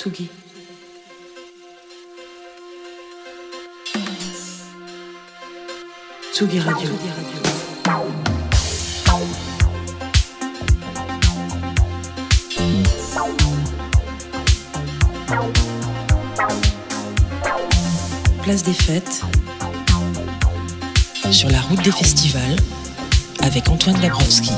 [0.00, 0.30] Tsugi.
[6.32, 6.88] Tsugi Radio.
[18.42, 19.20] Place des fêtes.
[21.30, 22.56] Sur la route des festivals.
[23.42, 24.52] Avec Antoine Dabrowski.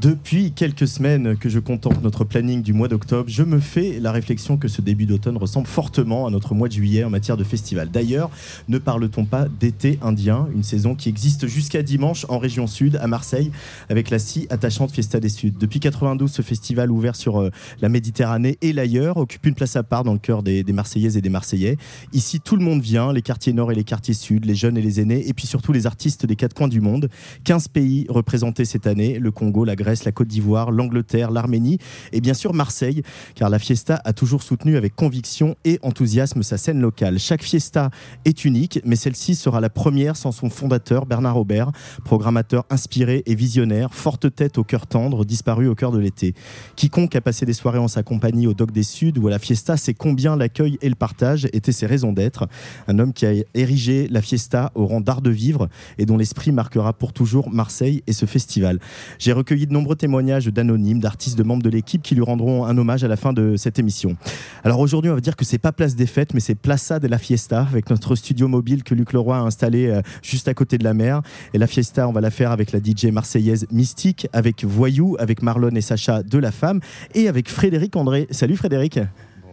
[0.00, 4.12] Depuis quelques semaines que je contemple notre planning du mois d'octobre, je me fais la
[4.12, 7.42] réflexion que ce début d'automne ressemble fortement à notre mois de juillet en matière de
[7.42, 7.90] festival.
[7.90, 8.30] D'ailleurs,
[8.68, 13.08] ne parle-t-on pas d'été indien, une saison qui existe jusqu'à dimanche en région sud, à
[13.08, 13.50] Marseille,
[13.88, 15.54] avec la si attachante Fiesta des Suds.
[15.58, 17.50] Depuis 92, ce festival ouvert sur euh,
[17.80, 21.16] la Méditerranée et l'ailleurs occupe une place à part dans le cœur des, des Marseillaises
[21.16, 21.76] et des Marseillais.
[22.12, 24.82] Ici, tout le monde vient, les quartiers nord et les quartiers sud, les jeunes et
[24.82, 27.08] les aînés, et puis surtout les artistes des quatre coins du monde.
[27.42, 31.78] 15 pays représentés cette année, le Congo, la Grèce, la Côte d'Ivoire, l'Angleterre, l'Arménie
[32.12, 33.02] et bien sûr Marseille,
[33.34, 37.18] car la Fiesta a toujours soutenu avec conviction et enthousiasme sa scène locale.
[37.18, 37.90] Chaque Fiesta
[38.24, 41.72] est unique, mais celle-ci sera la première sans son fondateur Bernard Aubert,
[42.04, 46.34] programmateur inspiré et visionnaire, forte tête au cœur tendre, disparu au cœur de l'été.
[46.76, 49.38] Quiconque a passé des soirées en sa compagnie au Doc des Suds ou à la
[49.38, 52.46] Fiesta sait combien l'accueil et le partage étaient ses raisons d'être.
[52.86, 56.52] Un homme qui a érigé la Fiesta au rang d'art de vivre et dont l'esprit
[56.52, 58.78] marquera pour toujours Marseille et ce festival.
[59.18, 62.76] J'ai recueilli de nombreux témoignages d'anonymes, d'artistes, de membres de l'équipe qui lui rendront un
[62.76, 64.16] hommage à la fin de cette émission.
[64.64, 67.06] Alors aujourd'hui, on va dire que c'est pas place des fêtes, mais c'est Plaza de
[67.06, 70.78] la Fiesta avec notre studio mobile que Luc Leroy a installé euh, juste à côté
[70.78, 71.22] de la mer.
[71.54, 75.42] Et la Fiesta, on va la faire avec la DJ marseillaise Mystique, avec Voyou, avec
[75.42, 76.80] Marlon et Sacha de La Femme
[77.14, 78.26] et avec Frédéric André.
[78.30, 78.98] Salut Frédéric.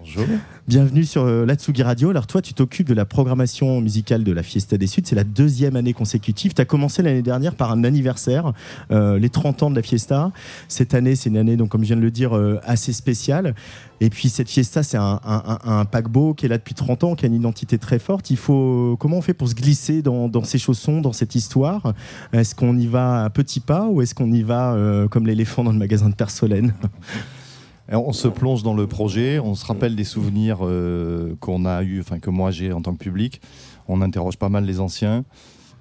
[0.05, 0.25] Bonjour.
[0.67, 2.11] Bienvenue sur euh, la Tsugi Radio.
[2.11, 5.01] Alors toi, tu t'occupes de la programmation musicale de la Fiesta des Suds.
[5.05, 6.53] C'est la deuxième année consécutive.
[6.53, 8.53] Tu as commencé l'année dernière par un anniversaire,
[8.91, 10.31] euh, les 30 ans de la Fiesta.
[10.67, 13.55] Cette année, c'est une année, donc, comme je viens de le dire, euh, assez spéciale.
[13.99, 17.25] Et puis cette Fiesta, c'est un, un- paquebot qui est là depuis 30 ans, qui
[17.25, 18.29] a une identité très forte.
[18.29, 21.93] Il faut comment on fait pour se glisser dans, ces chaussons, dans cette histoire?
[22.31, 25.63] Est-ce qu'on y va à petits pas ou est-ce qu'on y va euh, comme l'éléphant
[25.63, 26.73] dans le magasin de Persolène?
[27.91, 31.99] On se plonge dans le projet, on se rappelle des souvenirs euh, qu'on a eu,
[31.99, 33.41] enfin que moi j'ai en tant que public.
[33.87, 35.23] On interroge pas mal les anciens.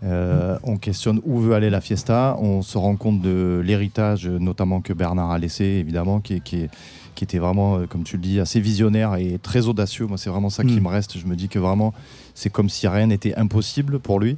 [0.03, 2.37] Euh, on questionne où veut aller la fiesta.
[2.39, 7.79] On se rend compte de l'héritage, notamment que Bernard a laissé, évidemment, qui, était vraiment,
[7.79, 10.07] euh, comme tu le dis, assez visionnaire et très audacieux.
[10.07, 10.83] Moi, c'est vraiment ça qui Mm.
[10.83, 11.19] me reste.
[11.19, 11.95] Je me dis que vraiment,
[12.35, 14.37] c'est comme si rien n'était impossible pour lui.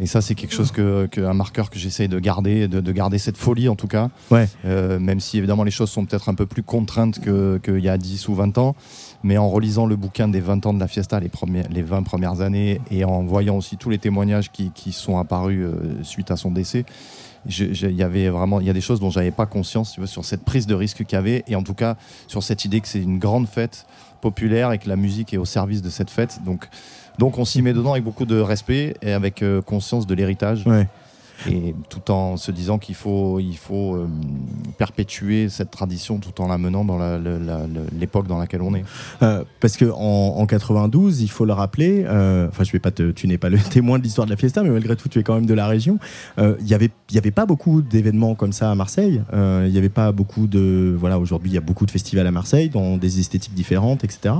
[0.00, 2.92] Et ça, c'est quelque chose que, que- un marqueur que j'essaye de garder, de, de
[2.92, 4.08] garder cette folie en tout cas.
[4.30, 4.48] Ouais.
[4.64, 7.88] Euh, même si évidemment les choses sont peut-être un peu plus contraintes que- qu'il y
[7.88, 8.74] a 10 ou 20 ans.
[9.22, 12.02] Mais en relisant le bouquin des 20 ans de la fiesta, les, premiers, les 20
[12.02, 16.30] premières années, et en voyant aussi tous les témoignages qui, qui sont apparus euh, suite
[16.30, 16.86] à son décès,
[17.46, 20.06] il y avait vraiment il y a des choses dont j'avais pas conscience tu vois,
[20.06, 21.96] sur cette prise de risque qu'il y avait, et en tout cas
[22.26, 23.86] sur cette idée que c'est une grande fête
[24.20, 26.40] populaire et que la musique est au service de cette fête.
[26.44, 26.68] Donc,
[27.20, 30.64] donc on s'y met dedans avec beaucoup de respect et avec euh, conscience de l'héritage.
[31.48, 34.08] Et tout en se disant qu'il faut, il faut euh,
[34.78, 36.98] perpétuer cette tradition tout en la menant dans
[37.98, 38.84] l'époque dans laquelle on est.
[39.22, 42.04] Euh, parce que en, en 92, il faut le rappeler.
[42.06, 44.36] euh, Enfin, je vais pas te, tu n'es pas le témoin de l'histoire de la
[44.36, 45.98] fiesta, mais malgré tout, tu es quand même de la région.
[46.38, 49.22] Il y avait, y avait pas beaucoup d'événements comme ça à Marseille.
[49.32, 52.30] Il y avait pas beaucoup de, voilà, aujourd'hui, il y a beaucoup de festivals à
[52.30, 54.34] Marseille dans des esthétiques différentes, etc.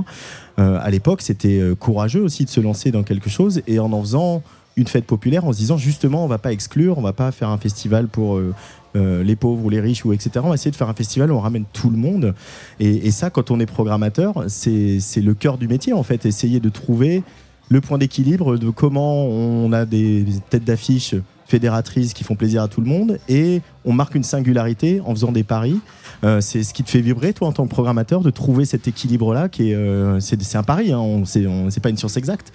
[0.57, 4.43] À l'époque, c'était courageux aussi de se lancer dans quelque chose et en en faisant
[4.77, 7.49] une fête populaire, en se disant justement, on va pas exclure, on va pas faire
[7.49, 8.53] un festival pour euh,
[8.95, 10.31] euh, les pauvres ou les riches ou etc.
[10.43, 12.33] On va essayer de faire un festival où on ramène tout le monde.
[12.79, 16.25] Et, ça, quand on est programmateur, c'est le cœur du métier en fait.
[16.25, 17.23] Essayer de trouver
[17.69, 21.15] le point d'équilibre de comment on a des têtes d'affiche
[21.47, 25.33] fédératrices qui font plaisir à tout le monde et on marque une singularité en faisant
[25.33, 25.79] des paris.
[26.23, 28.87] Euh, c'est ce qui te fait vibrer, toi, en tant que programmateur, de trouver cet
[28.87, 32.53] équilibre-là, qui est, c'est un pari, hein, on- c'est pas une science exacte.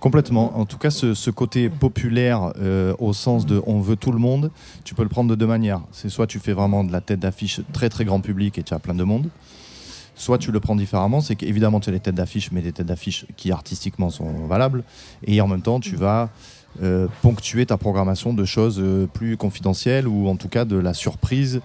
[0.00, 0.56] Complètement.
[0.58, 4.50] En tout cas, ce, côté populaire euh, au sens de on veut tout le monde,
[4.84, 5.80] tu peux le prendre de deux manières.
[5.90, 8.74] C'est soit tu fais vraiment de la tête d'affiche très très grand public et tu
[8.74, 9.28] as plein de monde.
[10.14, 12.86] Soit tu le prends différemment, c'est qu'évidemment tu as les têtes d'affiche, mais des têtes
[12.86, 14.84] d'affiche qui artistiquement sont valables.
[15.24, 16.30] Et en même temps, tu vas
[17.22, 21.60] ponctuer ta programmation de choses plus confidentielles ou en tout cas de la surprise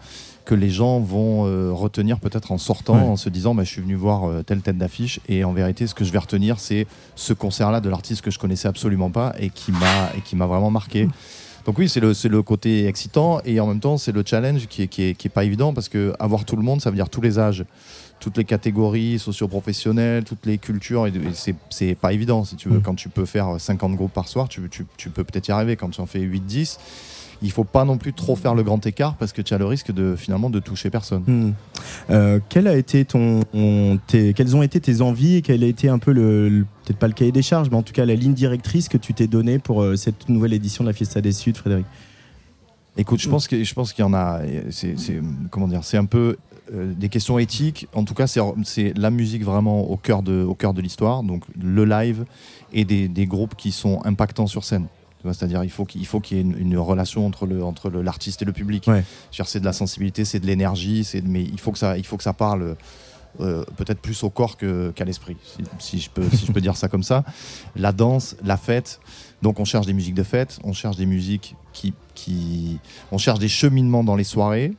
[0.45, 1.43] que les gens vont
[1.73, 5.19] retenir peut-être en sortant, en se disant bah, je suis venu voir telle tête d'affiche
[5.29, 6.85] et en vérité ce que je vais retenir c'est
[7.15, 10.45] ce concert-là de l'artiste que je connaissais absolument pas et qui m'a et qui m'a
[10.45, 11.07] vraiment marqué.
[11.65, 14.83] Donc oui, c'est le, le côté excitant et en même temps c'est le challenge qui
[14.83, 16.95] est, qui, est, qui est pas évident parce que avoir tout le monde, ça veut
[16.95, 17.63] dire tous les âges,
[18.19, 21.13] toutes les catégories socio-professionnelles, toutes les cultures, et,
[21.69, 22.79] c'est pas évident si tu veux.
[22.79, 22.83] Mm.
[22.83, 25.77] Quand tu peux faire 50 groupes par soir, tu, tu, tu peux peut-être y arriver.
[25.77, 26.77] Quand tu en fais 8-10,
[27.43, 29.65] il faut pas non plus trop faire le grand écart parce que tu as le
[29.65, 31.23] risque de finalement de toucher personne.
[31.27, 31.51] Hmm.
[32.09, 33.41] Euh, quel a été ton,
[34.07, 37.13] quelles ont été tes envies et quel a été un peu le, peut-être pas le
[37.13, 39.83] cahier des charges, mais en tout cas la ligne directrice que tu t'es donnée pour
[39.83, 41.85] euh, cette nouvelle édition de la Fiesta des Suds, Frédéric?
[42.95, 44.41] Écoute, je pense que je pense qu'il y en a.
[44.69, 44.95] C'est
[45.49, 46.37] comment dire C'est un peu
[46.71, 47.87] euh, des questions éthiques.
[47.93, 51.23] En tout cas, c'est la musique vraiment au cœur de au cœur de l'histoire.
[51.23, 52.25] Donc le live
[52.71, 54.85] et des, des, groupes qui sont impactants sur scène.
[55.25, 58.45] C'est-à-dire il faut qu'il faut qu'il y ait une, relation entre le entre l'artiste et
[58.45, 58.89] le public.
[59.31, 62.17] C'est de la sensibilité, c'est de l'énergie, c'est mais il faut que ça il faut
[62.17, 62.75] que ça parle.
[63.39, 65.37] Euh, peut-être plus au corps qu'à l'esprit,
[65.79, 67.23] si, je peux, si je peux dire ça comme ça.
[67.75, 68.99] La danse, la fête,
[69.41, 72.77] donc on cherche des musiques de fête, on cherche des musiques qui, qui
[73.11, 74.75] on cherche des cheminements dans les soirées,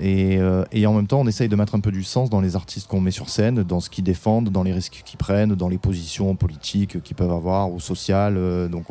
[0.00, 2.40] et, euh, et, en même temps, on essaye de mettre un peu du sens dans
[2.40, 5.54] les artistes qu'on met sur scène, dans ce qu'ils défendent, dans les risques qu'ils prennent,
[5.54, 8.36] dans les positions politiques qu'ils peuvent avoir ou sociales.
[8.36, 8.86] Euh, donc,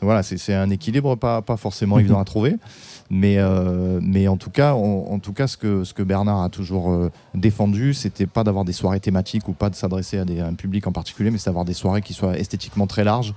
[0.00, 2.56] voilà, c'est un équilibre pas, pas forcément évident à trouver.
[3.10, 6.48] Mais, euh, mais en tout cas, en tout cas ce, que, ce que Bernard a
[6.48, 10.46] toujours euh, défendu, c'était pas d'avoir des soirées thématiques ou pas de s'adresser à, à,
[10.46, 13.34] un public en particulier, mais c'est d'avoir des soirées qui soient esthétiquement très larges.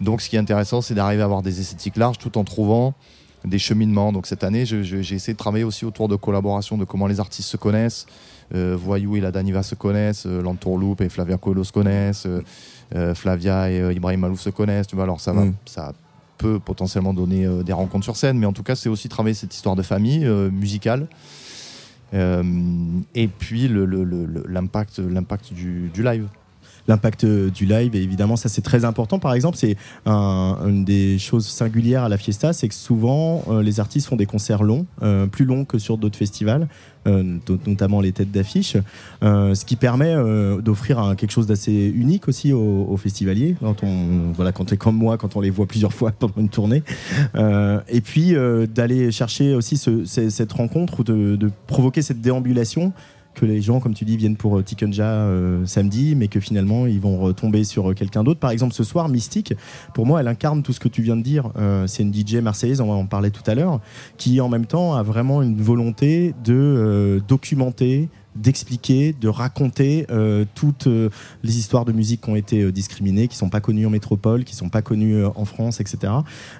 [0.00, 2.94] Donc, ce qui est intéressant, c'est d'arriver à avoir des esthétiques larges tout en trouvant
[3.44, 4.12] des cheminements.
[4.12, 7.48] Donc cette année, j'ai essayé de travailler aussi autour de collaboration, de comment les artistes
[7.48, 8.06] se connaissent.
[8.54, 12.42] Euh, Voyou et la Daniva se connaissent, euh, Lantourloupe et Flavia Coelho se connaissent, euh,
[12.94, 14.86] euh, Flavia et Ibrahim Malouf se connaissent.
[14.86, 15.54] Tu vois, alors ça, va, mm.
[15.64, 15.92] ça
[16.36, 19.54] peut potentiellement donner des rencontres sur scène, mais en tout cas, c'est aussi travailler cette
[19.54, 21.06] histoire de famille musicale.
[22.12, 25.00] et puis l'impact
[25.52, 26.28] du, du live
[26.88, 27.94] l'impact du live.
[27.94, 29.18] Et évidemment, ça c'est très important.
[29.18, 29.76] Par exemple, c'est
[30.06, 34.26] une des choses singulières à la Fiesta, c'est que souvent euh, les artistes font des
[34.26, 36.68] concerts longs, euh, plus longs que sur d'autres festivals.
[37.06, 37.36] Euh,
[37.66, 38.78] notamment les têtes d'affiche,
[39.20, 40.14] ce qui permet
[40.62, 43.56] d'offrir quelque chose d'assez unique aussi aux, festivaliers.
[43.60, 46.48] Quand on, voilà, quand es comme moi, quand on les voit plusieurs fois pendant une
[46.48, 46.82] tournée,
[47.36, 48.34] et puis
[48.74, 52.94] d'aller chercher aussi cette rencontre ou de, de provoquer cette déambulation
[53.34, 56.86] que les gens, comme tu dis, viennent pour euh, Tikenja euh, samedi, mais que finalement
[56.86, 58.40] ils vont retomber sur euh, quelqu'un d'autre.
[58.40, 59.54] Par exemple, ce soir, Mystique,
[59.92, 61.50] pour moi, elle incarne tout ce que tu viens de dire.
[61.86, 63.80] c'est une DJ marseillaise, on en parlait tout à l'heure,
[64.16, 70.06] qui en même temps a vraiment une volonté de documenter, d'expliquer, de raconter
[70.54, 74.44] toutes les histoires de musique qui ont été discriminées, qui sont pas connues en métropole,
[74.44, 76.12] qui sont pas connues en France, etc.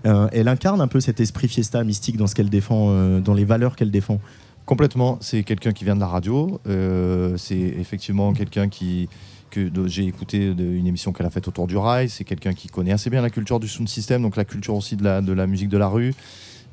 [0.05, 3.77] elle incarne un peu cet esprit fiesta mystique dans ce qu'elle défend, dans les valeurs
[3.77, 4.21] qu'elle défend.
[4.67, 5.19] Complètement.
[5.21, 6.61] C'est quelqu'un qui vient de la radio.
[6.67, 9.09] Euh, c'est effectivement quelqu'un qui
[9.51, 12.09] que j'ai écouté une émission qu'elle a faite autour du rail.
[12.09, 14.97] C'est quelqu'un qui connaît assez bien la culture du sound system, donc la culture aussi
[14.97, 16.13] de la, de la musique de la rue.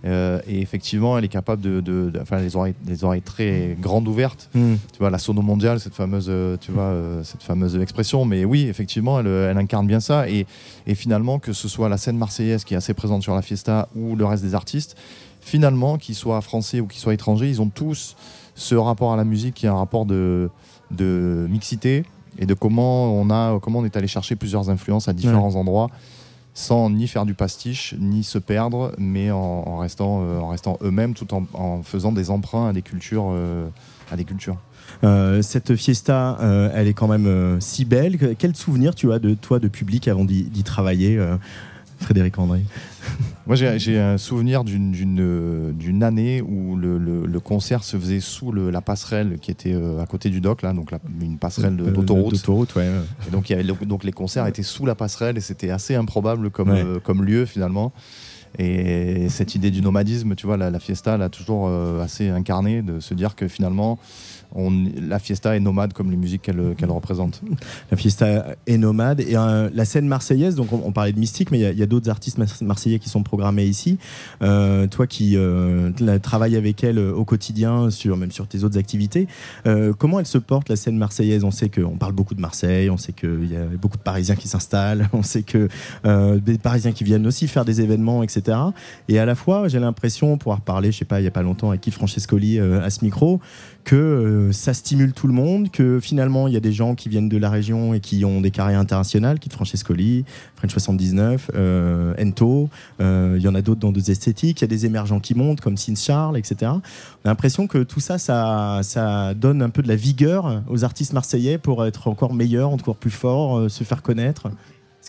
[0.03, 4.49] Euh, et effectivement, elle est capable de, enfin, les oreilles, les oreilles très grandes ouvertes.
[4.55, 4.77] Hmm.
[4.91, 6.91] Tu vois, la sono mondiale, cette fameuse, euh, tu vois,
[7.23, 8.25] cette fameuse expression.
[8.25, 10.27] Mais oui, effectivement, elle, elle, incarne bien ça.
[10.27, 10.47] Et,
[10.87, 13.89] et finalement, que ce soit la scène marseillaise qui est assez présente sur la fiesta
[13.95, 14.97] ou le reste des artistes,
[15.41, 18.15] finalement, qu'ils soient français ou qu'ils soient étrangers, ils ont tous
[18.55, 20.49] ce rapport à la musique qui est un rapport de,
[20.91, 22.05] de mixité
[22.39, 25.89] et de comment on, a, comment on est allé chercher plusieurs influences à différents endroits
[26.53, 31.13] sans ni faire du pastiche, ni se perdre, mais en, restant, euh, en restant eux-mêmes
[31.13, 33.29] tout en, faisant des emprunts à des cultures.
[33.31, 33.67] Euh,
[34.11, 34.57] à des cultures.
[35.05, 36.37] Euh, cette fiesta,
[36.73, 38.35] elle est quand même si belle.
[38.37, 41.17] Quel souvenir tu as de toi de public avant d'y travailler
[42.01, 42.59] Frédéric André?
[43.47, 49.51] Moi, j'ai un souvenir d'une année où le, concert se faisait sous la passerelle qui
[49.51, 50.91] était euh, à côté du dock, là, donc
[51.21, 52.33] une passerelle euh, d'autoroute.
[52.33, 52.87] D'autoroute, ouais.
[53.27, 55.95] Et donc, il y avait, donc les concerts étaient sous la passerelle et c'était assez
[55.95, 57.91] improbable comme, euh, comme lieu finalement.
[58.59, 61.69] Et cette idée du nomadisme, tu vois, la, fiesta l'a toujours
[62.01, 63.97] assez incarné de se dire que finalement,
[64.55, 67.41] la fiesta est nomade comme les musiques qu'elle représente.
[67.89, 71.59] La fiesta est nomade et euh, la scène marseillaise, donc on, parlait de Mystique, mais
[71.59, 73.97] il y a, d'autres artistes marseillais qui sont programmés ici.
[74.41, 75.91] Euh, toi qui euh,
[76.21, 79.27] travailles avec elle au quotidien, sur, même sur tes autres activités,
[79.97, 81.43] comment elle se porte la scène marseillaise?
[81.43, 84.35] On sait qu'on parle beaucoup de Marseille, on sait qu'il y a beaucoup de Parisiens
[84.35, 85.69] qui s'installent, on sait que
[86.39, 88.40] des Parisiens qui viennent aussi faire des événements, etc.
[89.07, 91.43] Et à la fois, j'ai l'impression, pouvoir parler, je sais pas, il y a pas
[91.43, 93.39] longtemps avec Keith Francescoli à ce micro,
[93.83, 97.29] que ça stimule tout le monde, que finalement il y a des gens qui viennent
[97.29, 100.23] de la région et qui ont des carrières internationales, Keith Francescoli,
[100.55, 101.49] French 79,
[102.19, 102.69] Ento,
[102.99, 105.61] il y en a d'autres dans d'autres esthétiques, il y a des émergents qui montent
[105.61, 106.71] comme Sin Charles, etc.
[106.71, 111.13] On a l'impression que tout ça, ça donne un peu de la vigueur aux artistes
[111.13, 114.49] marseillais pour être encore meilleurs, encore plus forts, se faire connaître.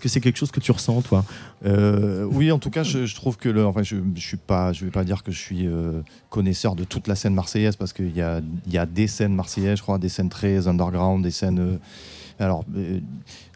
[0.03, 1.25] Est-ce que c'est quelque chose que tu ressens, toi
[1.65, 4.35] euh, Oui, en tout cas, je, trouve que le, enfin, je, je
[4.73, 7.93] je vais pas dire que je suis euh, connaisseur de toute la scène marseillaise parce
[7.93, 11.31] qu'il y a, y a des scènes marseillaises, je crois, des scènes très underground, des
[11.31, 11.61] scènes.
[11.61, 11.77] Euh,
[12.41, 12.65] alors,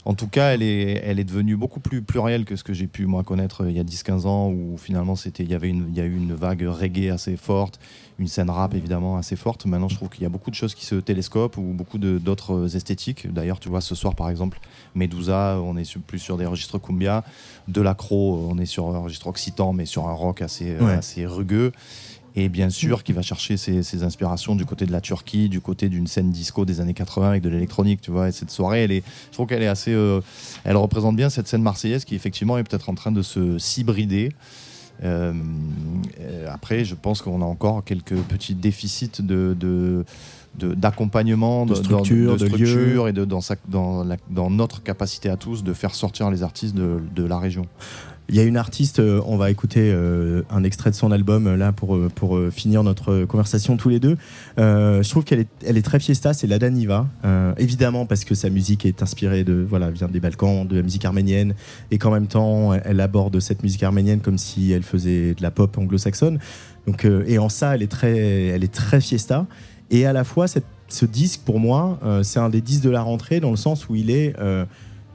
[0.04, 2.86] en tout cas, elle est, elle est devenue beaucoup plus plurielle que ce que j'ai
[2.86, 5.98] pu moi connaître il y a 10-15 ans où finalement il y avait une, il
[5.98, 7.80] y a eu une vague reggae assez forte,
[8.18, 9.66] une scène rap évidemment assez forte.
[9.66, 12.76] Maintenant, je trouve qu'il y a beaucoup de choses qui se télescopent ou beaucoup d'autres
[12.76, 13.32] esthétiques.
[13.32, 14.58] D'ailleurs, tu vois, ce soir par exemple,
[14.94, 17.24] Medusa, on est plus sur des registres cumbia.
[17.68, 21.26] De l'accro, on est sur un registre occitan, mais sur un rock assez, euh, assez
[21.26, 21.72] rugueux.
[22.38, 25.88] Et bien sûr, qui va chercher ses, inspirations du côté de la Turquie, du côté
[25.88, 28.28] d'une scène disco des années 80 avec de l'électronique, tu vois.
[28.28, 30.20] Et cette soirée, elle est, je trouve qu'elle est assez, euh,
[30.64, 34.32] elle représente bien cette scène marseillaise qui effectivement est peut-être en train de se s'hybrider.
[35.04, 35.32] Euh,
[36.50, 40.04] après, je pense qu'on a encore quelques petits déficits de, de
[40.58, 45.74] d'accompagnement, de, structure, de, structure et dans, sa, dans, dans, notre capacité à tous de
[45.74, 47.66] faire sortir les artistes de la région.
[48.28, 51.46] Il y a une artiste, euh, on va écouter euh, un extrait de son album
[51.46, 54.16] euh, là pour, pour finir notre conversation tous les deux.
[54.56, 57.06] je trouve qu'elle est, elle est très fiesta, c'est la Daniva.
[57.56, 61.04] évidemment parce que sa musique est inspirée de, voilà, vient des Balkans, de la musique
[61.04, 61.54] arménienne,
[61.90, 65.50] et qu'en même temps elle aborde cette musique arménienne comme si elle faisait de la
[65.50, 66.38] pop anglo-saxonne.
[66.86, 69.46] Donc, et en ça, elle est très, elle est très fiesta.
[69.90, 73.02] Et à la fois, cette, ce disque, pour moi, c'est un des disques de la
[73.02, 74.34] rentrée dans le sens où il est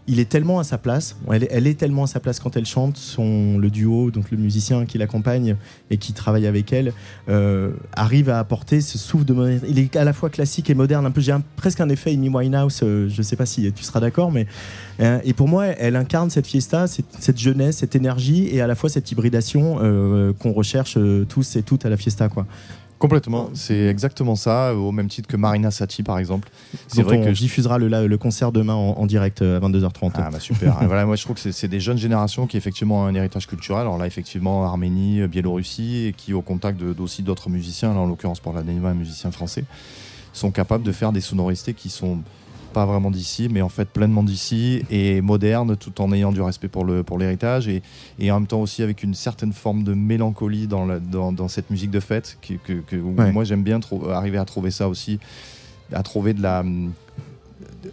[0.08, 2.98] il est tellement à sa place, elle est, tellement à sa place quand elle chante,
[2.98, 5.55] son, le duo, donc le musicien qui l'accompagne
[5.89, 6.93] et qui travaille avec elle,
[7.29, 9.67] euh, arrive à apporter ce souffle de modernité.
[9.70, 12.29] Il est à la fois classique et moderne, un peu, j'ai presque un effet Amy
[12.29, 14.48] Winehouse, euh, je ne sais pas si tu seras d'accord, mais
[15.01, 18.75] euh, et pour moi, elle incarne cette fiesta, cette, jeunesse, cette énergie et à la
[18.75, 19.75] fois cette hybridation
[20.39, 20.98] qu'on recherche
[21.29, 22.46] tous et toutes à la fiesta, quoi.
[23.01, 26.50] Complètement, c'est exactement ça, au même titre que Marina Sati par exemple.
[26.88, 30.12] C'est vrai on que diffusera le, le concert demain en, direct euh, à 22h30.
[30.13, 30.77] Ah bah super.
[30.86, 33.81] voilà, moi je trouve que c'est des jeunes générations qui effectivement ont un héritage culturel.
[33.81, 38.39] Alors là effectivement Arménie, Biélorussie et qui au contact aussi d'autres musiciens, là en l'occurrence
[38.39, 39.65] pour la un musicien français,
[40.31, 42.20] sont capables de faire des sonorités qui sont
[42.71, 46.67] pas vraiment d'ici, mais en fait pleinement d'ici et moderne, tout en ayant du respect
[46.67, 47.81] pour le pour l'héritage et,
[48.19, 51.47] et, en même temps aussi avec une certaine forme de mélancolie dans, la, dans, dans,
[51.47, 53.79] cette musique de fête que, que, moi j'aime bien
[54.11, 55.19] arriver à trouver ça aussi,
[55.93, 56.63] à trouver de la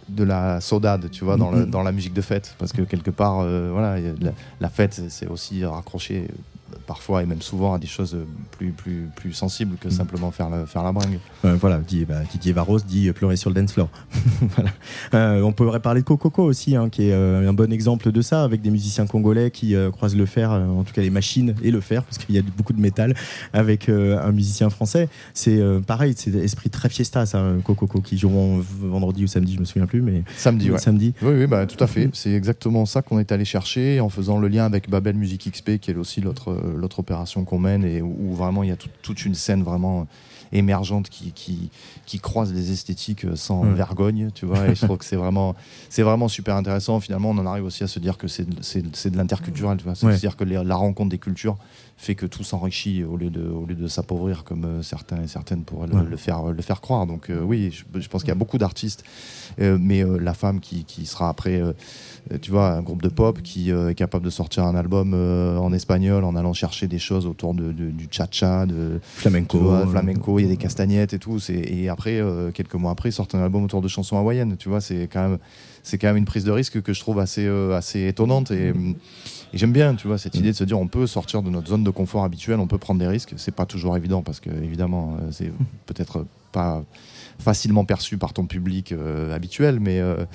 [0.07, 1.69] de, la saudade, tu vois, dans, le, mm-hmm.
[1.69, 5.27] dans, la musique de fête, parce que quelque part, euh, voilà, la, la fête, c'est
[5.27, 6.27] aussi raccroché
[6.87, 8.17] parfois et même souvent à des choses
[8.51, 9.91] plus, plus, plus sensibles que mm.
[9.91, 11.19] simplement faire la, faire la bringue.
[11.45, 13.89] Euh, voilà, dit, bah, Didier Varros dit pleurer sur le dance floor.
[14.41, 14.71] voilà.
[15.13, 18.21] euh, on pourrait parler de Coco aussi, hein, qui est euh, un bon exemple de
[18.21, 21.71] ça, avec des musiciens congolais qui croisent le fer, en tout cas les machines et
[21.71, 23.15] le fer, parce qu'il y a beaucoup de métal,
[23.53, 25.09] avec un musicien français.
[25.33, 29.65] C'est pareil, c'est esprit très fiesta, ça, Coco, qui joueront vendredi ou samedi, je me
[29.65, 30.77] souviens plus, mais samedi, ouais.
[30.77, 31.13] samedi.
[31.21, 32.09] Oui, oui, bah, tout à fait.
[32.13, 35.77] C'est exactement ça qu'on est allé chercher en faisant le lien avec Babel Music XP,
[35.79, 39.25] qui est aussi l'autre l'autre opération qu'on mène et où, vraiment il y a toute
[39.25, 40.07] une scène vraiment
[40.51, 41.69] émergente qui, qui,
[42.05, 44.67] qui croise les esthétiques sans vergogne, tu vois.
[44.67, 45.55] Et je trouve que c'est vraiment,
[45.89, 46.99] c'est vraiment super intéressant.
[46.99, 49.95] Finalement, on en arrive aussi à se dire que c'est de l'interculturel, tu vois.
[49.95, 51.57] C'est-à-dire que la rencontre des cultures
[51.99, 55.27] fait que tout s'enrichit au lieu de, au lieu de s'appauvrir comme euh, certains et
[55.27, 57.05] certaines pourraient le, faire, le faire croire.
[57.05, 59.03] Donc euh, oui, je, pense qu'il y a beaucoup d'artistes,
[59.59, 61.61] euh, mais la femme qui, qui sera après,
[62.41, 66.23] tu vois, un groupe de pop qui est capable de sortir un album en espagnol
[66.23, 70.49] en allant chercher des choses autour de, du cha-cha, de flamenco, flamenco, il y a
[70.49, 71.39] des castagnettes et tout.
[71.49, 72.21] Et après,
[72.53, 74.55] quelques mois après, ils sortent un album autour de chansons hawaïennes.
[74.57, 75.37] Tu vois, c'est quand même,
[75.83, 78.73] c'est quand même une prise de risque que je trouve assez, assez étonnante et
[79.53, 81.69] et j'aime bien, tu vois, cette idée de se dire on peut sortir de notre
[81.69, 83.33] zone de confort habituelle, on peut prendre des risques.
[83.37, 85.51] C'est pas toujours évident parce que, évidemment, euh, c'est
[85.85, 86.83] peut-être pas
[87.39, 90.25] facilement perçu par ton public euh, habituel, mais euh,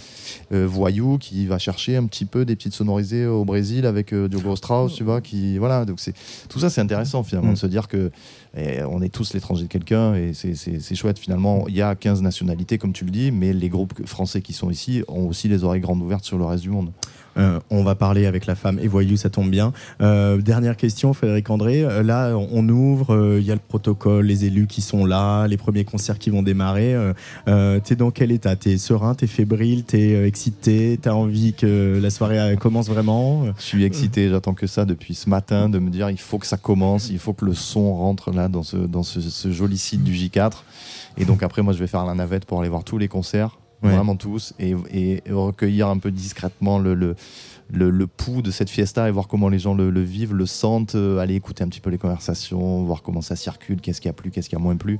[0.50, 4.94] voyou qui va chercher un petit peu des petites sonorisées au Brésil avec Diogo Strauss,
[4.94, 5.84] tu vois, qui voilà.
[5.84, 6.14] Donc c'est
[6.48, 7.56] tout ça, c'est intéressant finalement de mm.
[7.56, 8.10] se dire que
[8.56, 11.66] eh, on est tous l'étranger de quelqu'un et c'est chouette finalement.
[11.68, 14.70] Il y a 15 nationalités comme tu le dis, mais les groupes français qui sont
[14.70, 16.92] ici ont aussi les oreilles grandes ouvertes sur le reste du monde.
[17.36, 19.72] Euh, on va parler avec la femme et voyou, ça tombe bien.
[20.00, 21.82] Euh, dernière question, Frédéric André.
[21.82, 25.56] Euh, là, on ouvre, il y a le protocole, les élus qui sont là, les
[25.56, 26.94] premiers concerts qui vont démarrer.
[27.48, 28.56] Euh, t'es dans quel état?
[28.56, 33.44] T'es serein, t'es fébrile, t'es excité, t'as envie que la soirée commence vraiment?
[33.58, 36.46] Je suis excité, j'attends que ça depuis ce matin, de me dire il faut que
[36.46, 40.02] ça commence, il faut que le son rentre là dans ce, dans ce, joli site
[40.02, 40.62] du J4.
[41.16, 43.58] Et donc après, moi, je vais faire la navette pour aller voir tous les concerts,
[43.82, 47.16] vraiment tous, et, et, recueillir un peu discrètement le, le
[47.72, 51.18] le, pouls de cette fiesta et voir comment les gens le, vivent, le sentent, euh,
[51.18, 54.30] aller écouter un petit peu les conversations, voir comment ça circule, qu'est-ce qui a plu,
[54.30, 54.98] qu'est-ce qui a moins plu.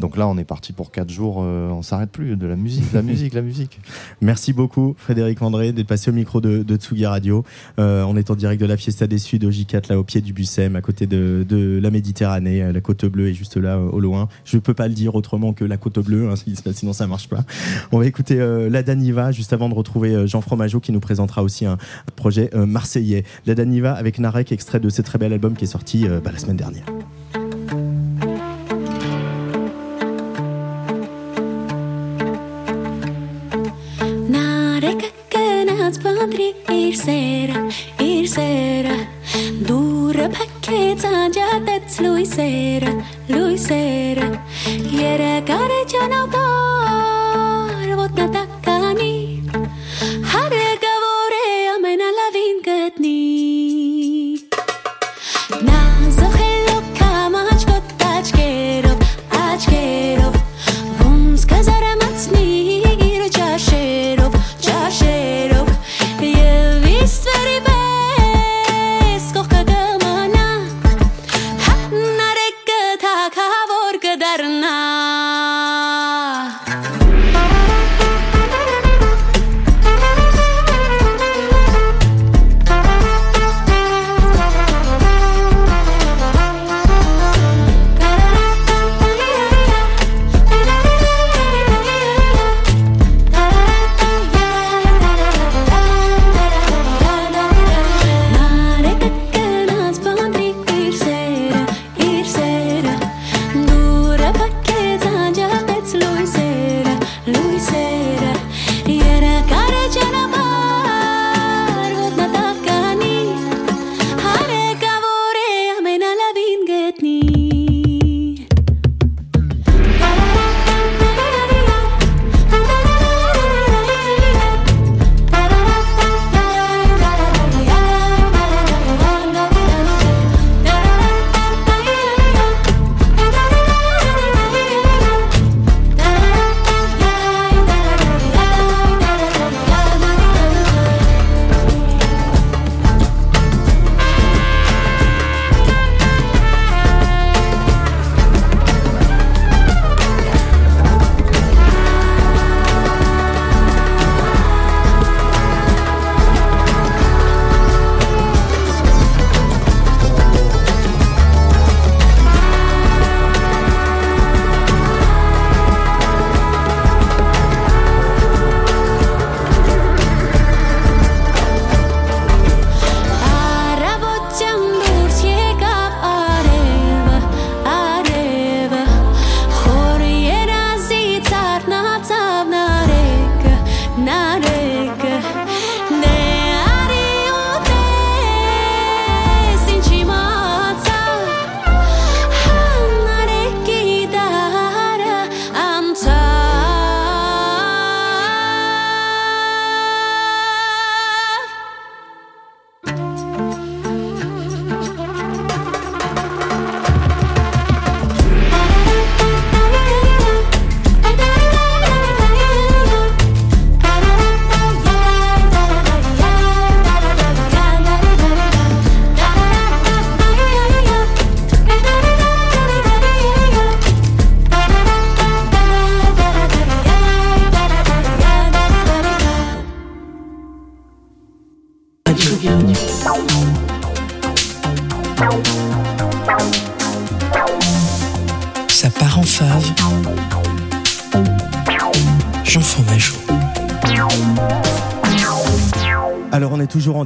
[0.00, 2.92] Donc là, on est parti pour 4 jours, euh, on s'arrête plus, de la musique,
[2.92, 3.80] la musique, la musique.
[4.20, 7.44] Merci beaucoup Frédéric André d'être passé au micro de, de Tsugi Radio.
[7.78, 10.20] Euh, on est en direct de la Fiesta des Suds au J4, là au pied
[10.20, 12.72] du Bussem, à côté de, de, la Méditerranée.
[12.72, 14.28] La côte bleue est juste là au loin.
[14.44, 16.34] Je ne peux pas le dire autrement que la côte bleue, hein,
[16.72, 17.44] sinon ça marche pas.
[17.92, 18.36] On va écouter
[18.70, 21.78] La Daniva juste avant de retrouver Jean Fromageau qui nous présentera aussi un,
[22.16, 23.24] projet euh, marseillais.
[23.46, 26.32] La Daniva avec Narek, extrait de ce très bel album qui est sorti euh, bah,
[26.32, 26.84] la semaine dernière.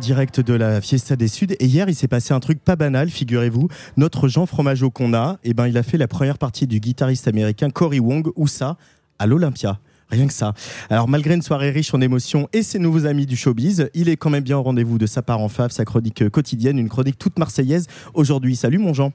[0.09, 1.55] Direct de la Fiesta des Suds.
[1.61, 3.69] Et hier, il s'est passé un truc pas banal, figurez-vous.
[3.99, 7.29] Notre Jean Fromageau qu'on a, eh ben, il a fait la première partie du guitariste
[7.29, 8.79] américain Cory Wong, où ça
[9.19, 9.81] À l'Olympia.
[10.09, 10.55] Rien que ça.
[10.89, 14.17] Alors, malgré une soirée riche en émotions et ses nouveaux amis du showbiz, il est
[14.17, 17.19] quand même bien au rendez-vous de sa part en fave, sa chronique quotidienne, une chronique
[17.19, 17.87] toute marseillaise.
[18.15, 19.13] Aujourd'hui, salut mon Jean.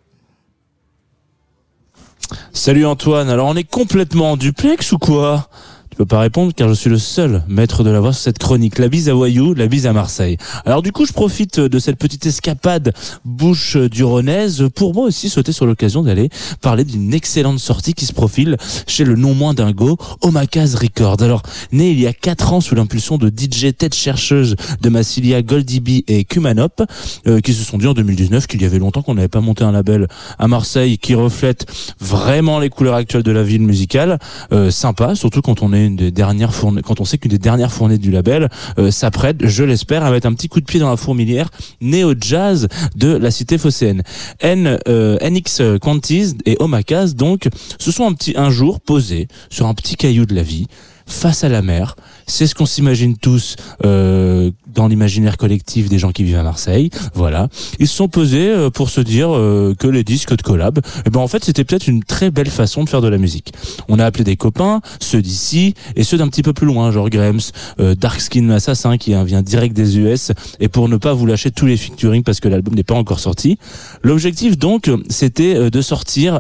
[2.52, 5.50] Salut Antoine, alors on est complètement en duplex ou quoi?
[5.94, 8.40] Tu peux pas répondre car je suis le seul maître de la voix sur cette
[8.40, 8.80] chronique.
[8.80, 10.38] La bise à Wayou, la bise à Marseille.
[10.66, 12.94] Alors du coup, je profite de cette petite escapade
[13.26, 18.08] bouche du Ronaise pour moi aussi sauter sur l'occasion d'aller parler d'une excellente sortie qui
[18.08, 21.22] se profile chez le non moins dingo Omakaz Records.
[21.22, 25.44] Alors, né il y a 4 ans sous l'impulsion de DJ tête chercheuse de Massilia,
[25.44, 26.82] Goldie et Kumanop,
[27.28, 29.64] euh, qui se sont dit en 2019 qu'il y avait longtemps qu'on n'avait pas monté
[29.64, 30.08] un label
[30.40, 31.68] à Marseille qui reflète
[32.00, 34.18] vraiment les couleurs actuelles de la ville musicale.
[34.52, 37.38] Euh, sympa, surtout quand on est une des dernières fournées, quand on sait qu'une des
[37.38, 40.80] dernières fournées du label euh, s'apprête, je l'espère, à mettre un petit coup de pied
[40.80, 41.50] dans la fourmilière
[41.82, 44.04] néo-jazz de la cité phocéenne.
[44.40, 49.68] N, euh, NX Quantis et Omakaz, donc, se sont un petit, un jour posés sur
[49.68, 50.68] un petit caillou de la vie,
[51.06, 51.96] face à la mer.
[52.28, 56.90] C'est ce qu'on s'imagine tous euh, dans l'imaginaire collectif des gens qui vivent à Marseille.
[57.14, 57.48] Voilà.
[57.80, 61.10] Ils se sont posés euh, pour se dire euh, que les disques de collab, eh
[61.10, 63.54] ben en fait c'était peut-être une très belle façon de faire de la musique.
[63.88, 67.10] On a appelé des copains, ceux d'ici et ceux d'un petit peu plus loin, genre
[67.10, 67.40] Grams,
[67.80, 70.32] euh, Darkskin Assassin qui vient direct des US.
[70.60, 73.20] Et pour ne pas vous lâcher tous les featuring parce que l'album n'est pas encore
[73.20, 73.58] sorti,
[74.02, 76.40] l'objectif donc c'était de sortir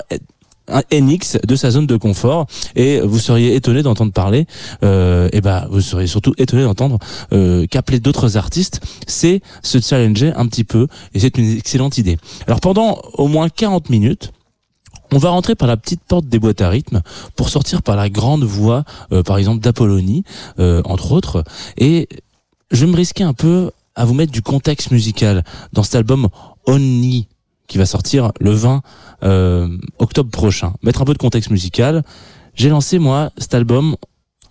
[0.91, 4.45] NX de sa zone de confort et vous seriez étonné d'entendre parler
[4.83, 6.99] euh, et bah vous seriez surtout étonné d'entendre
[7.33, 8.79] euh, qu'appeler d'autres artistes.
[9.07, 12.17] C'est se challenger un petit peu et c'est une excellente idée.
[12.47, 14.31] Alors pendant au moins 40 minutes
[15.13, 17.01] on va rentrer par la petite porte des boîtes à rythme
[17.35, 20.23] pour sortir par la grande voie, euh, par exemple d'Apollonie,
[20.57, 21.43] euh, entre autres.
[21.77, 22.09] Et
[22.71, 26.29] je vais me risquer un peu à vous mettre du contexte musical dans cet album
[26.65, 27.27] Only
[27.67, 28.81] qui va sortir le 20
[29.23, 30.73] euh, octobre prochain.
[30.83, 32.03] Mettre un peu de contexte musical.
[32.55, 33.95] J'ai lancé moi cet album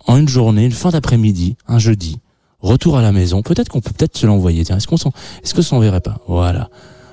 [0.05, 2.19] en une journée, une fin d'après-midi, un jeudi.
[2.59, 3.41] Retour à la maison.
[3.41, 4.63] Peut-être qu'on peut peut-être se l'envoyer.
[4.63, 5.11] Tiens, est-ce qu'on s'en,
[5.43, 6.19] est-ce que ça s'enverrait pas?
[6.27, 6.69] Voilà.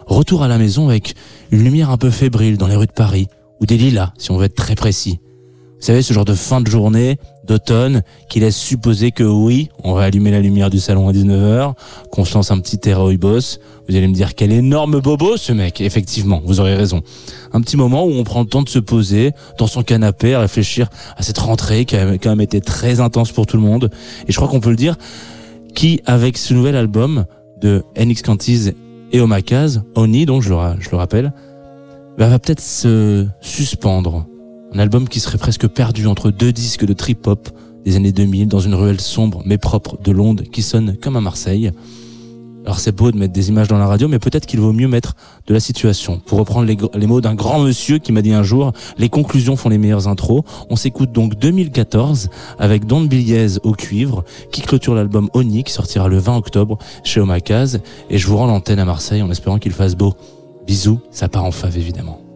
[0.06, 1.14] Retour à la maison avec
[1.50, 3.28] une lumière un peu fébrile dans les rues de Paris
[3.60, 5.20] ou des lilas, si on veut être très précis.
[5.80, 9.94] Vous savez, ce genre de fin de journée d'automne qui laisse supposer que oui, on
[9.94, 11.72] va allumer la lumière du salon à 19h,
[12.10, 13.60] qu'on se lance un petit Terra Boss.
[13.88, 15.80] Vous allez me dire quel énorme bobo ce mec.
[15.80, 17.00] Effectivement, vous aurez raison.
[17.54, 20.40] Un petit moment où on prend le temps de se poser dans son canapé, à
[20.40, 23.90] réfléchir à cette rentrée qui a quand même été très intense pour tout le monde.
[24.28, 24.96] Et je crois qu'on peut le dire,
[25.74, 27.24] qui avec ce nouvel album
[27.62, 28.74] de NX Cantiz
[29.12, 31.32] et Omakaz, Oni, donc je le, je le rappelle,
[32.18, 34.26] bah, va peut-être se suspendre
[34.72, 37.48] un album qui serait presque perdu entre deux disques de trip-hop
[37.84, 41.20] des années 2000 dans une ruelle sombre mais propre de Londres qui sonne comme à
[41.20, 41.72] Marseille.
[42.64, 44.86] Alors c'est beau de mettre des images dans la radio, mais peut-être qu'il vaut mieux
[44.86, 46.20] mettre de la situation.
[46.20, 49.70] Pour reprendre les, mots d'un grand monsieur qui m'a dit un jour, les conclusions font
[49.70, 50.42] les meilleures intros.
[50.68, 52.28] On s'écoute donc 2014
[52.58, 57.20] avec Don Biliez au cuivre, qui clôture l'album Oni, qui sortira le 20 octobre chez
[57.20, 57.80] Omakaz.
[58.10, 60.12] Et je vous rends l'antenne à Marseille en espérant qu'il fasse beau.
[60.66, 62.29] Bisous, ça part en fave évidemment.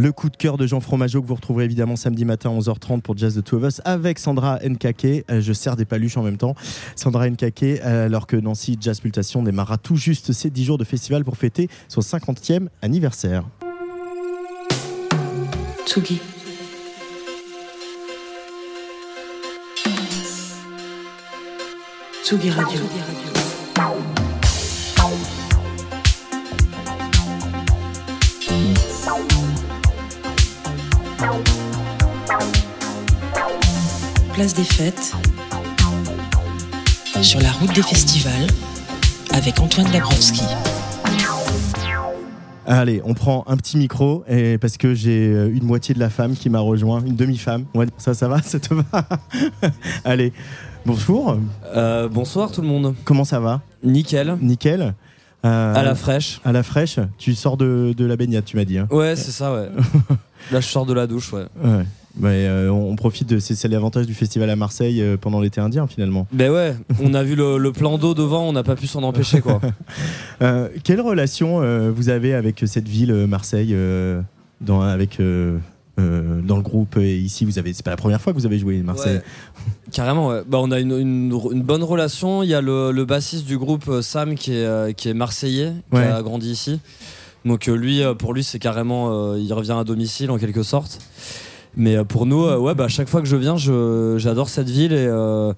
[0.00, 3.00] Le coup de cœur de Jean Fromageau que vous retrouverez évidemment samedi matin à 11h30
[3.00, 5.24] pour Jazz The Two of Us avec Sandra Nkake.
[5.28, 6.54] Euh, je sers des paluches en même temps.
[6.94, 10.84] Sandra Nkake, euh, alors que Nancy Jazz Pultation démarra tout juste ses 10 jours de
[10.84, 13.42] festival pour fêter son 50e anniversaire.
[15.84, 16.20] Tsugi.
[22.22, 23.47] Tsugi Radio.
[34.38, 35.16] Place des fêtes.
[37.22, 38.46] Sur la route des festivals.
[39.32, 40.44] Avec Antoine Dabrowski.
[42.64, 46.08] Allez, on prend un petit micro et parce que j'ai euh, une moitié de la
[46.08, 47.64] femme qui m'a rejoint, une demi-femme.
[47.74, 49.08] Ouais, ça, ça va, ça te va
[50.04, 50.32] Allez,
[50.86, 51.36] bonjour.
[51.74, 52.94] Euh, bonsoir tout le monde.
[53.04, 53.60] Comment ça va?
[53.82, 54.36] Nickel.
[54.40, 54.94] Nickel.
[55.44, 56.40] Euh, À la fraîche.
[56.44, 57.00] à la fraîche.
[57.18, 58.78] Tu sors de, de la baignade, tu m'as dit.
[58.78, 59.68] hein Ouais, c'est ça, ouais.
[60.52, 61.46] Là, je sors de la douche, ouais.
[61.60, 61.84] Ouais.
[62.18, 65.40] Mais, euh, on on profite de c'est c'est l'avantage du festival à Marseille euh, pendant
[65.40, 66.26] l'été indien finalement.
[66.32, 69.02] Ben ouais, on a vu le, le plan d'eau devant, on n'a pas pu s'en
[69.02, 69.60] empêcher, quoi.
[70.40, 73.76] Euh, quelle relation vous avez avec cette ville Marseille
[74.60, 78.38] dans, avec dans le groupe et ici vous avez c'est pas la première fois que
[78.38, 79.16] vous avez joué Marseille.
[79.16, 79.22] Ouais.
[79.90, 80.42] Carrément, ouais.
[80.46, 82.44] Bah, on a une, une, une bonne relation.
[82.44, 85.98] Il y a le, le bassiste du groupe, Sam, qui est, qui est marseillais, qui
[85.98, 86.80] a grandi ici.
[87.44, 91.00] Donc lui, pour lui, c'est carrément, il revient à domicile en quelque sorte.
[91.78, 94.48] Mais euh, pour nous, euh, ouais, bah, à chaque fois que je viens, je- j'adore
[94.50, 95.52] cette ville et euh,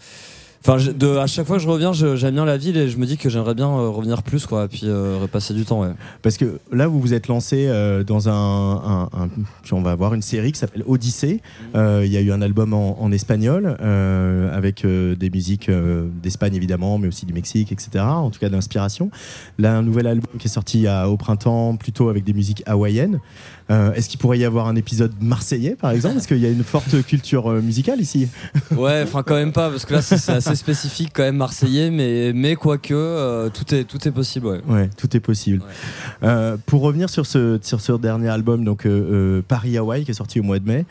[0.62, 3.06] Enfin, de, à chaque fois que je reviens, j'aime bien la ville et je me
[3.06, 5.88] dis que j'aimerais bien euh, revenir plus, quoi, et puis euh, repasser du temps, ouais.
[6.20, 9.28] Parce que là, vous vous êtes lancé euh, dans un, un- un-
[9.62, 11.40] puis On va avoir une série qui s'appelle Odyssée.
[11.74, 13.74] Euh, Il y a eu un album en, en espagnol
[14.52, 15.70] avec des musiques
[16.22, 18.04] d'Espagne évidemment, mais aussi du Mexique, etc.
[18.04, 19.10] En tout cas d'inspiration.
[19.58, 23.18] Là, un nouvel album qui est sorti à- au printemps, plutôt avec des musiques hawaïennes.
[23.70, 26.16] Euh, Est-ce qu'il pourrait y avoir un épisode marseillais, par exemple?
[26.16, 28.28] Parce qu'il y a une forte culture euh, musicale ici?
[28.76, 32.32] Ouais, enfin quand même pas, parce que là c'est assez spécifique quand même marseillais, mais,
[32.32, 34.60] mais quoique, euh, tout, est, tout est possible, ouais.
[34.68, 35.60] Ouais, tout est possible.
[35.60, 36.28] Ouais.
[36.28, 38.86] Euh, pour revenir sur ce, sur ce dernier album, donc
[39.48, 40.84] Paris Hawaï, qui est sorti au mois de mai,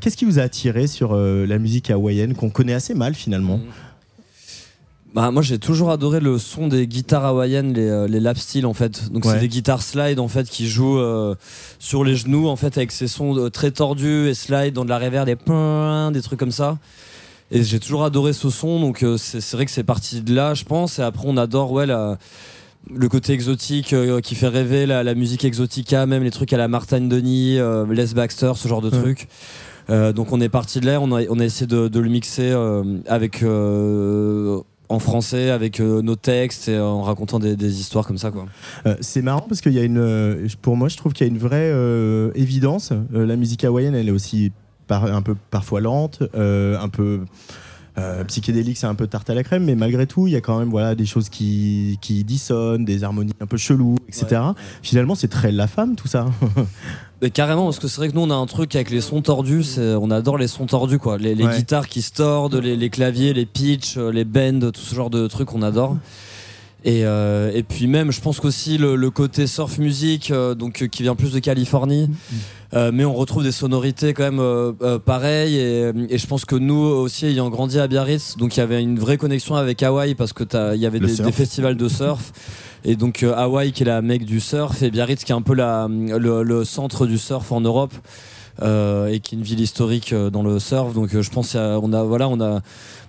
[0.00, 3.60] qu'est-ce qui vous a attiré sur la musique hawaïenne qu'on connaît assez mal finalement?
[5.14, 8.64] Bah, moi j'ai toujours adoré le son des guitares hawaïennes, les, euh, les lap steel
[8.64, 9.12] en fait.
[9.12, 9.32] Donc Ouais.
[9.34, 11.34] c'est des guitares slide en fait qui jouent euh,
[11.78, 14.88] sur les genoux en fait avec ces sons euh, très tordus et slide dans de
[14.90, 16.78] la reverb, des ping, des trucs comme ça.
[17.50, 20.34] Et j'ai toujours adoré ce son, donc euh, c'est c'est vrai que c'est parti de
[20.34, 20.98] là, je pense.
[20.98, 22.16] Et après on adore ouais la
[22.92, 23.94] le côté exotique
[24.24, 27.84] qui fait rêver, la, la musique exotica, même les trucs à la Martin Denis, euh,
[27.92, 28.98] Les Baxter, ce genre de Ouais.
[29.00, 29.28] trucs.
[29.90, 32.08] Euh, donc on est parti de là, on a, on a essayé de, de le
[32.08, 34.58] mixer euh, avec euh,
[34.92, 38.46] en français, avec euh, nos textes et en racontant des, histoires comme ça quoi.
[38.86, 41.30] Euh, C'est marrant parce qu'il y a une, euh, pour moi, je trouve qu'il y
[41.30, 41.72] a une vraie
[42.34, 42.92] évidence.
[43.12, 44.52] La musique hawaïenne, elle est aussi
[44.90, 47.20] un peu parfois lente, un peu
[47.98, 50.40] euh, psychédélique, c'est un peu tarte à la crème, mais malgré tout, il y a
[50.40, 54.40] quand même voilà des choses qui, qui dissonnent, des harmonies un peu cheloues, etc.
[54.82, 56.26] Finalement, c'est très la femme tout ça.
[57.22, 59.22] Mais carrément, parce que c'est vrai que nous on a un truc avec les sons
[59.22, 61.18] tordus, on adore les sons tordus quoi.
[61.18, 61.56] Les, les Ouais.
[61.56, 65.08] guitares qui se tordent, les, les claviers, les pitchs, euh, les bends, tout ce genre
[65.10, 65.96] de trucs on adore.
[66.84, 70.88] Et, euh, et puis même, je pense qu'aussi le, le côté surf music, euh, donc
[70.88, 72.36] qui vient plus de Californie, euh,
[72.72, 75.56] mais on retrouve des sonorités quand même euh, euh, pareilles.
[75.56, 78.82] Et, et je pense que nous aussi, ayant grandi à Biarritz, donc il y avait
[78.82, 82.32] une vraie connexion avec Hawaï parce que il y avait des, festivals de surf.
[82.84, 85.42] Et donc euh, Hawaï qui est la mecque du surf et Biarritz qui est un
[85.42, 87.94] peu la, le, le centre du surf en Europe.
[88.60, 91.54] euh, et qui est une ville historique euh, dans le surf donc euh, je pense
[91.54, 92.60] on a voilà on a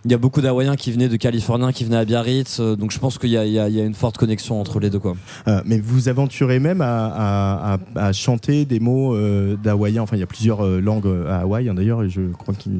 [0.06, 2.92] il y a beaucoup d'Hawaïens qui venaient de Californiens qui venaient à Biarritz euh, donc
[2.92, 5.16] je pense qu'il y y y a une forte connexion entre les deux quoi
[5.48, 10.02] Euh, mais vous aventurez même à, à- à- à chanter des mots euh, d'hawaïen.
[10.02, 12.74] Enfin, il y a plusieurs euh, langues à Hawaï, hein, d'ailleurs, et je crois qu'il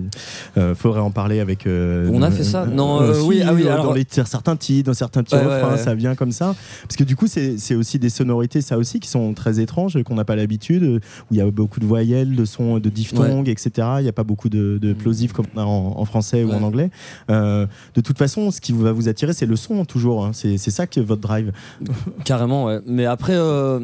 [0.76, 1.66] faudrait en parler avec.
[1.68, 4.56] On a fait ça Non, euh, euh, si, oui, ah oui, alors- dans les, certains
[4.56, 5.78] titres, dans certains petits Ouais, ouais, refrains, ouais.
[5.78, 6.56] ça vient comme ça.
[6.84, 10.16] Parce que du coup, c'est aussi des sonorités, ça aussi, qui sont très étranges, qu'on
[10.16, 11.00] n'a pas l'habitude, où
[11.32, 13.72] il y a beaucoup de voyelles, de sons, de diphtongues, etc.
[14.00, 16.52] Il n'y a pas beaucoup de, de plosifs comme on a en, en français ou
[16.52, 16.90] en anglais.
[17.30, 20.26] Euh, de toute façon, ce qui va vous attirer, c'est le son, toujours.
[20.26, 20.32] hein.
[20.34, 21.52] C'est ça qui est votre drive.
[22.26, 22.80] Carrément, ouais.
[22.86, 23.80] Mais après, euh,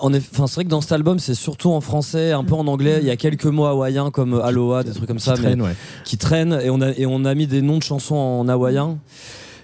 [0.00, 2.98] c'est vrai que dans cet album, c'est surtout en français, un peu en anglais.
[3.00, 5.42] Il y a quelques mots hawaïens comme euh, aloha, des trucs comme Qui ça, mais
[5.42, 5.74] traîne, ouais.
[6.04, 6.58] qui traînent.
[6.62, 8.98] Et on a et on a mis des noms de chansons en hawaïen.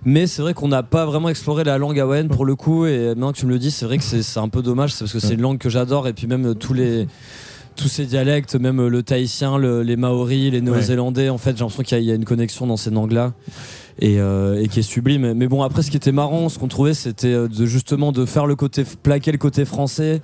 [0.07, 2.85] Mais c'est vrai qu'on n'a pas vraiment exploré la langue hawaïenne pour le coup.
[2.85, 5.01] Et maintenant que tu me le dis, c'est vrai que c'est un peu dommage, c'est
[5.05, 6.09] parce que c'est une langue que j'adore.
[6.09, 7.07] Et puis même euh, tous les
[7.77, 11.61] tous ces dialectes, même euh, le tahitien, le- les maoris, les néo-zélandais, en fait, j'ai
[11.65, 13.33] l'impression qu'il y, y a une connexion dans ces langues-là.
[14.01, 15.35] et, euh, et qui est sublime.
[15.35, 18.25] Mais bon, après, ce qui était marrant, ce qu'on trouvait, c'était euh, de justement de
[18.27, 20.21] faire le côté plaquer le côté français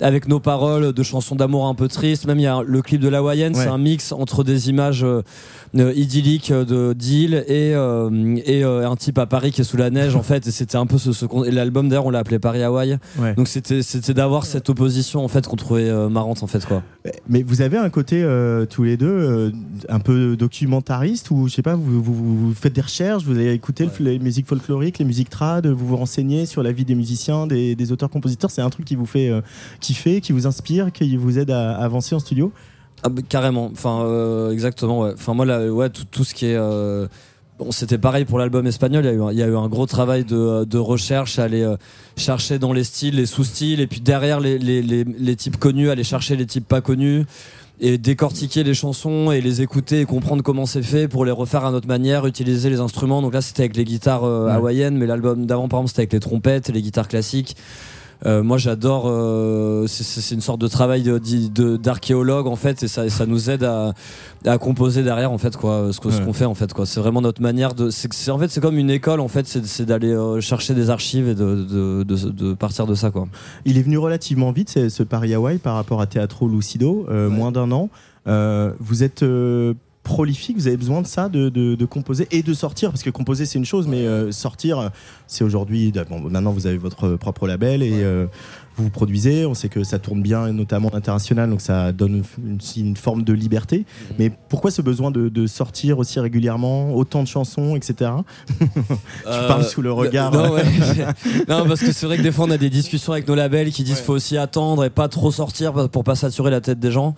[0.00, 2.24] avec nos paroles de chansons d'amour un peu tristes.
[2.26, 3.62] Même il y a le clip de la Wayenne, Ouais.
[3.64, 5.20] c'est un mix entre des images euh,
[5.76, 9.76] euh, idylliques de d'île et euh, et euh, un type à Paris qui est sous
[9.76, 10.46] la neige en fait.
[10.46, 12.98] Et c'était un peu ce, ce qu'on- et l'album d'ailleurs on l'a appelé Paris Hawaï.
[13.18, 13.34] Ouais.
[13.34, 16.82] Donc c'était c'était d'avoir cette opposition en fait qu'on trouvait euh, marrante en fait quoi.
[17.28, 19.50] Mais vous avez un côté euh, tous les deux euh,
[19.88, 22.14] un peu documentariste ou je sais pas, vous, vous-
[22.48, 25.86] vous faites des recherches, vous avez écouté le- les musiques folkloriques, les musiques trad, vous
[25.86, 28.50] vous renseignez sur la vie des musiciens, des, des auteurs-compositeurs.
[28.50, 29.40] C'est un truc qui vous fait euh,
[29.80, 32.52] kiffer, qui vous inspire, qui vous aide à, à avancer en studio.
[33.02, 33.70] Ah bah, carrément.
[33.72, 35.00] Enfin, euh, exactement.
[35.00, 35.12] Ouais.
[35.14, 36.56] Enfin, moi, là, ouais, tout, tout ce qui est.
[36.56, 37.06] euh,
[37.58, 39.04] Bon, c'était pareil pour l'album espagnol.
[39.04, 41.38] Il y, a eu un, il y a eu un gros travail de, de recherche,
[41.38, 41.76] aller euh,
[42.16, 45.90] chercher dans les styles, les sous-styles, et puis derrière les, les, les, les types connus,
[45.90, 47.26] aller chercher les types pas connus,
[47.78, 51.66] et décortiquer les chansons et les écouter et comprendre comment c'est fait pour les refaire
[51.66, 53.20] à notre manière, utiliser les instruments.
[53.20, 56.14] Donc là, c'était avec les guitares euh, hawaïennes, mais l'album d'avant, par exemple, c'était avec
[56.14, 57.56] les trompettes et les guitares classiques.
[58.26, 59.04] Euh, moi, j'adore.
[59.06, 63.48] euh, c'est- une sorte de travail de- de- d'archéologue en fait, et ça, ça nous
[63.50, 63.92] aide à,
[64.44, 66.24] à composer derrière en fait quoi, ce ce Ouais.
[66.24, 66.84] qu'on fait en fait quoi.
[66.86, 67.88] C'est vraiment notre manière de.
[67.90, 71.28] c'est- en fait, c'est comme une école en fait, c'est d'aller euh, chercher des archives
[71.28, 73.26] et de, de, de, de partir de ça quoi.
[73.64, 77.28] Il est venu relativement vite, ce, ce Paris Hawaï, par rapport à Teatro Lucido, euh,
[77.28, 77.34] Ouais.
[77.34, 77.88] moins d'un an.
[78.28, 82.42] Euh, vous êtes euh, prolifique, vous avez besoin de ça, de, de- de composer et
[82.42, 84.88] de sortir, parce que composer c'est une chose, mais euh, sortir, euh,
[85.26, 85.92] c'est aujourd'hui.
[86.08, 88.26] Bon, maintenant vous avez votre propre label et euh,
[88.76, 89.44] vous vous produisez.
[89.46, 92.96] On sait que ça tourne bien, et notamment international, donc ça donne une, une- une
[92.96, 93.84] forme de liberté.
[94.18, 98.10] Mais pourquoi ce besoin de, de sortir aussi régulièrement, autant de chansons, etc.
[98.60, 100.34] Je parle sous le regard.
[100.34, 100.64] Euh, Non, ouais.
[101.48, 103.70] non, parce que c'est vrai que des fois on a des discussions avec nos labels
[103.70, 104.02] qui disent Ouais.
[104.02, 107.14] faut aussi attendre et pas trop sortir pour pas saturer la tête des gens.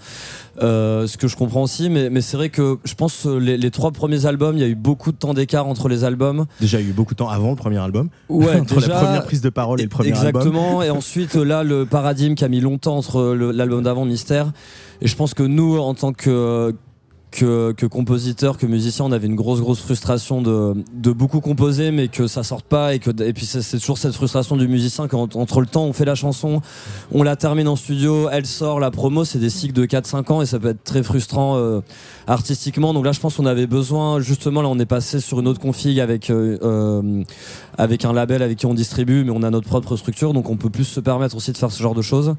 [0.60, 3.56] Euh, ce que je comprends aussi, mais, mais c'est vrai que je pense que les,
[3.56, 6.46] les trois premiers albums, il y a eu beaucoup de temps d'écart entre les albums.
[6.60, 8.08] Déjà, il y a eu beaucoup de temps avant le premier album.
[8.28, 10.28] Ouais, entre déjà, la première prise de parole et le premier album.
[10.28, 10.82] Exactement.
[10.82, 14.52] Et ensuite, là, le paradigme qui a mis longtemps entre l'album d'avant, Mystère.
[15.00, 16.74] Et je pense que nous, en tant que
[17.32, 22.08] que, que compositeur, que musicien, on avait une grosse grosse frustration de, beaucoup composer, mais
[22.08, 25.08] que ça sorte pas et que et puis c'est c'est toujours cette frustration du musicien
[25.08, 26.60] quand entre le temps on fait la chanson,
[27.10, 30.42] on la termine en studio, elle sort, la promo, c'est des cycles de 4-5 ans
[30.42, 31.80] et ça peut être très frustrant euh,
[32.26, 32.92] artistiquement.
[32.92, 35.60] Donc là, je pense qu'on avait besoin, justement, là, on est passé sur une autre
[35.60, 37.24] config avec euh, euh,
[37.78, 40.56] avec un label avec qui on distribue, mais on a notre propre structure, donc on
[40.56, 42.34] peut plus se permettre aussi de faire ce genre de choses.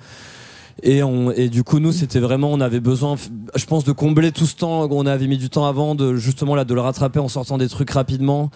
[0.81, 3.15] Et, on, et du coup, nous, c'était vraiment, on avait besoin,
[3.55, 4.87] je pense, de combler tout ce temps.
[4.89, 7.69] On avait mis du temps avant, de justement là, de le rattraper en sortant des
[7.69, 8.49] trucs rapidement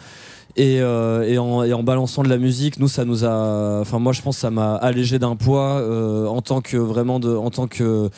[0.56, 2.80] et, euh, et, en, et en balançant de la musique.
[2.80, 6.26] Nous, ça nous a, enfin, moi, je pense, que ça m'a allégé d'un poids euh,
[6.26, 8.10] en tant que vraiment de, en tant que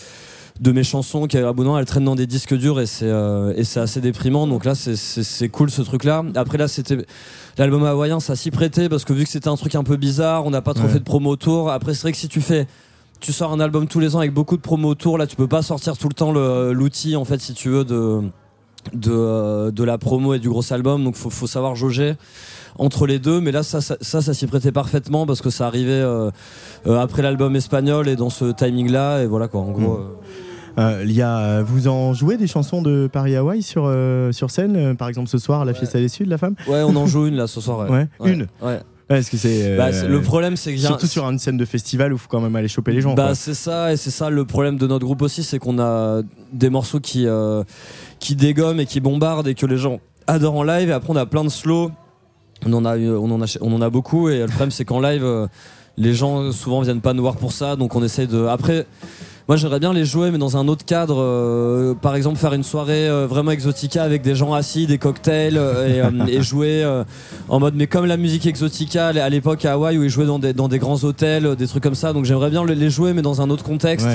[0.61, 3.63] de mes chansons qui abonnant elles traînent dans des disques durs et c'est euh, et
[3.63, 6.97] c'est assez déprimant donc là c'est c'est cool ce truc là après là c'était
[7.57, 10.45] l'album hawaïen ça s'y prêtait parce que vu que c'était un truc un peu bizarre
[10.45, 10.89] on n'a pas trop Ouais.
[10.91, 12.67] fait de promo autour après c'est vrai que si tu fais
[13.19, 15.47] tu sors un album tous les ans avec beaucoup de promos autour là tu peux
[15.47, 18.21] pas sortir tout le temps l'outil en fait si tu veux de
[18.93, 21.03] de, euh, de la promo et du gros album.
[21.03, 22.15] Donc faut, faut savoir jauger
[22.77, 23.41] entre les deux.
[23.41, 26.31] Mais là ça ça ça, ça s'y prêtait parfaitement parce que ça arrivait euh,
[26.87, 30.01] euh, après l'album espagnol et dans ce timing là et voilà quoi en gros Mm.
[30.01, 30.15] euh,
[30.77, 34.49] Euh, il y a, vous en jouez des chansons de Paris Hawaï sur, euh, sur
[34.49, 36.55] scène, par exemple ce soir à la Fiesta des Suds, la femme?
[36.67, 37.89] Ouais, on en joue une là ce soir.
[37.89, 38.07] Ouais.
[38.21, 38.47] Ouais, une
[39.09, 39.63] Que c'est.
[39.71, 42.19] euh, Bah, c'est- le problème, c'est que Surtout sur une scène de festival où il
[42.19, 43.15] faut quand même aller choper les gens.
[43.15, 46.21] Bah c'est ça et c'est ça le problème de notre groupe aussi, c'est qu'on a
[46.53, 47.63] des morceaux qui euh,
[48.19, 50.89] qui dégomment et qui bombardent et que les gens adorent en live.
[50.89, 51.91] Et après on a plein de slow.
[52.67, 54.85] On en a eu- on en a on en a beaucoup et le problème c'est
[54.85, 55.47] qu'en live euh,
[55.97, 58.85] les gens souvent viennent pas nous voir pour ça, donc on essaye de après.
[59.49, 62.61] Moi j'aimerais bien les jouer mais dans un autre cadre, euh, par exemple faire une
[62.61, 66.85] soirée euh, vraiment exotica avec des gens assis, des cocktails euh, et, jouer
[67.47, 70.37] en mode mais comme la musique exotica à l'époque à Hawaï où ils jouaient dans
[70.37, 73.23] des, dans des grands hôtels, des trucs comme ça, donc j'aimerais bien les- jouer mais
[73.23, 74.07] dans un autre contexte.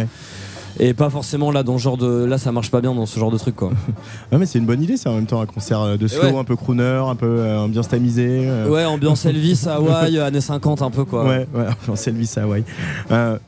[0.80, 3.18] Et pas forcément là dans ce genre de là ça marche pas bien dans ce
[3.18, 3.70] genre de truc quoi.
[4.32, 6.22] Ouais, mais c'est une bonne idée, c'est en même temps un concert euh, de slow,
[6.24, 6.36] Ouais.
[6.38, 8.46] un peu crooner, un peu euh, ambiance tamisée.
[8.48, 11.24] euh, Ouais, ambiance Elvis Hawaï années 50 un peu quoi.
[11.24, 12.64] Ouais, ouais, ambiance Elvis Hawaï.
[13.10, 13.38] Euh,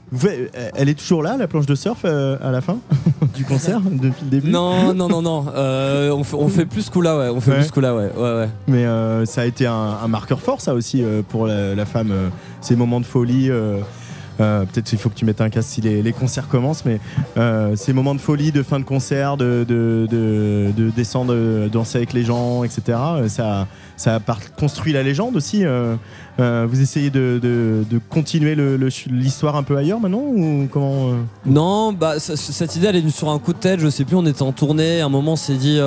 [0.75, 2.77] elle est toujours là, la planche de surf, à la fin
[3.35, 4.51] du concert, depuis le début?
[4.51, 5.45] Non, non, non, non.
[5.49, 7.29] On, fait, on fait plus ce coup-là, ouais.
[7.29, 7.57] On fait Ouais.
[7.59, 8.11] plus ce coup-là, ouais.
[8.17, 8.49] ouais, ouais.
[8.69, 8.85] Mais
[9.27, 12.13] ça a été un, un marqueur fort, ça aussi, pour la, la femme.
[12.61, 13.51] ces moments de folie.
[14.41, 17.01] Euh, Peut-être il faut que tu mettes un casque si les, concerts commencent, mais
[17.37, 21.69] euh, ces moments de folie, de fin de concert, de, de, de, de descendre, euh,
[21.69, 22.99] danser avec les gens, etc.
[23.29, 23.67] Ça,
[23.97, 24.19] ça
[24.59, 25.65] construit la légende aussi.
[26.39, 28.57] vous essayez de, de, de continuer
[29.11, 31.13] l'histoire un peu ailleurs maintenant ou comment
[31.45, 33.81] Non, bah, cette idée, elle est venue sur un coup de tête.
[33.81, 35.01] Je sais plus, on était en tournée.
[35.01, 35.81] À un moment, on s'est dit.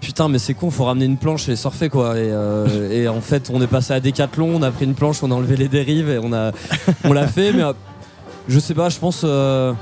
[0.00, 2.16] Putain mais c'est con faut ramener une planche et surfer quoi.
[2.18, 5.22] Et, euh, et en fait on est passé à Decathlon on a pris une planche
[5.22, 6.52] on a enlevé les dérives et on a
[7.04, 7.72] on l'a fait mais euh,
[8.48, 9.72] je sais pas je pense euh,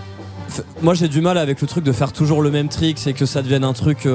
[0.82, 3.26] moi j'ai du mal avec le truc de faire toujours le même trick c'est que
[3.26, 4.08] ça devienne un truc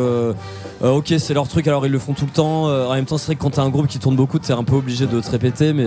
[0.82, 3.28] ok c'est leur truc alors ils le font tout le temps en même temps c'est
[3.28, 5.30] vrai que quand t'as un groupe qui tourne beaucoup t'es un peu obligé de te
[5.30, 5.86] répéter mais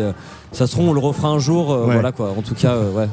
[0.52, 1.92] ça se trouve on le refera un jour Ouais.
[1.94, 2.30] voilà quoi.
[2.38, 3.08] En tout cas ouais.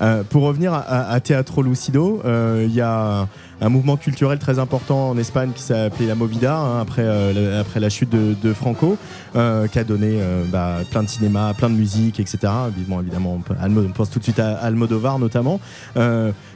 [0.00, 3.26] Euh, pour revenir à, à- à Teatro Lucido, euh, il y a
[3.60, 7.60] un, mouvement culturel très important en Espagne qui s'appelait la Movida, hein, après, euh, le-
[7.60, 8.96] après la chute de, Franco,
[9.36, 12.52] euh, qui a donné euh, bah, plein de cinéma, plein de musique, etc.
[12.88, 15.60] Bon, évidemment, on, pense tout de suite à Almodovar notamment.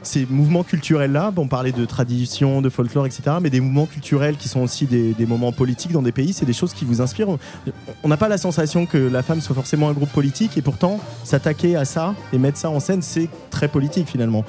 [0.01, 4.49] Ces mouvements culturels-là, on parlait de tradition, de folklore, etc., mais des mouvements culturels qui
[4.49, 7.27] sont aussi des moments politiques dans des pays, c'est des choses qui vous inspirent.
[8.03, 10.99] On n'a pas la sensation que la femme soit forcément un groupe politique, et pourtant,
[11.23, 14.43] s'attaquer à ça et mettre ça en scène, c'est très politique finalement.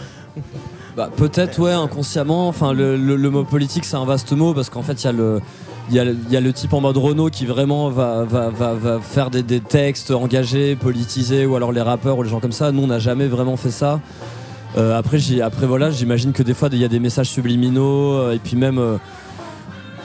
[0.96, 2.48] Bah, peut-être, ouais, inconsciemment.
[2.48, 5.08] Enfin, le, le- le mot politique, c'est un vaste mot parce qu'en fait, il y
[5.08, 5.40] a le.
[5.90, 8.48] Il y, a, il y a le type en mode Renault qui vraiment va, va,
[8.48, 12.40] va, va faire des, des textes engagés, politisés, ou alors les rappeurs ou les gens
[12.40, 12.72] comme ça.
[12.72, 14.00] Nous, on n'a jamais vraiment fait ça.
[14.78, 18.32] Euh, après, après, voilà, j'imagine que des fois, il y a des messages subliminaux, euh,
[18.32, 18.78] et puis même.
[18.78, 18.96] euh,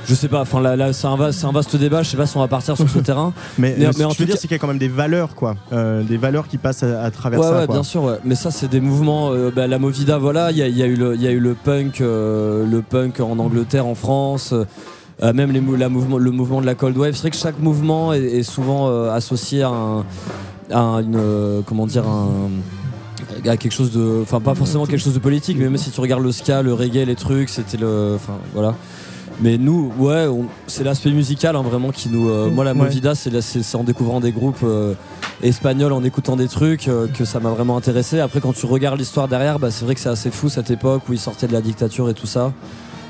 [0.10, 2.36] je sais pas, enfin là, là c'est un, un vaste débat, je sais pas si
[2.36, 3.32] on va partir sur ce terrain.
[3.60, 4.68] Mais, Mais- euh, mais ce que en je veux dire, c'est qu'il y a quand
[4.68, 5.56] même des valeurs, quoi.
[5.72, 7.60] Euh, des valeurs qui passent à, à travers ouais, ça.
[7.60, 7.76] ouais, quoi.
[7.76, 8.18] bien sûr, ouais.
[8.26, 9.30] Mais ça, c'est des mouvements.
[9.32, 11.28] euh, bah, la Movida, voilà, il y a, il y a eu le, il y
[11.28, 14.54] a eu le punk, euh, le punk en Angleterre, en France.
[15.22, 17.38] euh, même les, mou- la mouvement, le mouvement de la cold wave, c'est vrai que
[17.38, 20.00] chaque mouvement est, est souvent euh, associé à, un,
[20.72, 22.30] à une, euh, comment dire, un,
[23.46, 26.00] à quelque chose de, enfin pas forcément quelque chose de politique, mais même si tu
[26.02, 28.76] regardes le ska, le reggae, les trucs, c'était le, enfin voilà.
[29.42, 30.28] Mais nous, ouais,
[30.68, 32.30] c'est l'aspect musical hein, vraiment qui nous.
[32.30, 32.80] euh, moi, la Ouais.
[32.80, 34.94] Movida, c'est en découvrant des groupes euh,
[35.42, 38.20] espagnols, en écoutant des trucs, euh, que ça m'a vraiment intéressé.
[38.20, 41.04] Après, quand tu regardes l'histoire derrière, bah, c'est vrai que c'est assez fou cette époque
[41.08, 42.52] où ils sortaient de la dictature et tout ça.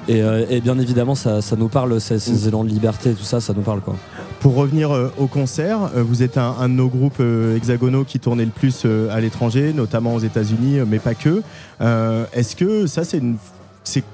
[0.07, 3.23] Et, et bien évidemment, ça, ça nous parle, ces, ces élans de liberté et tout
[3.23, 3.95] ça, ça nous parle quoi.
[4.39, 7.21] Pour revenir au concert, vous êtes un, un de nos groupes
[7.55, 11.43] hexagonaux qui tournait le plus à l'étranger, notamment aux États-Unis, mais pas que.
[12.33, 13.35] Est-ce que ça, c'est une.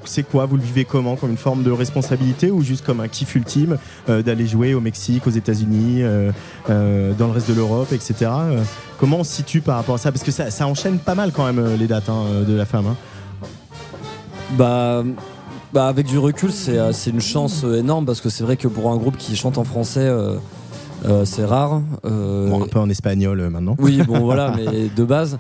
[0.06, 0.46] C'est quoi?
[0.46, 1.16] Vous le vivez comment?
[1.16, 3.78] Comme une forme de responsabilité ou juste comme un kiff ultime
[4.10, 6.32] euh, d'aller jouer au Mexique, aux États-Unis, euh,
[6.70, 8.32] euh, dans le reste de l'Europe, etc.
[9.00, 10.12] Comment on se situe par rapport à ça?
[10.12, 12.86] Parce que ça, ça enchaîne pas mal quand même les dates hein, de la femme.
[12.88, 12.96] hein.
[14.58, 15.04] Bah,
[15.74, 18.98] bah avec du recul, c'est une chance énorme parce que c'est vrai que pour un
[18.98, 20.10] groupe qui chante en français,
[21.26, 21.82] c'est rare.
[22.04, 23.76] Bon, un peu en espagnol maintenant.
[23.80, 25.38] Oui, bon voilà, mais de base.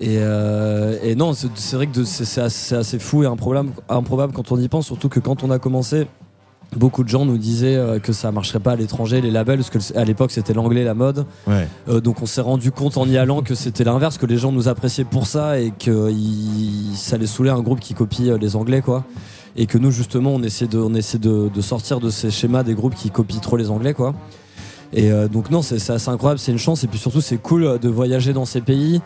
[0.00, 4.52] Et, euh, et non, c'est vrai que c'est assez, assez fou et improbable, improbable quand
[4.52, 6.06] on y pense, surtout que quand on a commencé,
[6.74, 9.70] beaucoup de gens nous disaient euh, que ça marcherait pas à l'étranger, les labels, parce
[9.70, 11.24] que à l'époque c'était l'anglais la mode.
[11.46, 11.68] Ouais.
[11.88, 14.52] Euh, donc on s'est rendu compte en y allant que c'était l'inverse, que les gens
[14.52, 16.12] nous appréciaient pour ça et que
[16.94, 19.04] ça les saoulait un groupe qui copie euh, les anglais quoi.
[19.58, 22.62] Et que nous justement on essaie de, on essaie de, de sortir de ces schémas
[22.62, 24.14] des groupes qui copient trop les anglais quoi.
[24.92, 27.38] Et euh, donc non c'est c'est assez incroyable, c'est une chance et puis surtout c'est
[27.38, 29.00] cool euh, de voyager dans ces pays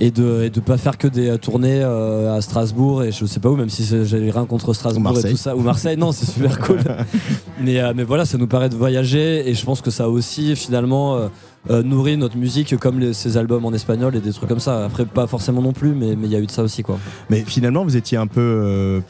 [0.00, 3.24] et de et de pas faire que des euh, tournées euh, à Strasbourg et je
[3.24, 5.56] sais pas où même si j'ai rien contre Strasbourg et tout ça.
[5.56, 6.80] Ou Marseille non c'est super cool.
[7.62, 10.54] Mais euh, mais voilà ça nous paraît de voyager et je pense que ça aussi
[10.56, 11.28] finalement euh,
[11.70, 14.84] euh, nourri notre musique comme les- ces albums en espagnol et des trucs comme ça.
[14.84, 16.98] Après pas forcément non plus mais mais il y a eu de ça aussi quoi.
[17.30, 19.00] Mais finalement, vous étiez un peu euh,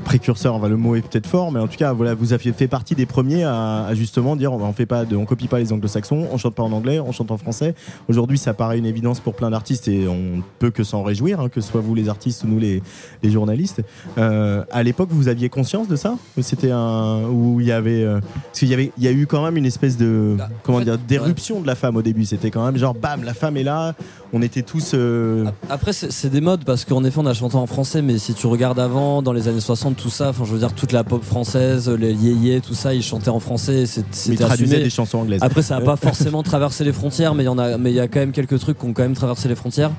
[0.00, 0.54] précurseur.
[0.54, 2.94] Enfin, le mot est peut-être fort, mais en tout cas, voilà, vous aviez fait partie
[2.94, 6.26] des premiers à, à justement dire on fait pas, de, on copie pas les anglo-saxons,
[6.32, 7.74] on chante pas en anglais, on chante en français.
[8.08, 11.48] Aujourd'hui, ça paraît une évidence pour plein d'artistes et on peut que s'en réjouir, hein,
[11.48, 12.82] que ce soit vous les artistes ou nous les,
[13.22, 13.82] les journalistes.
[14.18, 16.16] Euh, à l'époque, vous aviez conscience de ça?
[16.36, 19.12] Ou C'était un où il y avait euh, parce qu'il y avait, il y a
[19.12, 21.96] eu quand même une espèce de Bah, comment en fait, dire d'éruption de la femme
[21.96, 22.24] au début.
[22.24, 23.94] C'était quand même genre bam, la femme est là.
[24.32, 24.92] On était tous.
[24.94, 28.32] euh, Après, c'est des modes parce qu'en effet, on a chanté en français, mais si
[28.32, 31.04] tu regardes avant, dans les années 60, tout ça, enfin, je veux dire, toute la
[31.04, 34.84] pop française, les yéyés, tout ça, ils chantaient en français, c'était traduisaient assumé.
[34.84, 35.42] des chansons anglaises.
[35.42, 37.96] Après, ça n'a pas forcément traversé les frontières, mais il y en a, mais il
[37.96, 39.92] y a quand même quelques trucs qui ont quand même traversé les frontières.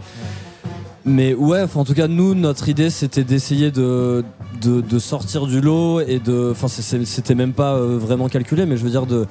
[1.04, 4.24] Mais ouais, en tout cas, nous, notre idée, c'était d'essayer de,
[4.62, 8.78] de, de sortir du lot et de, enfin, c'était même pas euh, vraiment calculé, mais
[8.78, 9.26] je veux dire de,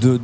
[0.00, 0.20] de,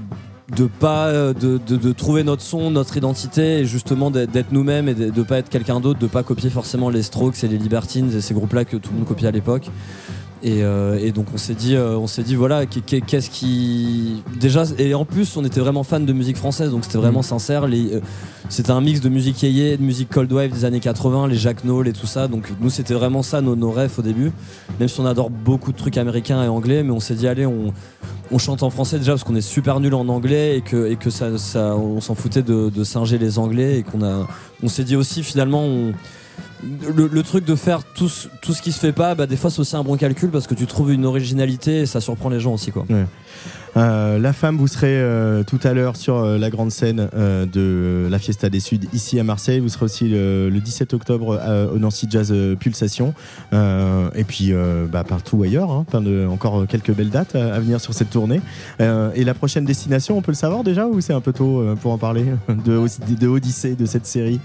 [0.55, 4.88] de pas, euh, de, de, trouver notre son, notre identité et justement d'être d'être nous-mêmes
[4.88, 7.59] et de, de pas être quelqu'un d'autre, de pas copier forcément les Strokes et les
[7.59, 9.70] Libertines et ces groupes-là que tout le monde copiait à l'époque.
[10.43, 13.28] Et, euh, et donc on s'est dit, euh, on s'est dit voilà, qu'est- qu'est- qu'est-ce
[13.28, 17.22] qui déjà et en plus on était vraiment fan de musique française, donc c'était vraiment
[17.22, 17.66] sincère.
[17.66, 18.01] Les, euh,
[18.49, 21.64] c'était un mix de musique yéyé, de musique cold wave des années 80, les Jack
[21.64, 22.28] Noll et tout ça.
[22.28, 24.30] Donc nous c'était vraiment ça nos, nos rêves au début.
[24.78, 27.45] Même si on adore beaucoup de trucs américains et anglais, mais on s'est dit allez
[27.47, 27.72] on
[28.30, 30.97] on chante en français déjà parce qu'on est super nul en anglais et que, et
[30.97, 34.26] que ça, ça- on s'en foutait de, de singer les anglais et qu'on a
[34.62, 35.95] on s'est dit aussi finalement on,
[36.62, 39.50] le, truc de faire tout, ce- tout ce qui se fait pas, bah, des fois
[39.50, 42.40] c'est aussi un bon calcul parce que tu trouves une originalité et ça surprend les
[42.40, 42.84] gens aussi quoi.
[43.76, 48.08] Euh, la femme, vous serez euh, tout à l'heure sur euh, la grande scène de
[48.10, 49.60] la Fiesta des Suds ici à Marseille.
[49.60, 51.40] Vous serez aussi le, le 17 octobre
[51.74, 53.14] au Nancy Jazz Pulsation.
[53.52, 54.52] Et puis
[54.90, 55.70] bah, partout ailleurs.
[55.70, 55.84] hein.
[55.88, 58.40] Plein de, encore quelques belles dates à, à venir sur cette tournée.
[58.80, 61.92] Et la prochaine destination, on peut le savoir déjà ou c'est un peu tôt pour
[61.92, 62.80] en parler de,
[63.18, 64.40] de Odyssée, de cette série?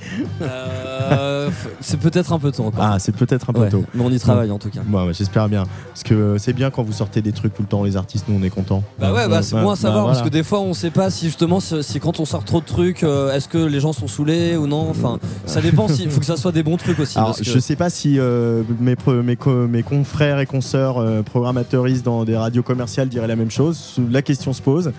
[1.82, 2.84] C'est peut-être un peu tôt encore.
[2.84, 3.86] Ah, c'est peut-être un peu Ouais, tôt.
[3.94, 4.82] mais on y travaille en tout cas.
[4.86, 5.64] Moi, ouais, j'espère bien.
[5.90, 8.38] Parce que c'est bien quand vous sortez des trucs tout le temps, les artistes, nous
[8.40, 8.84] on est contents.
[9.00, 10.30] Bah ouais, bah c'est bon à savoir bah, parce voilà.
[10.30, 13.04] que des fois on sait pas si justement si, quand on sort trop de trucs,
[13.04, 14.88] euh, est-ce que les gens sont saoulés ou non.
[14.90, 15.88] Enfin, ça dépend.
[16.00, 17.18] Il faut que ça soit des bons trucs aussi.
[17.18, 20.98] Alors, parce que- je sais pas si euh, mes, mes, co- mes confrères et consoeurs
[20.98, 23.96] euh, programmateuristes dans des radios commerciales diraient la même chose.
[24.12, 24.92] La question se pose.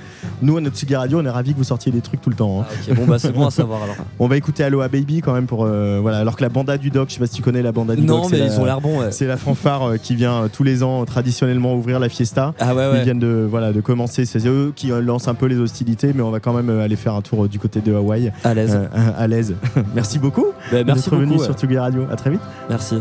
[0.43, 2.37] Nous, à notre Sugi Radio, on est ravis que vous sortiez des trucs tout le
[2.37, 2.61] temps.
[2.63, 2.67] hein.
[2.91, 3.97] Ah, bon bah c'est bon à savoir alors.
[4.19, 5.65] On va écouter Aloha Baby quand même pour.
[5.65, 7.73] euh, voilà, alors que la banda du doc, je sais pas si tu connais la
[7.73, 8.27] banda du Non, doc.
[8.31, 9.01] c'est mais la- ils ont l'air bons.
[9.01, 9.11] Ouais.
[9.11, 12.55] C'est la fanfare qui vient tous les ans traditionnellement ouvrir la fiesta.
[12.61, 15.59] Ah ouais Ils viennent de, voilà, de commencer, c'est eux qui lancent un peu les
[15.59, 17.95] hostilités, mais on va quand même euh, aller faire un tour euh, du côté de
[17.95, 18.75] Hawaï, À l'aise.
[18.75, 18.87] euh,
[19.19, 19.55] à l'aise.
[19.95, 21.45] Merci beaucoup Bah, merci d'être venu ouais.
[21.45, 22.07] sur Tsugi Radio.
[22.11, 22.41] À très vite.
[22.69, 22.97] Merci.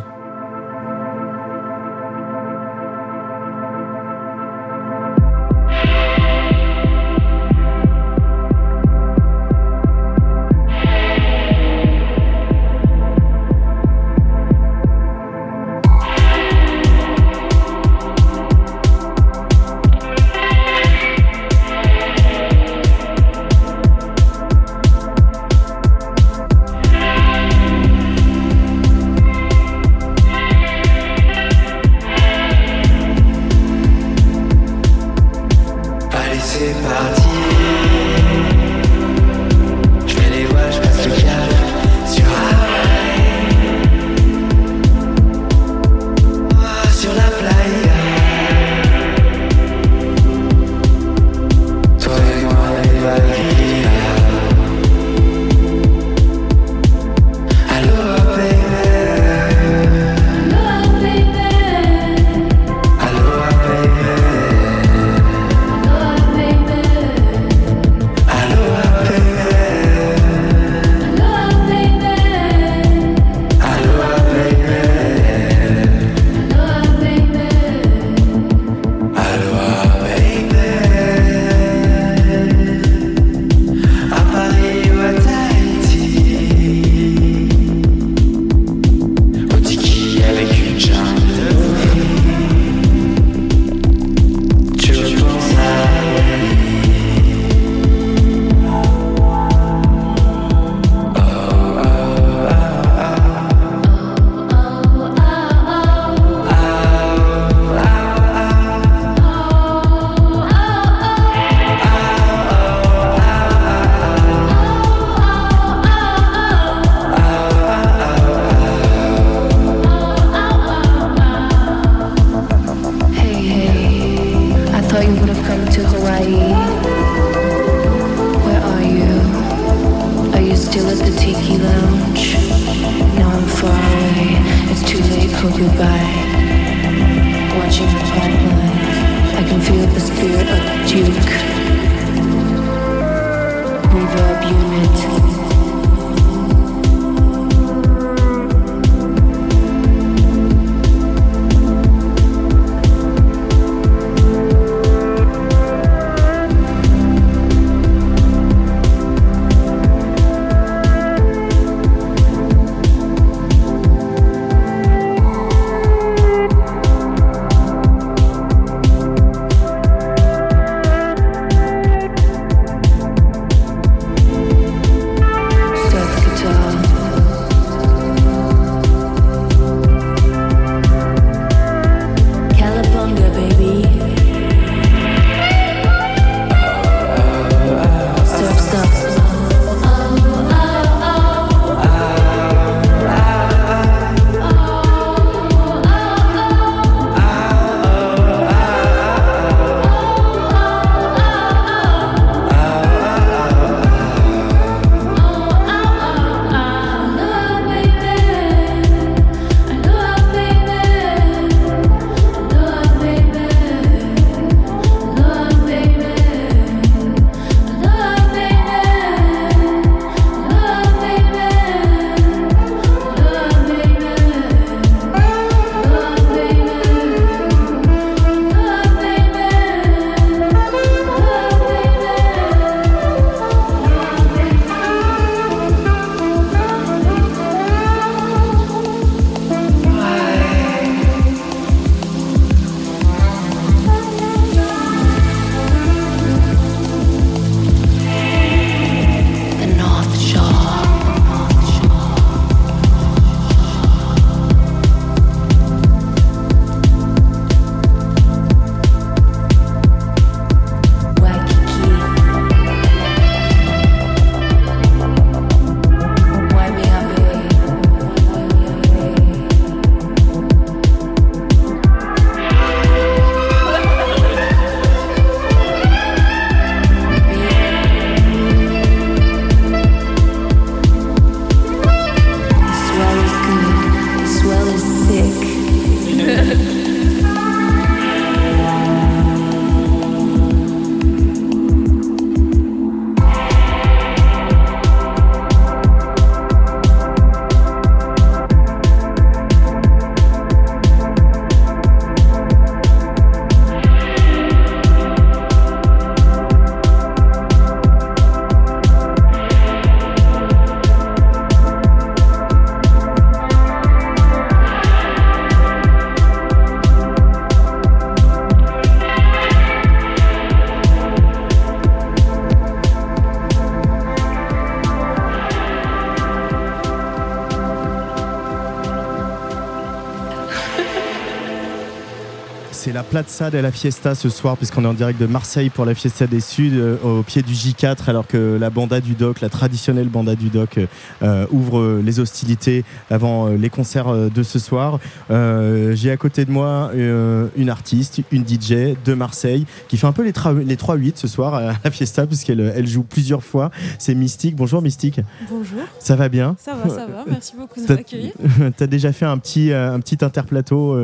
[332.74, 335.86] C'est la Plaza de la Fiesta ce soir, puisqu'on est en direct de Marseille pour
[335.86, 339.42] la Fiesta des Suds, euh, au pied du J4, alors que la banda du Doc,
[339.42, 340.80] la traditionnelle banda du Doc,
[341.22, 345.00] euh, ouvre euh, les hostilités avant les concerts de ce soir.
[345.30, 350.12] Euh, J'ai à côté de moi une artiste, une DJ de Marseille, qui fait un
[350.12, 350.34] peu les,
[350.66, 353.70] les 3-8 ce soir à la Fiesta, puisqu'elle elle joue plusieurs fois.
[354.00, 354.56] C'est Mystique.
[354.56, 355.22] Bonjour Mystique.
[355.50, 356.56] Bonjour, Ça va bien?
[356.60, 358.34] Ça va, ça va, merci beaucoup de m'accueillir.
[358.78, 360.98] T'as déjà fait un petit, un petit interplateau.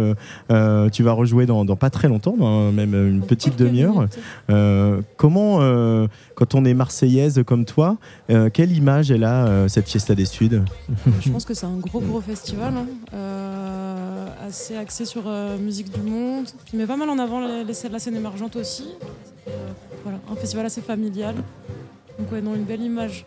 [0.92, 4.08] tu vas rejouer dans, dans pas très longtemps, dans même une petite demi-heure.
[4.50, 7.98] Euh, comment, euh, quand on est marseillaise comme toi,
[8.30, 10.62] euh, quelle image elle a cette Fiesta des Suds
[11.22, 12.86] Je pense que c'est un gros gros festival, hein,
[14.48, 15.24] assez axé sur
[15.62, 18.90] musique du monde, qui met pas mal en avant les, les- la scène émergente aussi.
[20.04, 21.36] Voilà, un festival assez familial.
[22.20, 23.26] Donc ouais, non, une belle image.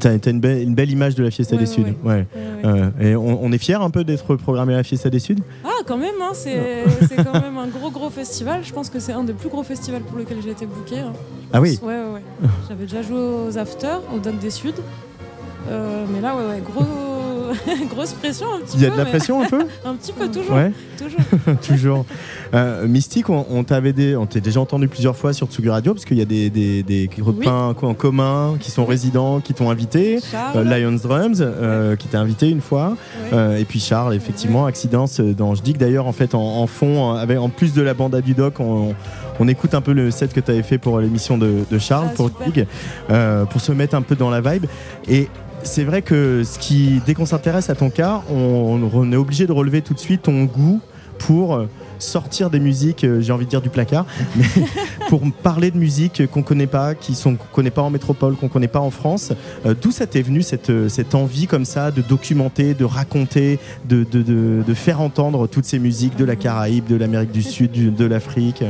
[0.00, 1.82] T'as une, belle- une belle image de la Fiesta Ouais, des Suds.
[2.02, 2.26] ouais.
[2.64, 5.36] Euh, et on, on est fiers un peu d'être programmé à la Fiesta des Suds
[5.64, 6.84] Ah, quand même, hein, c'est
[7.16, 8.60] quand même un gros gros festival.
[8.64, 10.98] Je pense que c'est un des plus gros festivals pour lequel j'ai été booké.
[11.00, 11.12] hein.
[11.52, 11.78] Ah oui?
[11.82, 12.48] Ouais, ouais, ouais.
[12.68, 14.72] J'avais déjà joué aux Afters, au Doc des Suds.
[15.68, 16.84] Euh, mais là, ouais, ouais, gros,
[17.90, 18.96] grosse pression un petit Il y a peu.
[18.96, 20.54] de la pression un peu Un petit peu, toujours.
[20.54, 21.56] Ouais, toujours.
[21.62, 22.06] toujours.
[22.54, 25.94] Euh, Mystique, on, on t'avait des- on t'est déjà entendu plusieurs fois sur Tsugi Radio,
[25.94, 29.70] parce qu'il y a des, des, des copains en commun qui sont résidents, qui t'ont
[29.70, 30.18] invité.
[30.56, 32.96] Euh, Lions Drums, euh, qui t'a invité une fois.
[33.32, 33.60] Ouais.
[33.60, 37.12] Et puis Charles, effectivement, Accidence dans Je dis que d'ailleurs, en fait, en, en fond,
[37.12, 38.94] avec, en plus de la banda du doc, on,
[39.38, 42.08] on écoute un peu le set que tu avais fait pour l'émission de, de Charles,
[42.10, 42.30] Ah, pour.
[42.30, 42.66] Dig,
[43.50, 44.66] pour se mettre un peu dans la vibe.
[45.08, 45.28] Et
[45.62, 49.52] c'est vrai que ce qui, dès qu'on s'intéresse à ton cas, on, est obligé de
[49.52, 50.80] relever tout de suite ton goût
[51.18, 51.66] pour euh,
[51.98, 54.06] sortir des musiques, euh, j'ai envie de dire du placard,
[54.36, 54.44] mais
[55.08, 58.68] pour parler de musique qu'on connaît pas, qui sont connaît pas en métropole, qu'on connaît
[58.68, 59.32] pas en France.
[59.66, 64.04] Euh, D'où ça t'est venu cette, envie comme ça de documenter, de raconter, de,
[64.74, 68.64] faire entendre toutes ces musiques de la Caraïbe, de l'Amérique du Sud, de l'Afrique?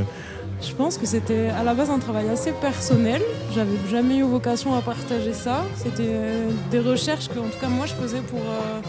[0.62, 3.22] Je pense que c'était à la base un travail assez personnel.
[3.52, 5.64] J'avais jamais eu vocation à partager ça.
[5.76, 8.40] C'était euh, des recherches que, en tout cas, moi, je faisais pour.
[8.40, 8.80] euh,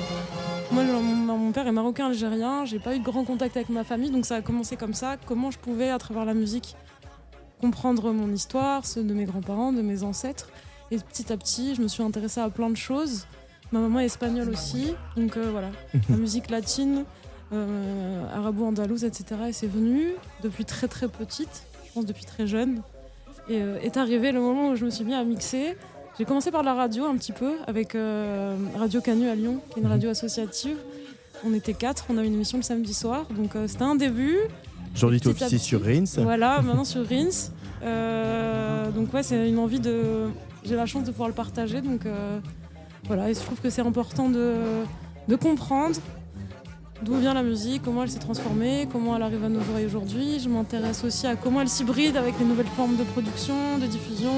[0.72, 2.66] Moi, mon, père est marocain-algérien.
[2.66, 5.16] J'ai pas eu de grand contact avec ma famille, donc ça a commencé comme ça.
[5.26, 6.76] Comment je pouvais, à travers la musique,
[7.62, 10.50] comprendre mon histoire, ceux de mes grands-parents, de mes ancêtres.
[10.92, 13.26] Et petit à petit, je me suis intéressée à plein de choses.
[13.72, 15.70] Ma maman est espagnole aussi, donc euh, voilà,
[16.10, 17.06] la musique latine,
[17.54, 19.26] euh, arabo-andalouse, etc.
[19.50, 22.82] Et c'est venu depuis très très petite, je pense depuis très jeune.
[23.50, 25.76] Et euh, est arrivé le moment où je me suis mis à mixer.
[26.18, 29.80] J'ai commencé par la radio un petit peu avec euh, Radio Canu à Lyon, qui
[29.80, 30.78] est une radio associative.
[31.44, 34.38] On était quatre, on avait une émission le samedi soir, donc c'était un début.
[34.96, 36.04] Aujourd'hui, tu officies sur Rins.
[36.20, 37.52] Voilà, maintenant sur Rins.
[38.94, 40.30] Donc ouais, c'est une envie de...
[40.64, 42.02] J'ai la chance de pouvoir le partager, donc
[43.08, 44.54] voilà, et je trouve que c'est important de,
[45.28, 45.96] de comprendre
[47.04, 50.40] d'où vient la musique, comment elle s'est transformée, comment elle arrive à nos oreilles aujourd'hui.
[50.44, 54.32] Je m'intéresse aussi à comment elle s'hybride avec les nouvelles formes de production, de diffusion,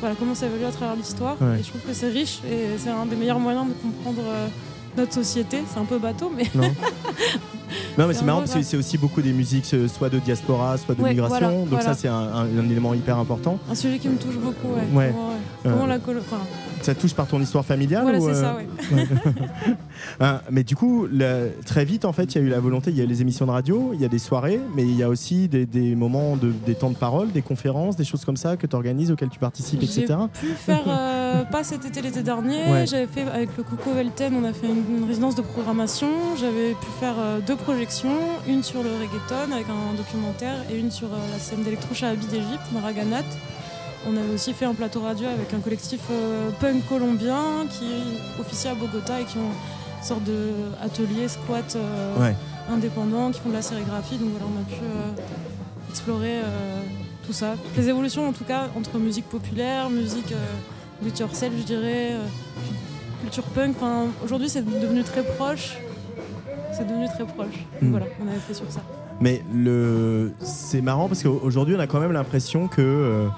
[0.00, 1.36] voilà, comment ça évolue à travers l'histoire.
[1.40, 1.58] Ouais.
[1.60, 4.46] Et je trouve que c'est riche et c'est un des meilleurs moyens de comprendre euh,
[4.96, 5.58] notre société.
[5.72, 6.70] C'est un peu bateau, mais Non.
[7.98, 9.64] Non, mais C'est marrant parce que c'est aussi beaucoup des musiques,
[9.94, 11.38] soit de diaspora, soit de Ouais, migration.
[11.38, 11.84] voilà, Donc, voilà.
[11.84, 13.58] ça, c'est un, un- un élément hyper important.
[13.70, 14.68] un sujet qui me touche beaucoup.
[14.74, 14.82] Ouais.
[14.92, 15.12] Ouais.
[15.12, 15.29] Comment, ouais.
[15.29, 15.29] Euh,
[15.62, 16.38] Comment la colo- enfin,
[16.82, 18.66] Ça touche par ton histoire familiale Voilà, c'est euh, ça, ouais.
[20.20, 21.06] Hein, mais du coup,
[21.66, 23.46] très vite, en fait, il y a eu la volonté, il y a les émissions
[23.46, 26.36] de radio, il y a des soirées, mais il y a aussi des, des moments,
[26.36, 29.28] de, des temps de parole, des conférences, des choses comme ça que tu organises, auxquelles
[29.28, 30.18] tu participes, J'ai etc.
[30.32, 32.86] pu faire, euh, pas cet été, l'été dernier, Ouais.
[32.86, 36.08] j'avais fait avec le Coco Velten, on a fait une, une résidence de programmation,
[36.40, 38.16] j'avais pu faire euh, deux projections,
[38.48, 42.72] une sur le reggaeton avec un documentaire et une sur euh, la scène d'électro-shahabi d'Égypte,
[42.72, 43.22] Maraganat.
[44.06, 47.84] On avait aussi fait un plateau radio avec un collectif euh, punk colombien qui
[48.40, 49.50] officie à Bogota et qui ont
[49.98, 52.34] une sorte d'atelier squat euh, Ouais.
[52.72, 54.16] indépendant, qui font de la sérigraphie.
[54.16, 56.40] Donc voilà, on a pu euh, explorer
[57.26, 57.54] tout ça.
[57.76, 60.32] Les évolutions en tout cas entre musique populaire, musique
[61.02, 62.12] do it yourself, je dirais,
[63.22, 63.76] culture punk.
[63.76, 65.76] Enfin, Aujourd'hui c'est devenu très proche.
[66.72, 67.66] C'est devenu très proche.
[67.82, 67.90] Donc Mm.
[67.90, 68.80] Voilà, on avait fait sur ça.
[69.20, 70.32] Mais le...
[70.40, 73.28] c'est marrant parce qu'aujourd'hui, on a quand même l'impression que.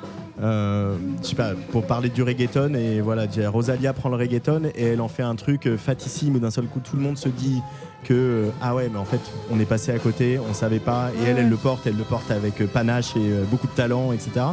[0.43, 4.85] Euh, je sais pas, pour parler du reggaeton, et voilà, Rosalia prend le reggaeton et
[4.87, 7.29] elle en fait un truc euh, fatissime où d'un seul coup tout le monde se
[7.29, 7.61] dit
[8.05, 9.21] que euh, ah ouais, mais en fait
[9.51, 12.05] on est passé à côté, on savait pas, et elle, elle le porte, elle le
[12.05, 14.47] porte avec panache et beaucoup de talent, etc.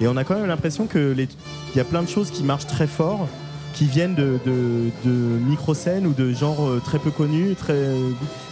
[0.00, 1.28] Et on a quand même l'impression que les-
[1.76, 3.28] y a plein de choses qui marchent très fort,
[3.74, 7.54] qui viennent de, de, de micro-scènes ou de genres euh, très peu connus.
[7.58, 7.76] Très,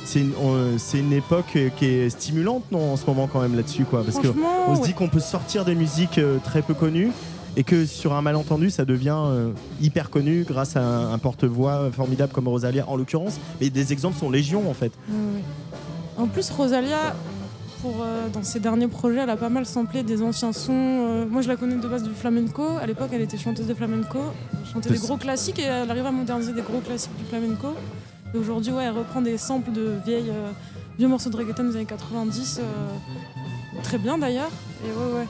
[0.05, 3.85] c'est une, on- une époque qui est stimulante non, en ce moment quand même là-dessus.
[3.85, 4.93] Quoi, parce qu'on Franchement, se dit ouais.
[4.95, 7.11] qu'on peut sortir des musiques euh, très peu connues
[7.57, 9.51] et que sur un malentendu, ça devient euh,
[9.81, 13.39] hyper connu grâce à un, un porte-voix formidable comme Rosalia en l'occurrence.
[13.61, 14.91] Mais des exemples sont légion en fait.
[16.19, 17.15] En plus, Rosalia,
[17.83, 20.73] pour, euh, dans ses derniers projets, elle a pas mal samplé des anciens sons.
[20.73, 22.63] euh, moi, je la connais de base du flamenco.
[22.81, 24.19] À l'époque, elle était chanteuse de flamenco.
[24.53, 27.25] Elle chantait De- des gros classiques et elle arrive à moderniser des gros classiques du
[27.25, 27.69] flamenco.
[28.35, 30.51] Et aujourd'hui, ouais, elle reprend des samples de vieilles, euh,
[30.99, 32.61] vieux morceaux de reggaeton des années 90.
[32.61, 32.63] euh,
[33.83, 34.51] très bien d'ailleurs.
[34.87, 35.27] Et ouais, ouais.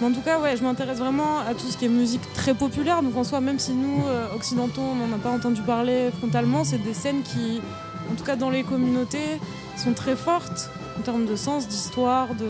[0.00, 2.54] Mais en tout cas, ouais, je m'intéresse vraiment à tout ce qui est musique très
[2.54, 3.02] populaire.
[3.02, 4.02] Donc en soi, même si nous,
[4.36, 7.60] occidentaux, on n'en a pas entendu parler frontalement, c'est des scènes qui,
[8.10, 9.38] en tout cas dans les communautés,
[9.80, 12.48] sont très fortes en termes de sens, d'histoire, de,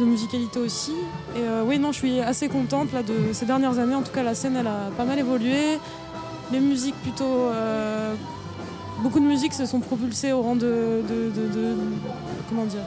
[0.00, 0.92] de musicalité aussi.
[1.36, 3.94] Et euh, oui, non, je suis assez contente là, de ces dernières années.
[3.94, 5.78] En tout cas, la scène, elle a pas mal évolué.
[6.52, 7.24] Les musiques plutôt...
[7.26, 8.14] euh,
[9.02, 11.02] beaucoup de musiques se sont propulsées au rang de...
[11.08, 11.76] de- de- de-
[12.48, 12.80] comment dire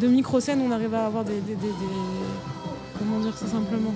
[0.00, 1.40] De micro-scènes, on arrive à avoir des...
[1.40, 3.92] des- des- des- comment dire ça simplement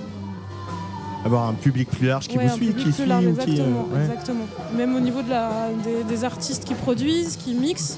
[1.24, 3.60] Avoir un public plus large qui Ouais, vous suit, qui plus suit large, ou qui.
[3.60, 4.00] euh, ouais.
[4.04, 4.44] exactement.
[4.76, 7.96] Même au niveau de la, des, des artistes qui produisent, qui mixent,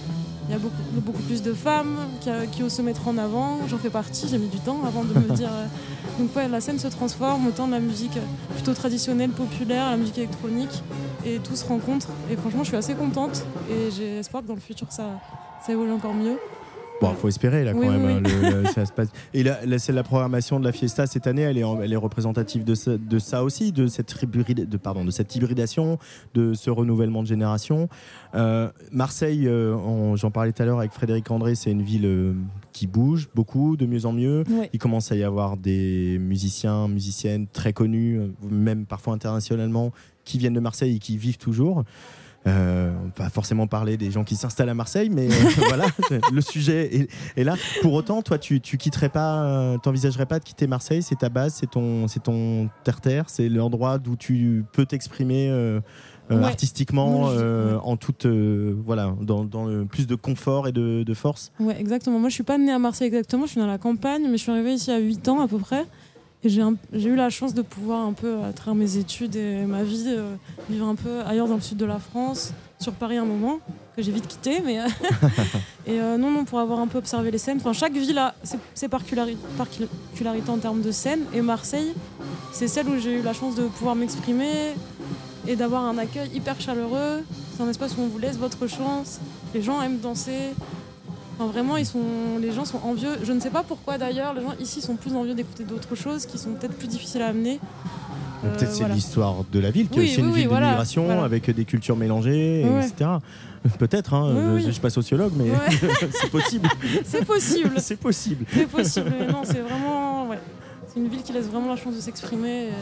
[0.49, 3.59] il y a beaucoup, beaucoup plus de femmes qui, qui osent se mettre en avant.
[3.68, 5.51] J'en fais partie, j'ai mis du temps avant de me dire.
[5.51, 5.66] euh,
[6.18, 8.18] Donc ouais, la scène se transforme, autant de la musique
[8.55, 10.82] plutôt traditionnelle, populaire, la musique électronique,
[11.24, 12.09] et tout se rencontre.
[12.30, 15.05] Et franchement, je suis assez contente, et j'ai espoir que dans le futur, ça,
[15.66, 16.38] ça évolue encore mieux.
[17.01, 18.05] Bon, faut espérer là quand Oui, même.
[18.05, 18.51] oui, hein, oui.
[18.51, 19.09] le- le- ça se passe.
[19.34, 21.42] Et là, là, c'est la programmation de la Fiesta cette année.
[21.42, 24.76] Elle est, en- elle est représentative de ça, de ça aussi, de cette hybride, de
[24.76, 25.99] pardon, de cette hybridation,
[26.34, 27.88] de ce renouvellement de génération.
[28.34, 32.32] Euh, Marseille, euh, j'en parlais tout à l'heure avec Frédéric André, c'est une ville euh,
[32.72, 34.45] qui bouge beaucoup, de mieux en mieux.
[34.72, 38.20] Il commence à y avoir des musiciens, musiciennes très connus,
[38.51, 39.92] même parfois internationalement,
[40.24, 41.84] qui viennent de Marseille et qui vivent toujours.
[42.47, 45.34] Euh, on va forcément parler des gens qui s'installent à Marseille, mais euh,
[45.68, 45.86] voilà,
[46.30, 47.09] le sujet est,
[47.40, 47.55] est là.
[47.80, 51.03] Pour autant, toi, tu, tu quitterais pas, euh, t'envisagerais pas de quitter Marseille?
[51.03, 55.80] C'est ta base, c'est ton, c'est ton terre-terre, c'est l'endroit d'où tu peux t'exprimer euh,
[56.30, 56.42] Ouais.
[56.42, 61.53] artistiquement, je- en toute, voilà, dans, dans le plus de confort et de, de force?
[61.61, 62.18] Ouais, exactement.
[62.18, 64.42] Moi, je suis pas née à Marseille exactement, je suis dans la campagne, mais je
[64.42, 65.84] suis arrivée ici à 8 ans à peu près.
[66.45, 69.82] Et j'ai eu la chance de pouvoir un peu, à travers mes études et ma
[69.82, 70.34] vie, euh,
[70.68, 73.61] vivre un peu ailleurs dans le sud de la France, sur Paris un moment,
[73.97, 74.61] que j'ai vite quitté.
[74.62, 74.76] Mais
[75.86, 77.57] et euh, non, non, pour avoir un peu observé les scènes.
[77.57, 81.20] Enfin, chaque ville a ses, ses particulari- particularités en termes de scène.
[81.32, 81.95] Et Marseille,
[82.53, 84.74] c'est celle où j'ai eu la chance de pouvoir m'exprimer
[85.47, 87.24] et d'avoir un accueil hyper chaleureux.
[87.57, 89.18] C'est un espace où on vous laisse votre chance.
[89.55, 90.51] Les gens aiment danser.
[91.39, 91.99] Enfin, vraiment, ils sont,
[92.41, 93.11] les gens sont envieux.
[93.24, 96.26] Je ne sais pas pourquoi d'ailleurs, les gens ici sont plus envieux d'écouter d'autres choses
[96.26, 97.59] qui sont peut-être plus difficiles à amener.
[98.45, 98.95] Euh, Peut-être c'est voilà.
[98.95, 101.05] l'histoire de la ville, qui Oui, est aussi oui, une oui, ville voilà, de migration
[101.07, 101.24] voilà.
[101.24, 102.87] avec des cultures mélangées, Ouais.
[102.87, 103.11] etc.
[103.78, 105.57] Peut-être, hein, je je suis pas sociologue, mais Ouais.
[106.12, 106.68] c'est possible.
[107.05, 107.72] C'est possible.
[107.78, 108.45] c'est possible.
[108.53, 109.12] C'est possible.
[109.18, 110.28] mais non, c'est vraiment.
[110.28, 110.39] Ouais.
[110.95, 112.68] C'est une ville qui laisse vraiment la chance de s'exprimer.
[112.68, 112.72] euh.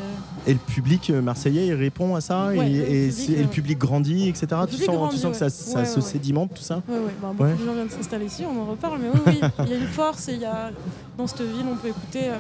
[0.47, 3.33] Et le public euh, marseillais, il répond à ça Ouais, et, le et public, c'est-
[3.33, 4.47] et le euh, public grandit, etc.
[4.71, 5.51] Tu sens, tu sens que ça, ouais.
[5.51, 6.95] ça Ouais, se sédimente, tout ça ouais.
[7.23, 9.73] Bah, beaucoup de gens viennent s'installer ici, on en reparle, mais oui, oui, il y
[9.73, 10.71] a une force et il y a
[11.17, 12.37] dans cette ville, on peut écouter euh,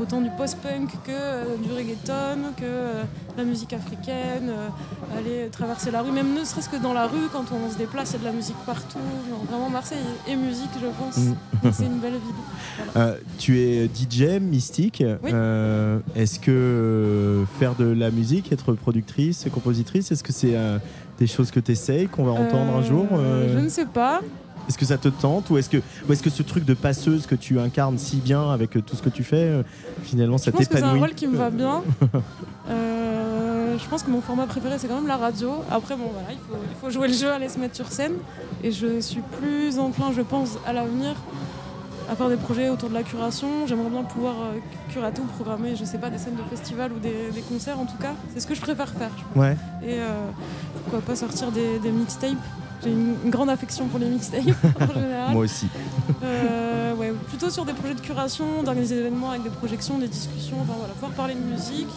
[0.00, 3.02] autant du post-punk que euh, du reggaeton, que euh,
[3.36, 7.28] la musique africaine, euh, aller traverser la rue, même ne serait-ce que dans la rue,
[7.32, 8.98] quand on se déplace, il y a de la musique partout.
[9.28, 11.16] Genre, vraiment, Marseille est musique, je pense.
[11.16, 11.72] Mm.
[11.72, 12.90] C'est une belle ville.
[12.92, 13.08] Voilà.
[13.08, 15.02] Euh, tu es DJ mystique.
[15.22, 15.30] Oui.
[15.32, 20.56] Euh, est-ce que faire de la musique, être productrice, compositrice, est-ce que c'est
[21.18, 24.20] des choses que tu essayes, qu'on va entendre un jour Je ne sais pas.
[24.68, 27.26] Est-ce que ça te tente ou est-ce que, ou est-ce que ce truc de passeuse
[27.26, 29.62] que tu incarnes si bien avec euh, tout ce que tu fais, euh,
[30.02, 31.82] finalement ça Je pense que c'est un t'épanouit rôle qui me va bien.
[32.68, 35.62] Euh, je pense que mon format préféré c'est quand même la radio.
[35.70, 38.14] Après bon voilà, il faut, il faut jouer le jeu, aller se mettre sur scène.
[38.64, 41.14] Et je suis plus enclin, je pense, à l'avenir
[42.08, 43.66] à faire des projets autour de la curation.
[43.66, 44.58] J'aimerais bien pouvoir euh,
[44.90, 47.84] curater ou programmer, je sais pas, des scènes de festival ou des, des concerts en
[47.86, 48.14] tout cas.
[48.32, 49.10] C'est ce que je préfère faire.
[49.34, 49.40] je.
[49.40, 49.56] Ouais.
[49.82, 50.08] Et euh,
[50.82, 52.36] pourquoi pas sortir des, des mixtapes.
[52.86, 54.40] J'ai une, une grande affection pour les mixtapes
[54.80, 55.32] en général.
[55.32, 55.66] Moi aussi.
[56.22, 60.08] Euh, ouais, plutôt sur des projets de curation, d'organiser des événements avec des projections, des
[60.08, 61.88] discussions, enfin voilà, pouvoir parler de musique,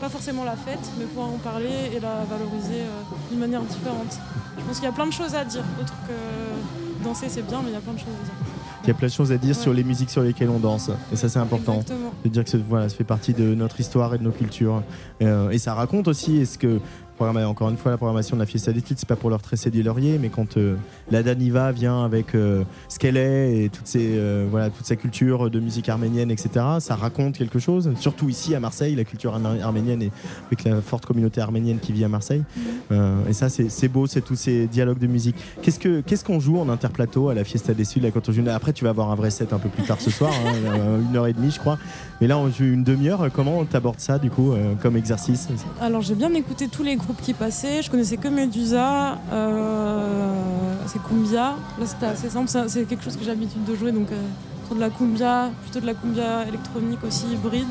[0.00, 4.18] pas forcément la fête, mais pouvoir en parler et la valoriser euh, d'une manière différente.
[4.58, 7.60] Je pense qu'il y a plein de choses à dire, autre que danser c'est bien,
[7.62, 8.34] mais il y a plein de choses à dire.
[8.82, 9.62] Il y a plein de choses à dire Ouais.
[9.62, 10.90] sur les musiques sur lesquelles on danse.
[11.12, 11.74] Et ça, c'est important.
[11.80, 12.12] Exactement.
[12.24, 14.82] de dire que c'est- voilà, ça fait partie de notre histoire et de nos cultures.
[15.22, 16.80] Euh, et ça raconte aussi, est-ce que,
[17.28, 19.82] encore une fois, la programmation de la Fiesta d'études, c'est pas pour leur tresser du
[19.82, 20.76] laurier, mais quand euh,
[21.10, 24.96] la Daniva vient avec euh, ce qu'elle est et toutes ses, euh, voilà, toute sa
[24.96, 26.50] culture de musique arménienne, etc.,
[26.80, 27.90] ça raconte quelque chose.
[27.98, 30.10] Surtout ici à Marseille, la culture ar- arménienne et
[30.46, 32.42] avec la forte communauté arménienne qui vit à Marseille.
[32.90, 35.36] Euh, et ça, c'est beau, c'est tous ces dialogues de musique.
[35.62, 38.32] Qu'est-ce que- qu'est-ce qu'on joue en interplateau à la Fiesta des Suds là, quand on
[38.32, 41.00] joue Après, tu vas avoir un vrai set un peu plus tard ce soir, hein,
[41.10, 41.78] une heure et demie, je crois.
[42.20, 43.28] Mais là, on joue une demi-heure.
[43.32, 44.52] Comment t'abordes ça, du coup,
[44.82, 45.48] comme exercice?
[45.80, 51.02] Alors j'ai bien écouté tous les groupes qui passaient, je connaissais que Medusa, euh, c'est
[51.02, 51.56] cumbia.
[51.78, 52.48] Là, c'était assez simple.
[52.48, 54.20] C'est c'est quelque chose que j'ai l'habitude de jouer, donc euh,
[54.64, 57.66] autour de la cumbia, plutôt de la cumbia électronique aussi, hybride.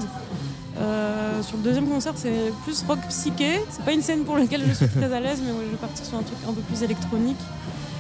[0.78, 3.62] Euh, sur le deuxième concert, c'est plus rock psyché.
[3.70, 6.06] C'est pas une scène pour laquelle je suis très à l'aise, mais je vais partir
[6.06, 7.40] sur un truc un peu plus électronique.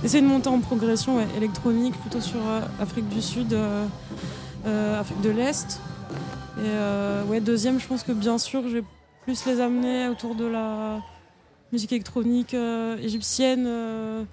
[0.04, 3.86] Essayer de monter en progression électronique, plutôt sur euh, Afrique du Sud, euh,
[4.66, 5.82] euh, Afrique de l'Est.
[6.58, 8.84] Et euh, ouais, deuxième, je pense que bien sûr, je vais
[9.24, 11.00] plus les amener autour de la
[11.72, 14.24] musique électronique euh, égyptienne, euh,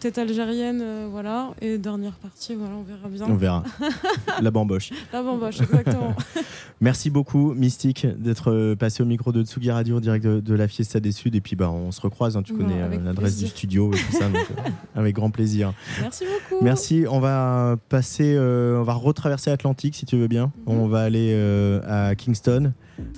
[0.00, 1.50] peut-être algérienne, euh, voilà.
[1.60, 3.26] Et dernière partie, voilà, on verra bien.
[3.28, 3.62] On verra.
[4.42, 4.90] La bamboche.
[5.12, 6.14] La bamboche, exactement.
[6.80, 11.00] Merci beaucoup, Mystique, d'être passé au micro de Tsugi Radio direct de, de la Fiesta
[11.00, 11.30] des Suds.
[11.34, 12.36] Et puis, bah, on se recroise.
[12.36, 14.28] hein, tu Bah, connais l'adresse du studio et tout ça.
[14.28, 14.46] donc,
[14.94, 15.72] avec grand plaisir.
[16.02, 16.62] Merci beaucoup.
[16.62, 17.04] Merci.
[17.08, 20.52] On va passer, euh, on va retraverser l'Atlantique si tu veux bien.
[20.66, 22.72] On va aller euh, à Kingston.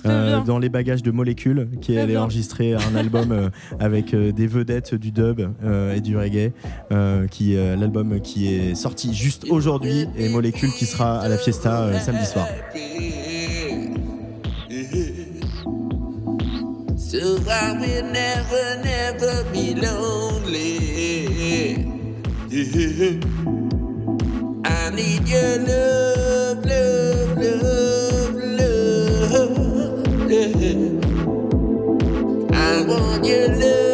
[0.05, 2.23] Euh, dans les bagages de Molécule, qui est allé bien.
[2.23, 3.49] enregistrer un album euh,
[3.79, 6.51] avec euh, des vedettes du dub euh, et du reggae,
[6.91, 11.37] euh, qui euh, l'album qui est sorti juste aujourd'hui et Molécule qui sera à la
[11.37, 12.47] Fiesta euh, samedi soir.
[16.97, 20.77] So I will never, never be lonely.
[24.65, 26.26] I need your love, love,
[32.87, 33.86] want your love,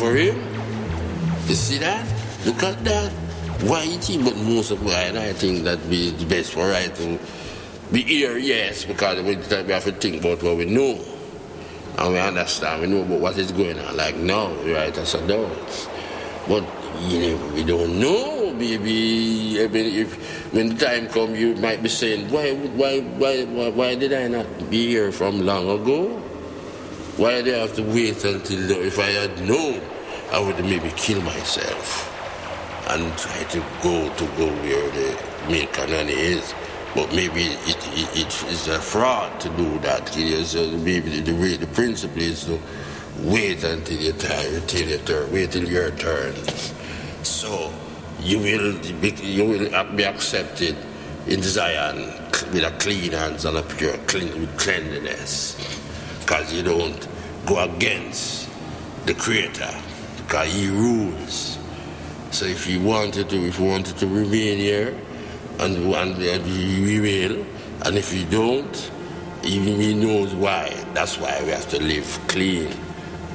[0.00, 0.32] for him.
[1.44, 2.00] You see that?
[2.46, 3.12] Look at that.
[3.68, 6.88] Why it is, but most of why, I think that be the best for right
[6.96, 7.18] to
[7.92, 10.96] be here, yes, because we have to think about what we know.
[11.98, 13.94] And we understand, we know about what is going on.
[13.94, 15.86] Like now, right, as adults.
[16.48, 16.64] But
[17.04, 22.30] you know, we don't know, mean, if when the time comes, you might be saying,
[22.30, 26.08] why, why, why, why, why did I not be here from long ago?
[27.16, 29.80] Why did I have to wait until if I had known,
[30.32, 32.06] I would maybe kill myself
[32.88, 35.18] and try to go to go where the
[35.48, 36.54] milk and is.
[36.94, 40.10] But maybe it, it, it is a fraud to do that.
[40.10, 42.58] Uh, maybe the way the principle is to
[43.20, 46.34] wait until your time, until your turn, wait till your turn.
[47.22, 47.72] So
[48.20, 50.76] you will be, you will be accepted
[51.26, 51.98] in Zion
[52.52, 55.56] with a clean hands and a pure clean with cleanliness,
[56.20, 57.06] because you don't
[57.46, 58.48] go against
[59.06, 59.70] the Creator,
[60.38, 61.58] He rules.
[62.30, 64.96] So if you wanted to, if you wanted to remain here,
[65.58, 67.44] and, and, and we will,
[67.84, 68.90] and if you don't,
[69.42, 70.68] even He knows why.
[70.94, 72.72] That's why we have to live clean,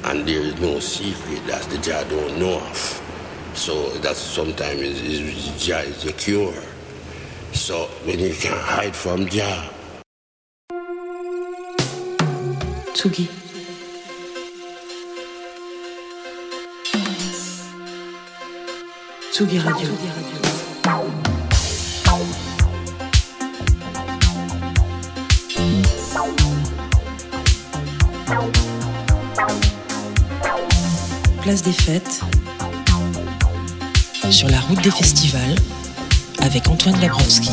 [0.04, 3.02] and there is no secret that the Jah don't know of.
[3.54, 6.54] So that's sometimes is, is Jah is the cure.
[7.52, 9.70] So when you can hide from Jah,
[12.96, 13.45] Tsugi.
[19.36, 19.48] Place
[31.62, 32.22] des fêtes.
[34.30, 35.54] Sur la route des festivals.
[36.40, 37.50] Avec Antoine Dabrowski.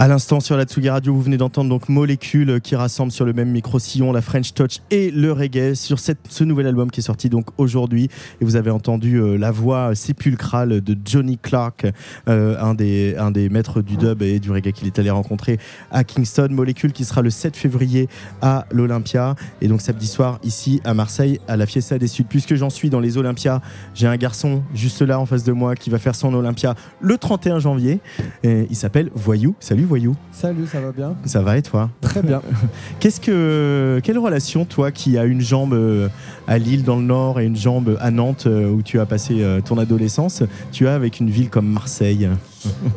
[0.00, 3.32] À l'instant sur la Tsugi Radio, vous venez d'entendre donc Molécule qui rassemble sur le
[3.32, 7.28] même micro-sillon la French Touch et le reggae sur ce nouvel album qui est sorti
[7.28, 8.08] donc aujourd'hui.
[8.40, 11.84] Et vous avez entendu euh, la voix sépulcrale de Johnny Clark,
[12.28, 15.58] euh, un, des, un des maîtres du dub et du reggae qu'il est allé rencontrer
[15.90, 16.46] à Kingston.
[16.52, 18.08] Molécule qui sera le 7 février
[18.40, 22.22] à l'Olympia et donc samedi soir ici à Marseille à la Fiesta des Suds.
[22.28, 23.60] Puisque j'en suis dans les Olympias,
[23.96, 27.18] j'ai un garçon juste là en face de moi qui va faire son Olympia le
[27.18, 27.98] 31 janvier.
[28.44, 29.56] Il s'appelle Voyou.
[29.58, 30.14] Salut Voyou.
[30.32, 31.14] Salut, ça va bien?
[31.24, 31.90] Ça va et toi?
[32.00, 32.42] Très bien.
[33.00, 36.08] Qu'est-ce que quelle relation toi qui as une jambe euh,
[36.46, 39.36] à Lille dans le Nord et une jambe à Nantes euh, où tu as passé
[39.42, 42.28] euh, ton adolescence, tu as avec une ville comme Marseille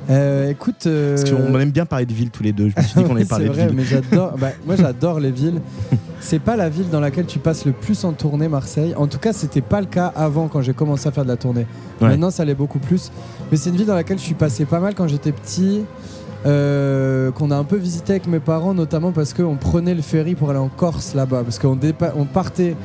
[0.10, 0.88] Euh, écoute.
[0.88, 2.70] euh, Parce qu'on aime bien parler de villes tous les deux.
[2.70, 3.76] Je me suis dit qu'on allait parler c'est de vrai, villes.
[3.78, 4.36] mais j'adore.
[4.38, 5.62] bah, moi, j'adore les villes.
[6.20, 8.94] C'est pas la ville dans laquelle tu passes le plus en tournée, Marseille.
[8.98, 11.38] En tout cas, c'était pas le cas avant quand j'ai commencé à faire de la
[11.38, 11.68] tournée.
[12.02, 12.10] Ouais.
[12.10, 13.12] Maintenant, ça l'est beaucoup plus.
[13.52, 15.84] Mais c'est une ville dans laquelle je suis passé pas mal quand j'étais petit.
[16.46, 20.36] Euh, qu'on a un peu visité avec mes parents, notamment parce qu'on prenait le ferry
[20.36, 21.42] pour aller en Corse là-bas.
[21.44, 21.78] Parce qu'on
[22.16, 22.76] on partait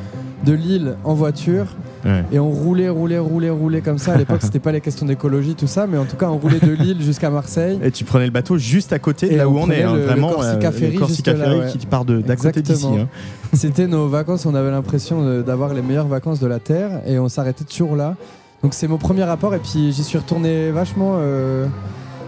[0.45, 1.67] de Lille en voiture.
[2.05, 2.23] Ouais.
[2.31, 4.13] Et on roulait, roulait, roulait, roulait comme ça.
[4.13, 6.61] À l'époque, c'était pas les questions d'écologie, tout ça, mais en tout cas, on roulait
[6.61, 7.81] de Lille jusqu'à Marseille.
[7.83, 9.95] Et tu prenais le bateau juste à côté de Et là où on est, hein,
[9.95, 11.67] le- le vraiment Corsica euh, Ferry le Corsica là, Ferry ouais.
[11.73, 12.87] qui part de- d'à côté d'ici.
[12.87, 13.09] Hein.
[13.55, 17.29] C'était nos vacances, on avait l'impression d'avoir les meilleures vacances de la Terre et on
[17.29, 18.15] s'arrêtait toujours là.
[18.63, 21.67] Donc c'est mon premier rapport et puis j'y suis retourné vachement euh,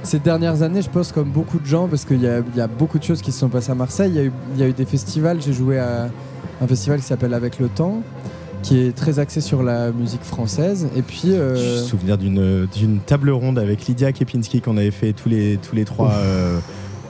[0.08, 2.60] ces dernières années, je pense, comme beaucoup de gens, parce qu'il y a, il y
[2.62, 4.10] a beaucoup de choses qui se sont passées à Marseille.
[4.14, 6.08] Il y a eu, il y a eu des festivals, j'ai joué à
[6.62, 8.02] un festival qui s'appelle Avec le temps,
[8.62, 10.88] qui est très axé sur la musique française.
[10.96, 11.32] Et puis...
[11.32, 15.28] euh, J'ai le souvenir d'une d'une table ronde avec Lydia Kepinski qu'on avait fait tous
[15.28, 16.58] les, tous les trois euh,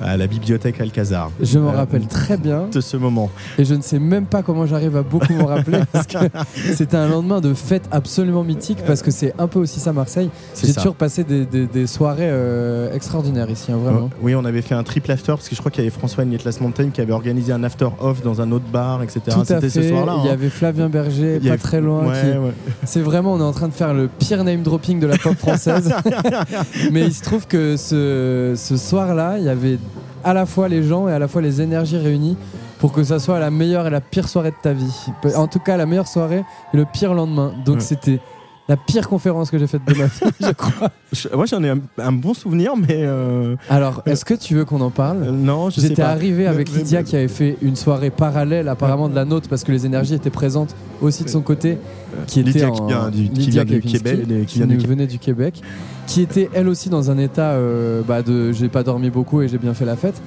[0.00, 1.30] à la bibliothèque Alcazar.
[1.40, 2.68] Je m'en Euh, rappelle très bien.
[2.72, 3.30] de ce moment.
[3.58, 6.18] Et je ne sais même pas comment j'arrive à beaucoup m'en rappeler parce que
[6.74, 10.30] c'était un lendemain de fête absolument mythique parce que c'est un peu aussi ça Marseille.
[10.62, 14.10] J'ai toujours passé des, des- des soirées euh, extraordinaires ici, hein, vraiment.
[14.22, 16.24] Oui, on avait fait un triple after parce que je crois qu'il y avait François
[16.24, 19.20] Nietlas Montaigne qui avait organisé un after off dans un autre bar, etc.
[19.30, 19.82] Tout à C'était fait.
[19.82, 20.16] ce soir-là.
[20.20, 20.32] Il y hein.
[20.32, 22.06] avait Flavien Berger, pas avait- très loin.
[22.06, 22.52] Ouais, qui- ouais.
[22.84, 25.36] C'est vraiment, on est en train de faire le pire name dropping de la pop
[25.36, 25.92] française.
[26.92, 29.78] Mais il se trouve que ce, ce soir-là, il y avait
[30.24, 32.36] à la fois les gens et à la fois les énergies réunies
[32.78, 35.06] pour que ça soit la meilleure et la pire soirée de ta vie.
[35.36, 37.52] En tout cas, la meilleure soirée et le pire lendemain.
[37.64, 37.80] Donc Ouais.
[37.80, 38.20] c'était
[38.68, 40.90] la pire conférence que j'ai faite de ma vie, je crois.
[41.12, 42.86] Je- Moi, j'en ai un, un bon souvenir, mais.
[43.04, 46.46] euh, Alors, est-ce que tu veux qu'on en parle euh, non, je sais J'étais arrivé
[46.46, 49.72] avec Mais- Lydia qui avait fait une soirée parallèle apparemment de la nôtre parce que
[49.72, 51.78] les énergies étaient présentes aussi de son côté.
[52.26, 54.26] Qui était Lydia en- qui vient du, qui Lydia vient du Kepinski, Québec.
[54.40, 54.96] qui, Qui vient du nous Québec.
[54.96, 55.62] venait du Québec,
[56.06, 59.48] qui était elle aussi dans un état euh, bah, de j'ai pas dormi beaucoup et
[59.48, 60.20] j'ai bien fait la fête.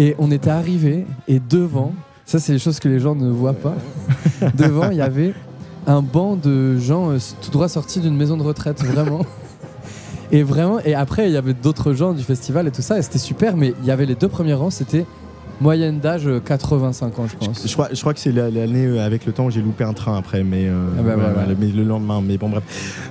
[0.00, 1.92] Et on était arrivé et devant,
[2.24, 3.74] ça c'est les choses que les gens ne voient pas,
[4.56, 5.32] devant il y avait
[5.88, 9.26] un banc de gens euh, tout droit sortis d'une maison de retraite, vraiment.
[10.30, 13.02] Et vraiment, et après il y avait d'autres gens du festival et tout ça, et
[13.02, 15.06] c'était super, mais il y avait les deux premiers rangs, c'était
[15.60, 17.66] Moyenne d'âge euh, 85 ans, je pense.
[17.66, 19.82] Je crois, je crois que c'est la- l'année euh, avec le temps où j'ai loupé
[19.82, 21.48] un train après, mais, euh, Ah bah ouais, voilà.
[21.48, 22.20] ouais, mais le lendemain.
[22.24, 22.62] Mais bon, bref.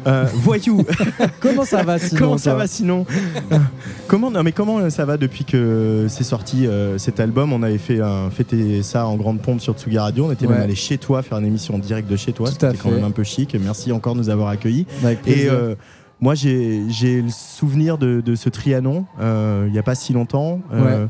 [0.07, 0.83] Euh, voyou.
[1.41, 3.05] Comment ça va sinon comment ça va sinon
[4.07, 7.51] Comment non mais comment euh, ça va depuis que c'est sorti euh, cet album?
[7.51, 10.25] On avait fait un, fêté ça en grande pompe sur Tsugi Radio.
[10.27, 10.53] On était Ouais.
[10.53, 12.49] même allé chez toi faire une émission en direct de chez toi.
[12.49, 13.55] C'était quand même un peu chic.
[13.61, 14.85] Merci encore de nous avoir accueillis.
[15.03, 15.51] Avec Et plaisir.
[15.53, 15.75] euh,
[16.21, 16.81] moi, j'ai
[17.21, 21.05] le souvenir de, de ce Trianon, euh, il n'y a pas si longtemps, euh,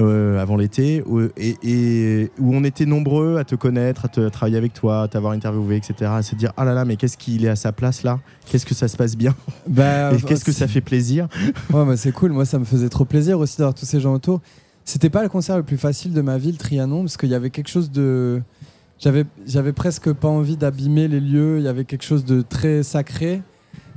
[0.00, 4.20] euh, avant l'été, où, et, et où on était nombreux à te connaître, à, te,
[4.20, 6.10] à travailler avec toi, à t'avoir interviewé, etc.
[6.14, 8.18] À se dire, ah là là, mais qu'est-ce qu'il est à sa place là?
[8.46, 9.34] Qu'est-ce que ça se passe bien?
[9.68, 11.28] Bah, Et qu'est-ce que ça fait plaisir?
[11.72, 12.32] Ouais, bah, c'est cool.
[12.32, 14.40] Moi, ça me faisait trop plaisir aussi d'avoir tous ces gens autour.
[14.84, 17.34] C'était pas le concert le plus facile de ma vie, le Trianon, parce qu'il y
[17.34, 18.42] avait quelque chose de.
[18.98, 21.58] J'avais, j'avais presque pas envie d'abîmer les lieux.
[21.58, 23.42] Il y avait quelque chose de très sacré.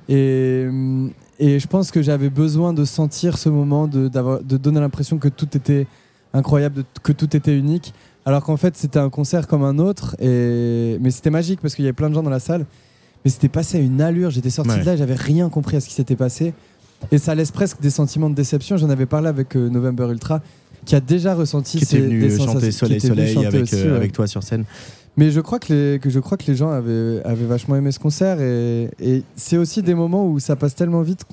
[0.09, 4.79] Et, hum, et je pense que j'avais besoin de sentir ce moment, de, de donner
[4.79, 5.87] l'impression que tout était
[6.33, 7.93] incroyable, que tout était unique.
[8.25, 10.15] Alors qu'en fait, c'était un concert comme un autre.
[10.19, 10.97] Et...
[10.99, 12.65] Mais c'était magique parce qu'il y avait plein de gens dans la salle.
[13.23, 14.29] Mais c'était passé à une allure.
[14.31, 14.79] J'étais sorti Ouais.
[14.81, 16.53] de là, j'avais rien compris à ce qui s'était passé.
[17.11, 18.75] Et ça laisse presque des sentiments de déception.
[18.77, 20.41] J'en avais parlé avec euh, November Ultra,
[20.85, 23.27] qui a déjà ressenti Qui était ces- venu des chanter sensations- Soleil qui était venu
[23.27, 24.65] Soleil chanter avec, euh, avec toi sur scène.
[25.17, 27.91] Mais je crois que les, que je crois que les gens avaient, avaient vachement aimé
[27.91, 28.39] ce concert.
[28.39, 31.25] Et, et c'est aussi des moments où ça passe tellement vite.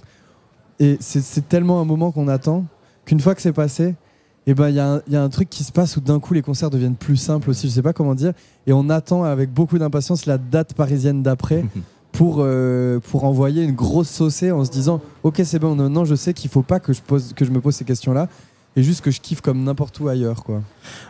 [0.80, 2.64] Et c'est, c'est tellement un moment qu'on attend
[3.04, 3.94] qu'une fois que c'est passé,
[4.46, 6.00] et ben il y, a un- il y a un truc qui se passe où
[6.00, 7.68] d'un coup les concerts deviennent plus simples aussi.
[7.68, 8.32] Je sais pas comment dire.
[8.66, 11.64] Et on attend avec beaucoup d'impatience la date parisienne d'après.
[12.12, 16.14] Pour, euh, pour envoyer une grosse saucée en se disant ok c'est bon maintenant je
[16.14, 18.28] sais qu'il faut pas que je, pose, que je me pose ces questions là
[18.76, 20.62] et juste que je kiffe comme n'importe où ailleurs quoi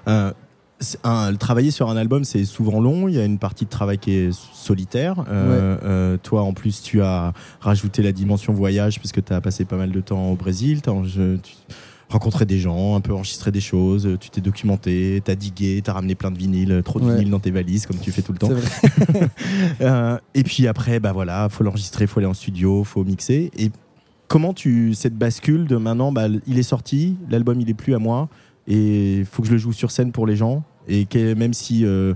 [0.08, 0.32] Euh,
[1.04, 3.08] un- travailler sur un album, c'est souvent long.
[3.08, 5.24] Il y a une partie de travail qui est solitaire.
[5.28, 9.64] Euh, euh, toi, en plus, tu as rajouté la dimension voyage puisque tu as passé
[9.64, 10.80] pas mal de temps au Brésil.
[10.82, 11.54] T'as je- tu
[12.10, 14.08] rencontré des gens, un peu enregistré des choses.
[14.20, 17.14] Tu t'es documenté, tu as digué, tu as ramené plein de vinyles, trop de Ouais.
[17.16, 18.50] vinyles dans tes valises, comme tu fais tout le temps.
[18.50, 18.60] Vrai.
[19.80, 23.50] Euh, et puis après, bah voilà, faut l'enregistrer, faut aller en studio, faut mixer.
[23.56, 23.70] Et
[24.28, 27.98] comment tu cette bascule de maintenant, bah, il est sorti, l'album il est plus à
[27.98, 28.28] moi,
[28.68, 30.62] et il faut que je le joue sur scène pour les gens?
[30.88, 32.14] Et même si euh,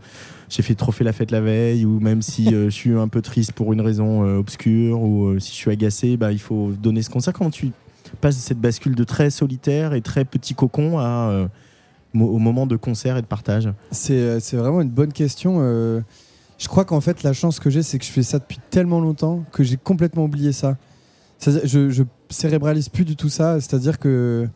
[0.48, 3.08] j'ai fait trop fait la fête la veille, ou même si euh, je suis un
[3.08, 6.72] peu triste pour une raison euh, obscure, ou si je suis agacé, bah, il faut
[6.72, 7.32] donner ce concert.
[7.32, 7.72] Comment tu
[8.20, 10.98] passes de cette bascule de très solitaire et très petit cocon
[12.14, 15.60] au moment de concert et de partage C'est vraiment une bonne question.
[15.60, 19.00] je crois qu'en fait, la chance que j'ai, c'est que je fais ça depuis tellement
[19.00, 20.76] longtemps que j'ai complètement oublié ça.
[21.46, 23.60] Je, je cérébralise plus du tout ça.
[23.60, 24.48] C'est-à-dire que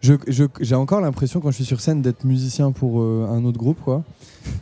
[0.00, 3.44] je- je- j'ai encore l'impression, quand je suis sur scène, d'être musicien pour euh, un
[3.44, 3.78] autre groupe.
[3.84, 4.02] Quoi.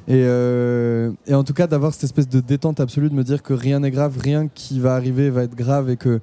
[0.08, 3.42] Et, euh, et en tout cas, d'avoir cette espèce de détente absolue, de me dire
[3.42, 6.20] que rien n'est grave, rien qui va arriver va être grave et que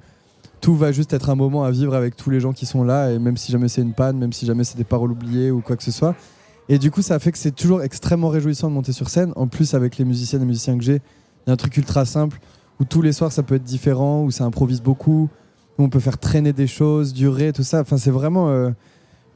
[0.60, 3.10] tout va juste être un moment à vivre avec tous les gens qui sont là.
[3.12, 5.60] Et même si jamais c'est une panne, même si jamais c'est des paroles oubliées ou
[5.60, 6.14] quoi que ce soit.
[6.68, 9.32] Et du coup, ça fait que c'est toujours extrêmement réjouissant de monter sur scène.
[9.36, 12.04] En plus, avec les musiciennes et musiciens que j'ai, il y a un truc ultra
[12.04, 12.40] simple
[12.80, 15.28] où tous les soirs ça peut être différent, où ça improvise beaucoup,
[15.78, 17.80] où on peut faire traîner des choses, durer, tout ça.
[17.82, 18.70] Enfin, c'est vraiment euh,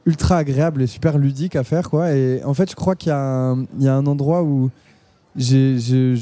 [0.05, 2.11] ultra agréable et super ludique à faire, quoi.
[2.11, 4.69] Et en fait, je crois qu'il y, a un- endroit où
[5.35, 6.17] je,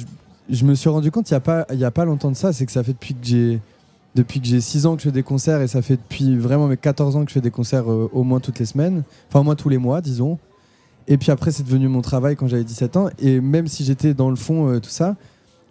[0.64, 2.54] me suis rendu compte il n'y a, pas- il y a pas longtemps de ça,
[2.54, 3.60] c'est que ça fait depuis que j'ai.
[4.16, 6.68] Depuis que j'ai 6 ans que je fais des concerts et ça fait depuis vraiment
[6.68, 9.42] mes 14 ans que je fais des concerts euh, au moins toutes les semaines, enfin
[9.42, 10.40] au moins tous les mois disons.
[11.08, 13.10] Et puis après, c'est devenu mon travail quand j'avais 17 ans.
[13.20, 15.16] Et même si j'étais dans le fond, euh, tout ça,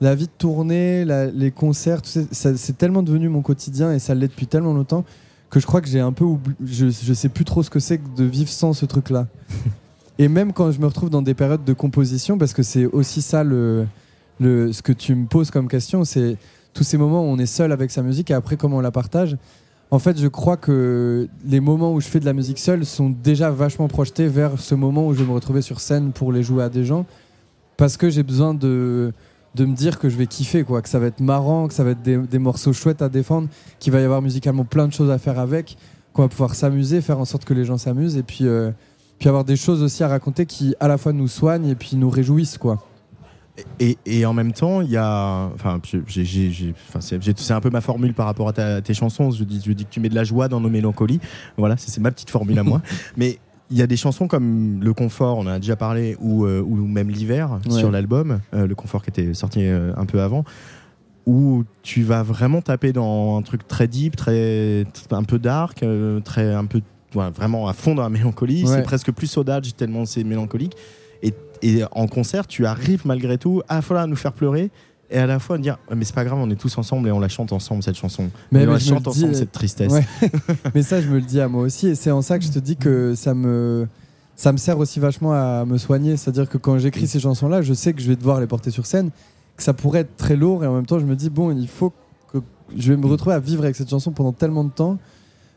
[0.01, 1.05] la vie de tournée,
[1.35, 5.05] les concerts, c'est tellement devenu mon quotidien et ça l'est depuis tellement longtemps
[5.51, 6.57] que je crois que j'ai un peu oublié.
[6.65, 9.27] Je, je sais plus trop ce que c'est que de vivre sans ce truc-là.
[10.19, 13.23] et même quand je me retrouve dans des périodes de composition, parce que c'est aussi
[13.23, 13.87] ça le,
[14.41, 16.37] le, ce que tu me poses comme question, c'est
[16.75, 18.91] tous ces moments où on est seul avec sa musique et après comment on la
[18.91, 19.37] partage.
[19.91, 23.09] En fait, je crois que les moments où je fais de la musique seule sont
[23.09, 26.43] déjà vachement projetés vers ce moment où je vais me retrouver sur scène pour les
[26.43, 27.07] jouer à des gens.
[27.79, 29.13] Parce que j'ai besoin de,
[29.55, 31.85] de me dire que je vais kiffer, quoi, que ça va être marrant, que ça
[31.85, 33.49] va être des, des morceaux chouettes à défendre,
[33.79, 35.77] qu'il va y avoir musicalement plein de choses à faire avec,
[36.13, 38.71] qu'on va pouvoir s'amuser, faire en sorte que les gens s'amusent et puis, euh,
[39.19, 41.97] puis avoir des choses aussi à raconter qui à la fois nous soignent et puis
[41.97, 42.85] nous réjouissent, quoi.
[43.81, 45.51] Et, et en même temps, il y a.
[45.55, 45.81] Enfin,
[47.01, 49.33] c'est un peu ma formule par rapport à, ta- à tes chansons.
[49.33, 51.19] Je dis, je dis que tu mets de la joie dans nos mélancolies.
[51.57, 52.81] Voilà, c'est c'est ma petite formule à moi.
[53.17, 53.39] Mais
[53.71, 56.61] il y a des chansons comme Le Confort, on en a déjà parlé, ou, euh,
[56.63, 57.79] ou même L'Hiver Ouais.
[57.79, 58.41] sur l'album.
[58.55, 60.45] euh, le Confort qui était sorti euh, un peu avant.
[61.27, 65.85] Où tu vas vraiment taper dans un truc très deep, très, un peu dark,
[66.25, 66.81] très, un peu,
[67.15, 68.65] ouais, vraiment à fond dans la mélancolie.
[68.65, 68.77] Ouais.
[68.77, 70.75] C'est presque plus saudage tellement c'est mélancolique.
[71.23, 74.71] Et, et en concert, tu arrives malgré tout à à nous faire pleurer
[75.11, 77.13] et à la fois à dire mais c'est pas grave, on est tous ensemble et
[77.13, 78.31] on la chante ensemble cette chanson.
[78.53, 79.93] Mais- Et on la chante dis, ensemble cette tristesse.
[79.93, 80.07] Ouais.
[80.75, 81.89] mais ça, je me le dis à moi aussi.
[81.89, 83.87] Et c'est en ça que je te dis que ça me.
[84.37, 86.17] ça me sert aussi vachement à me soigner.
[86.17, 88.87] C'est-à-dire que quand j'écris ces chansons-là, je sais que je vais devoir les porter sur
[88.87, 89.11] scène,
[89.57, 91.69] que ça pourrait être très lourd, et en même temps, je me dis, bon, il
[91.69, 91.93] faut
[92.33, 92.39] que
[92.77, 94.99] je vais me retrouver à vivre avec cette chanson pendant tellement de temps.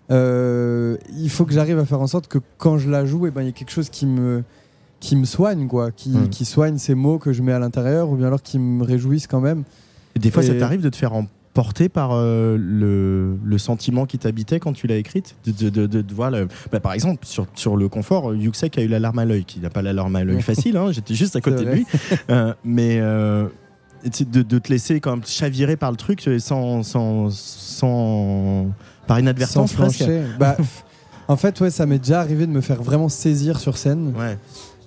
[0.10, 3.32] Euh, il faut que j'arrive à faire en sorte que quand je la joue, eh
[3.32, 4.44] ben, il y a quelque chose qui me,
[5.02, 6.30] qui me soigne, quoi, qui, Mm.
[6.30, 9.28] qui soigne ces mots que je mets à l'intérieur, ou bien alors qui me réjouissent
[9.28, 9.64] quand même.
[10.16, 14.18] Et des fois, ça t'arrive de te faire emporter par euh, le, le sentiment qui
[14.18, 15.36] t'habitait quand tu l'as écrite?
[15.46, 18.78] De, de, de- de- de voir le- bah, Par exemple, sur, sur le confort, Yuxek
[18.78, 20.92] a eu la larme à l'œil, qui n'a pas la larme à l'œil facile, hein,
[20.92, 21.86] j'étais juste à côté de lui.
[22.30, 23.48] Euh, mais euh,
[24.04, 26.84] de, de te laisser quand même chavirer par le truc sans.
[26.84, 28.68] sans, sans
[29.08, 30.04] par inadvertance Sans presque.
[30.40, 30.56] Bah,
[31.28, 34.14] en fait, ouais, ça m'est déjà arrivé de me faire vraiment saisir sur scène.
[34.18, 34.38] Ouais.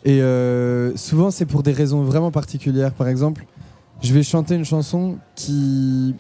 [0.05, 2.93] Et euh, souvent, c'est pour des raisons vraiment particulières.
[2.93, 3.47] Par exemple,
[4.03, 6.15] je vais chanter une chanson qui,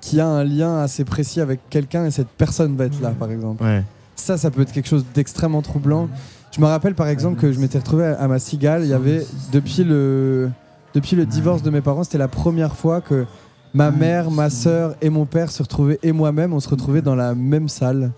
[0.00, 3.30] qui a un lien assez précis avec quelqu'un et cette personne va être là, par
[3.30, 3.62] exemple.
[3.62, 3.84] Ouais.
[4.16, 6.08] Ça, ça peut être quelque chose d'extrêmement troublant.
[6.50, 8.82] Je me rappelle par exemple que je m'étais retrouvé à, ma cigale.
[8.82, 10.50] Il y avait, depuis le,
[10.94, 13.26] depuis le divorce de mes parents, c'était la première fois que
[13.74, 17.14] ma mère, ma sœur et mon père se retrouvaient, et moi-même, on se retrouvait dans
[17.14, 18.10] la même salle.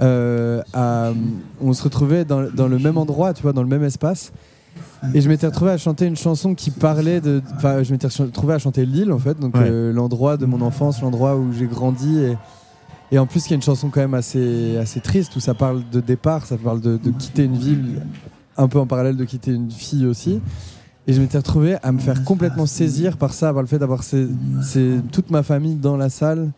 [0.00, 1.12] Euh, à-
[1.60, 4.32] on se retrouvait dans, dans le même endroit, tu vois, dans le même espace.
[5.14, 7.42] Et je m'étais retrouvé à chanter une chanson qui parlait de.
[7.56, 9.66] Enfin, je m'étais retrouvé à chanter Lille, en fait, donc Ouais.
[9.66, 12.18] euh, l'endroit de mon enfance, l'endroit où j'ai grandi.
[12.20, 12.36] Et,
[13.12, 15.54] et en plus, il y a une chanson quand même assez, assez triste où ça
[15.54, 18.02] parle de départ, ça parle de, de quitter une ville,
[18.56, 20.40] un peu en parallèle de quitter une fille aussi.
[21.06, 24.02] Et je m'étais retrouvé à me faire complètement saisir par ça, par le fait d'avoir
[25.12, 26.50] toute ma famille dans la salle.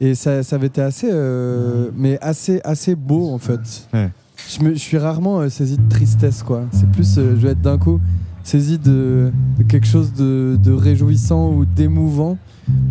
[0.00, 3.60] Et ça, ça avait été assez, euh, mais assez, assez beau en fait.
[3.94, 4.10] Ouais.
[4.48, 6.64] Je, suis rarement euh, saisi de tristesse, quoi.
[6.72, 8.00] C'est plus, euh, je vais être d'un coup
[8.44, 9.32] saisi de,
[9.68, 12.38] quelque chose de réjouissant ou d'émouvant,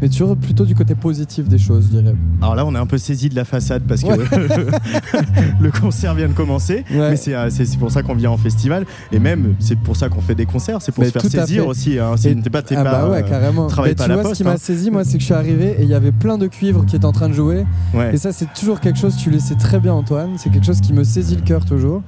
[0.01, 2.15] mais toujours plutôt du côté positif des choses, je dirais.
[2.41, 4.17] Alors là, on est un peu saisi de la façade parce que Ouais.
[5.61, 6.83] le concert vient de commencer.
[6.91, 7.11] Ouais.
[7.11, 8.85] Mais c'est euh, c'est- pour ça qu'on vient en festival.
[9.11, 10.81] Et même, c'est pour ça qu'on fait des concerts.
[10.81, 11.99] C'est pour Mais se faire saisir aussi.
[11.99, 12.15] Hein.
[12.17, 13.67] C'est- pas, ah pas, bah ouais, euh, carrément.
[13.83, 14.57] Mais pas tu la vois, ce qui m'a hein.
[14.57, 16.95] saisi, moi, c'est que je suis arrivé et il y avait plein de cuivres qui
[16.95, 17.65] étaient en train de jouer.
[18.11, 20.81] Et ça, c'est toujours quelque chose, tu le sais très bien, Antoine, c'est quelque chose
[20.81, 22.01] qui me saisit le cœur toujours.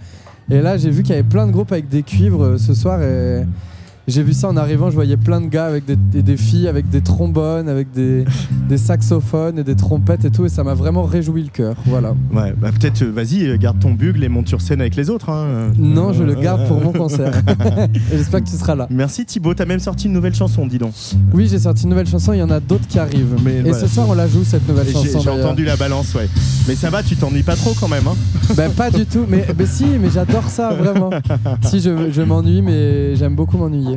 [0.51, 2.73] Et là, j'ai vu qu'il y avait plein de groupes avec des cuivres euh, ce
[2.73, 3.45] soir et
[4.07, 4.89] j'ai vu ça en arrivant.
[4.89, 8.25] Je voyais plein de gars avec des, des- des filles, avec des trombones, avec des,
[8.69, 10.45] des saxophones et des trompettes et tout.
[10.45, 11.75] Et ça m'a vraiment réjoui le cœur.
[11.85, 12.13] Voilà.
[12.33, 15.09] Ouais, bah peut-être, euh, vas-y, euh, garde ton bugle et monte sur scène avec les
[15.09, 15.29] autres.
[15.29, 15.71] hein.
[15.77, 17.33] Non, je le garde pour mon concert.
[18.11, 18.87] Et J'espère que tu seras là.
[18.89, 20.93] Merci Thibaut, t'as même sorti une nouvelle chanson, dis donc.
[21.33, 22.33] Oui, j'ai sorti une nouvelle chanson.
[22.33, 23.35] Il y en a d'autres qui arrivent.
[23.43, 23.79] Mais et voilà.
[23.79, 25.19] ce soir, on la joue cette nouvelle chanson.
[25.19, 26.27] j'ai entendu la balance, ouais.
[26.67, 28.07] Mais ça va, tu t'ennuies pas trop quand même.
[28.07, 28.15] Hein
[28.57, 31.09] Ben pas du tout, mais, mais si, mais j'adore ça vraiment.
[31.61, 33.92] si je, je m'ennuie, mais j'aime beaucoup m'ennuyer.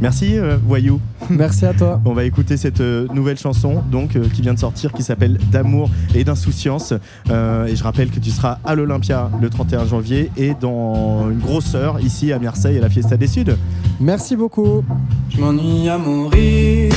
[0.00, 1.00] Merci, euh, Voyou.
[1.30, 2.00] Merci à toi.
[2.04, 5.38] On va écouter cette euh, nouvelle chanson donc euh, qui vient de sortir qui s'appelle
[5.50, 6.94] D'amour et d'insouciance.
[7.30, 11.38] Euh, et je rappelle que tu seras à l'Olympia le 31 janvier et dans une
[11.38, 13.56] grosse heure ici à Marseille à la Fiesta des Suds.
[14.00, 14.84] Merci beaucoup.
[15.30, 16.92] Je m'ennuie à mourir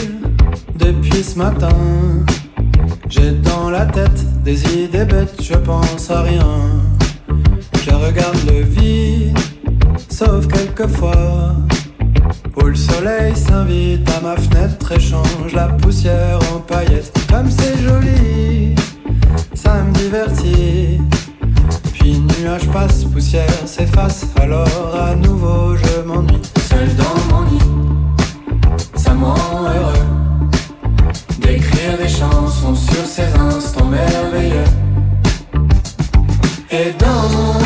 [0.78, 1.70] depuis ce matin.
[3.10, 6.48] J'ai dans la tête des idées bêtes, je pense à rien.
[7.84, 9.38] Je regarde le vide,
[10.10, 11.56] sauf quelquefois.
[12.58, 17.14] Où le soleil s'invite à ma fenêtre et change la poussière en paillettes.
[17.30, 18.76] Comme c'est joli,
[19.54, 21.02] ça me divertit.
[21.94, 26.42] Puis nuage passe, poussière s'efface, alors à nouveau je m'ennuie.
[26.70, 27.60] Seul dans mon nid,
[28.96, 30.06] ça me rend heureux
[31.40, 34.70] d'écrire des chansons sur ces instants merveilleux.
[36.72, 37.65] Et dans mon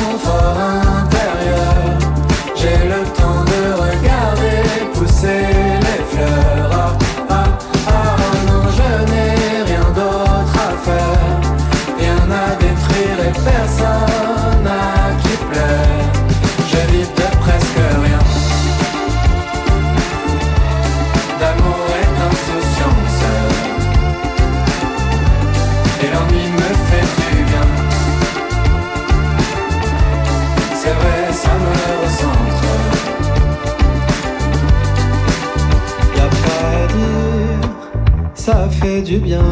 [39.18, 39.44] bien.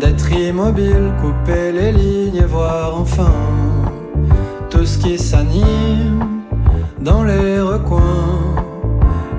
[0.00, 3.32] D'être immobile, couper les lignes et voir enfin
[4.68, 6.42] tout ce qui s'anime
[6.98, 8.54] dans les recoins.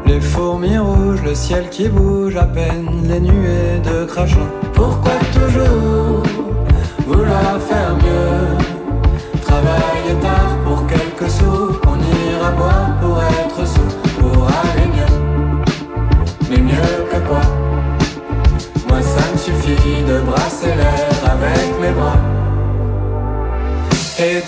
[0.05, 4.47] Les fourmis rouges, le ciel qui bouge à peine, les nuées de crachin.
[4.73, 5.96] Pourquoi toujours
[20.65, 22.19] l'air avec mes bras.
[24.19, 24.41] Et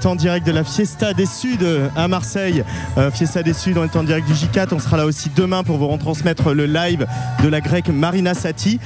[0.00, 2.64] est en direct de la Fiesta des Suds à Marseille.
[2.96, 4.68] Euh, Fiesta des Suds, on est en direct du J4.
[4.72, 7.06] On sera là aussi demain pour vous retransmettre le live
[7.42, 8.80] de la grecque Marina Sati.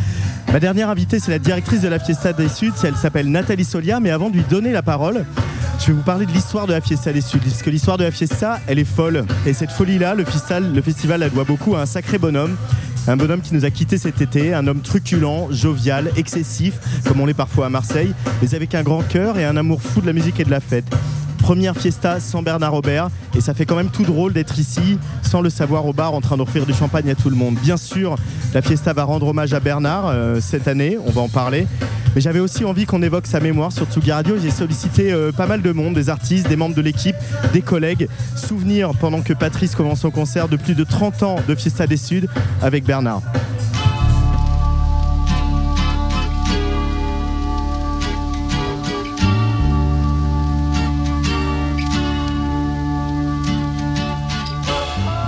[0.53, 2.73] Ma dernière invitée, c'est la directrice de la Fiesta des Suds.
[2.83, 4.01] Elle s'appelle Nathalie Solia.
[4.01, 5.25] Mais avant de lui donner la parole,
[5.79, 7.39] je vais vous parler de l'histoire de la Fiesta des Suds.
[7.39, 9.25] Parce que l'histoire de la Fiesta, elle est folle.
[9.47, 12.57] Et cette folie-là, le festival, le festival la doit beaucoup à un sacré bonhomme.
[13.07, 16.75] Un bonhomme qui nous a quittés cet été, un homme truculent, jovial, excessif,
[17.05, 20.01] comme on l'est parfois à Marseille, mais avec un grand cœur et un amour fou
[20.01, 20.85] de la musique et de la fête.
[21.39, 25.43] Première fiesta sans Bernard Robert, et ça fait quand même tout drôle d'être ici, sans
[25.43, 27.57] le savoir au bar, en train d'offrir du champagne à tout le monde.
[27.57, 28.17] Bien sûr,
[28.55, 31.67] la fiesta va rendre hommage à Bernard euh, cette année, on va en parler.
[32.15, 34.37] Mais j'avais aussi envie qu'on évoque sa mémoire sur Tsugi Radio.
[34.41, 37.17] J'ai sollicité euh, pas mal de monde, des artistes, des membres de l'équipe,
[37.53, 38.09] des collègues.
[38.37, 41.97] Souvenir pendant que Patrice commence son concert de plus de 30 ans de Fiesta des
[41.97, 42.29] Suds
[42.63, 43.21] avec Bernard.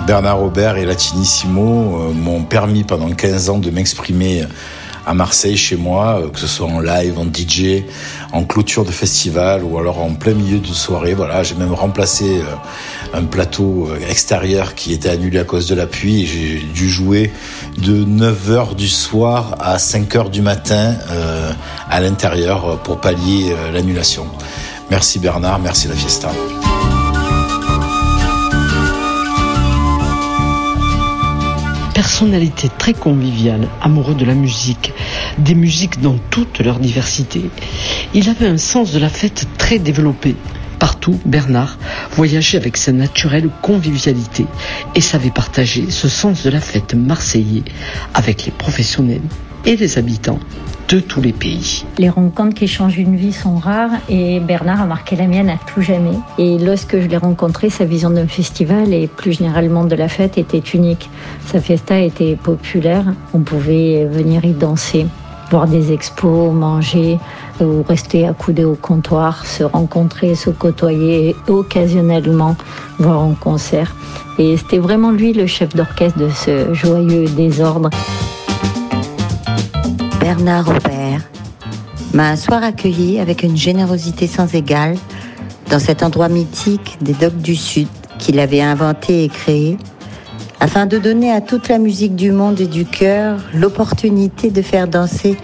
[0.07, 4.45] Bernard Robert et Latinissimo euh, m'ont permis pendant 15 ans de m'exprimer
[5.05, 7.83] à Marseille chez moi, euh, que ce soit en live, en DJ,
[8.33, 11.15] en clôture de festival ou alors en plein milieu de soirée.
[11.15, 15.89] Voilà, j'ai même remplacé euh, un plateau extérieur qui était annulé à cause de la
[15.89, 17.33] pluie et j'ai dû jouer
[17.79, 20.95] de 9h du soir à 5h du matin
[21.91, 24.27] à l'intérieur pour pallier l'annulation.
[24.91, 26.31] Merci Bernard, merci la Fiesta.
[31.97, 34.93] Personnalité très conviviale, amoureux de la musique,
[35.39, 37.41] des musiques dans toute leur diversité,
[38.13, 40.37] il avait un sens de la fête très développé.
[40.79, 41.79] Partout, Bernard
[42.11, 44.45] voyageait avec sa naturelle convivialité
[44.95, 47.63] et savait partager ce sens de la fête marseillais
[48.13, 49.23] avec les professionnels
[49.65, 50.41] et les habitants
[50.89, 51.85] de tous les pays.
[51.99, 55.59] Les rencontres qui changent une vie sont rares et Bernard a marqué la mienne à
[55.67, 56.19] tout jamais.
[56.39, 60.39] Et lorsque je l'ai rencontré, sa vision d'un festival et plus généralement de la fête
[60.39, 61.11] était unique.
[61.47, 63.05] Sa fiesta était populaire,
[63.35, 65.07] on pouvait venir y danser,
[65.51, 67.19] voir des expos, manger
[67.61, 72.57] ou rester accoudé au comptoir, se rencontrer, se côtoyer occasionnellement
[72.99, 73.95] voir en concert.
[74.39, 77.91] Et c'était vraiment lui le chef d'orchestre de ce joyeux désordre.
[80.27, 81.21] Bernard Robert
[82.13, 84.97] m'a un soir accueilli avec une générosité sans égale
[85.71, 87.87] dans cet endroit mythique des docks du Sud
[88.19, 89.79] qu'il avait inventé et créé
[90.59, 94.89] afin de donner à toute la musique du monde et du cœur l'opportunité de faire
[94.89, 95.37] danser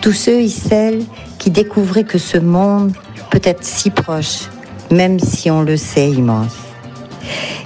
[0.00, 1.04] tous ceux et celles
[1.38, 2.94] qui découvraient que ce monde
[3.30, 4.48] peut être si proche,
[4.90, 6.56] même si on le sait immense.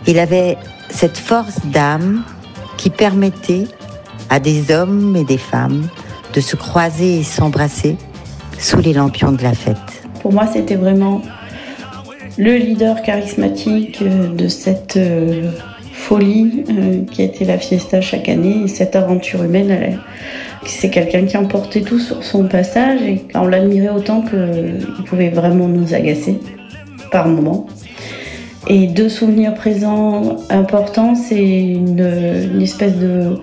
[0.09, 0.59] Il avait
[0.91, 2.25] cette force d'âme
[2.77, 3.69] qui permettait
[4.31, 5.87] à des hommes et des femmes
[6.37, 7.97] de se croiser et s'embrasser
[8.59, 9.77] sous les lampions de la fête.
[10.21, 11.23] Pour moi, c'était vraiment
[12.37, 15.51] le leader charismatique euh, de cette euh,
[15.93, 19.99] folie euh, qui a été la fiesta chaque année et cette aventure humaine.
[20.67, 25.69] C'est quelqu'un qui emportait tout sur son passage et on l'admirait autant qu'il pouvait vraiment
[25.69, 26.39] nous agacer
[27.11, 27.67] par moments.
[28.69, 33.37] Et deux souvenirs présents importants, c'est une espèce de,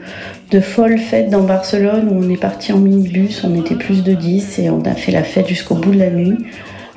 [0.54, 4.14] de folle fête dans Barcelone où on est parti en minibus, on était plus de
[4.14, 6.38] 10 et on a fait la fête jusqu'au bout de la nuit.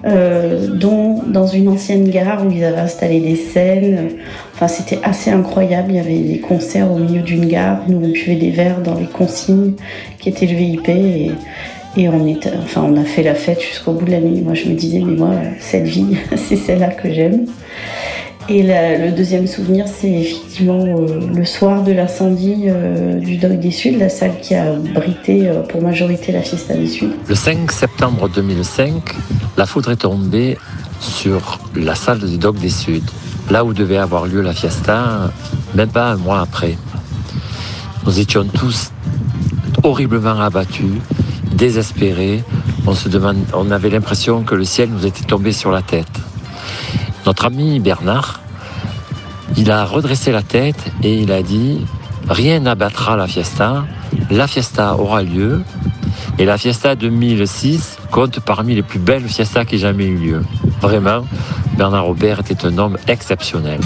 [0.04, 4.10] euh, dans une ancienne gare où ils avaient installé des scènes.
[4.54, 5.90] Enfin, c'était assez incroyable.
[5.90, 7.80] Il y avait des concerts au milieu d'une gare.
[7.88, 9.72] Nous, on buvait des verres dans les consignes
[10.18, 12.36] qui étaient le VIP et, on,
[12.76, 14.42] on a fait la fête jusqu'au bout de la nuit.
[14.42, 15.30] Moi, je me disais, mais moi,
[15.60, 17.46] cette vie, c'est celle-là que j'aime.
[18.48, 23.72] Et le deuxième souvenir, c'est effectivement euh, le soir de l'incendie euh, du Dog des
[23.72, 27.10] Suds, la salle qui a abrité euh, pour majorité la Fiesta des Suds.
[27.26, 29.02] Le 5 septembre 2005,
[29.56, 30.56] la foudre est tombée
[31.00, 33.02] sur la salle du Doc des Suds,
[33.50, 35.32] là où devait avoir lieu la fiesta,
[35.74, 36.78] même pas un mois après.
[38.04, 38.92] Nous étions tous
[39.82, 41.00] horriblement abattus,
[41.52, 42.44] désespérés.
[42.86, 43.08] On, se
[43.54, 46.06] on avait l'impression que le ciel nous était tombé sur la tête.
[47.26, 48.40] Notre ami Bernard,
[49.56, 51.84] il a redressé la tête et il a dit
[52.28, 53.84] Rien n'abattra la fiesta.
[54.30, 55.62] La fiesta aura lieu.
[56.38, 60.42] Et la fiesta 2006 compte parmi les plus belles fiestas qui aient jamais eu lieu.
[60.80, 61.24] Vraiment,
[61.76, 63.80] Bernard Robert était un homme exceptionnel.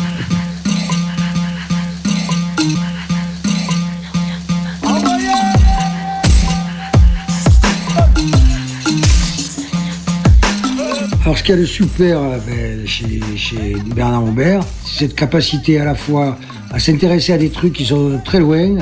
[11.23, 15.15] Alors, ce qu'il y a de super euh, ben, chez, chez Bernard Robert, c'est cette
[15.15, 16.39] capacité à la fois
[16.71, 18.77] à s'intéresser à des trucs qui sont très loin,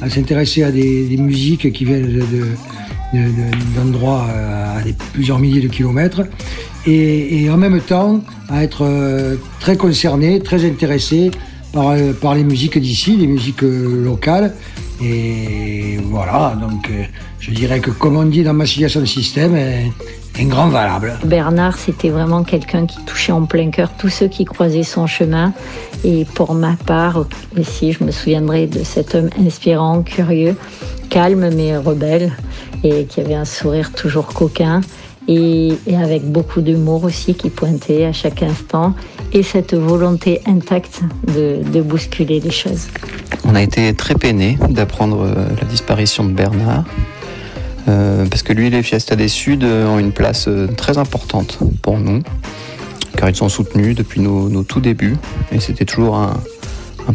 [0.00, 2.46] à, à s'intéresser à des, des musiques qui viennent de, de-
[3.14, 6.22] de- d'endroits euh, à des, plusieurs milliers de kilomètres,
[6.86, 11.30] et, et en même temps à être euh, très concerné, très intéressé
[11.72, 14.54] par, par les musiques d'ici, les musiques locales.
[15.02, 16.88] Et voilà, donc
[17.40, 19.56] je dirais que comme on dit dans Massilia Sound System,
[20.38, 21.14] un, grand valable.
[21.24, 25.52] Bernard, c'était vraiment quelqu'un qui touchait en plein cœur tous ceux qui croisaient son chemin.
[26.04, 27.24] Et pour ma part,
[27.58, 30.56] aussi, je me souviendrai de cet homme inspirant, curieux,
[31.10, 32.32] calme mais rebelle,
[32.84, 34.80] et qui avait un sourire toujours coquin,
[35.28, 38.94] et, et avec beaucoup d'humour aussi, qui pointait à chaque instant,
[39.32, 42.88] et cette volonté intacte de, de bousculer les choses.
[43.44, 46.84] On a été très peinés d'apprendre euh, la disparition de Bernard.
[47.88, 51.58] Euh, parce que lui les Fiesta des Suds euh, ont une place euh, très importante
[51.82, 52.22] pour nous,
[53.16, 55.16] car ils sont soutenus depuis nos, tout débuts,
[55.50, 56.34] et c'était toujours un,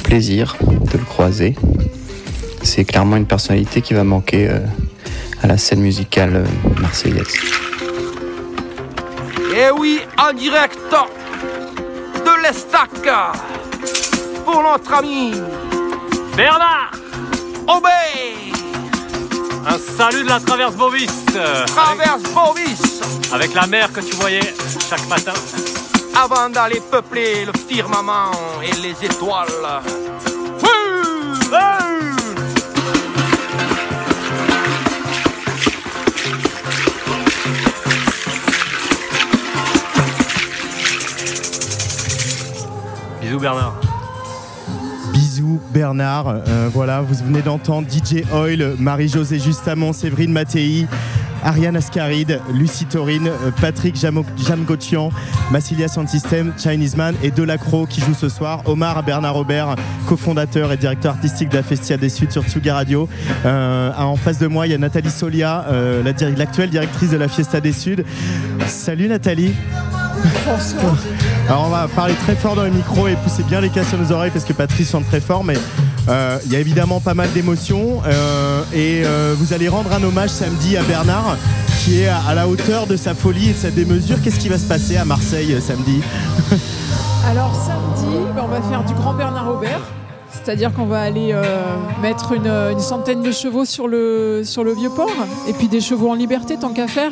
[0.03, 1.56] plaisir de le croiser.
[2.61, 4.48] C'est clairement une personnalité qui va manquer
[5.41, 6.44] à la scène musicale
[6.80, 7.34] marseillaise.
[9.56, 10.77] Et oui, en direct
[12.15, 12.91] de l'Estac
[14.45, 15.31] pour notre ami
[16.35, 16.91] Bernard
[17.68, 18.57] Aubé.
[19.69, 21.11] Un salut de la traverse Bovis.
[21.65, 23.02] Traverse Bovis
[23.34, 24.53] Avec la mer que tu voyais
[24.89, 25.34] chaque matin.
[26.15, 28.31] avant d'aller peupler le firmament
[28.64, 29.48] et les étoiles.
[30.61, 30.77] Wouh
[43.22, 43.86] Bisous Bernard.
[45.73, 50.85] Bernard, Euh, voilà, vous venez d'entendre DJ Oil, Marie-Josée Justamont, Séverine Mattei,
[51.43, 55.09] Ariane Ascaride, Lucie Taurine, euh, Patrick Jamgotian,
[55.51, 58.61] Massilia Sound System, Chinese Man et Delacro qui joue ce soir.
[58.65, 59.76] Omar Bernard Robert,
[60.07, 63.07] cofondateur et directeur artistique de la Festia des Suds sur Tsuga Radio.
[63.45, 67.27] Euh, en face de moi, il y a Nathalie Solia, euh, l'actuelle directrice de la
[67.27, 68.03] Fiesta des Suds.
[68.68, 69.53] Salut Nathalie.
[71.49, 73.98] Alors on va parler très fort dans les micros et pousser bien les casques sur
[73.98, 75.53] nos oreilles parce que Patrice chante très fort, mais
[76.10, 80.03] euh, il y a évidemment pas mal d'émotions euh, et euh, vous allez rendre un
[80.03, 81.38] hommage samedi à Bernard
[81.80, 84.22] qui est à, la hauteur de sa folie et de sa démesure.
[84.22, 86.02] Qu'est-ce qui va se passer à Marseille samedi
[87.30, 89.80] Alors samedi, ben, on va faire du grand Bernard Aubert.
[90.30, 91.34] C'est-à-dire qu'on va aller
[92.02, 95.10] mettre une, centaine de chevaux sur le, le vieux port
[95.48, 97.11] et puis des chevaux en liberté tant qu'à faire.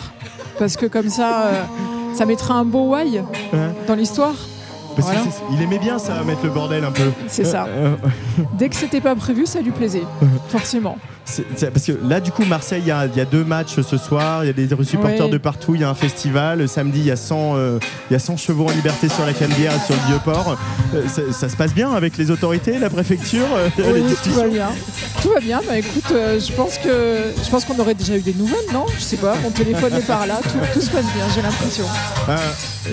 [0.59, 1.51] Parce que comme ça,
[2.15, 3.21] ça mettra un beau why
[3.87, 4.33] dans l'histoire.
[4.95, 5.23] Parce Voilà.
[5.29, 7.11] c'est- il aimait bien ça, mettre le bordel un peu.
[7.27, 7.65] C'est ça.
[7.67, 10.03] Euh, euh, Dès que c'était pas prévu, ça lui plaisait.
[10.47, 10.97] Forcément.
[11.25, 13.97] Parce que là, du coup, Marseille, il y, a- il y a deux matchs ce
[13.97, 14.43] soir.
[14.43, 15.73] Il y a des supporters de partout.
[15.75, 16.67] Il y a un festival.
[16.69, 17.79] Samedi, il y, a 100, euh,
[18.09, 20.55] il y a 100 chevaux en liberté sur la Canebière et sur le Vieux-Port.
[20.93, 24.47] Euh, ça, ça se passe bien avec les autorités, la préfecture euh, les tout va
[24.47, 24.69] bien.
[25.21, 25.61] Tout va bien.
[25.67, 28.85] Bah écoute, je pense que je pense qu'on aurait déjà eu des nouvelles, non?
[28.95, 29.35] Je sais pas.
[29.41, 30.39] Mon téléphone est par là.
[30.43, 31.25] Tout, tout se passe bien.
[31.33, 31.85] J'ai l'impression.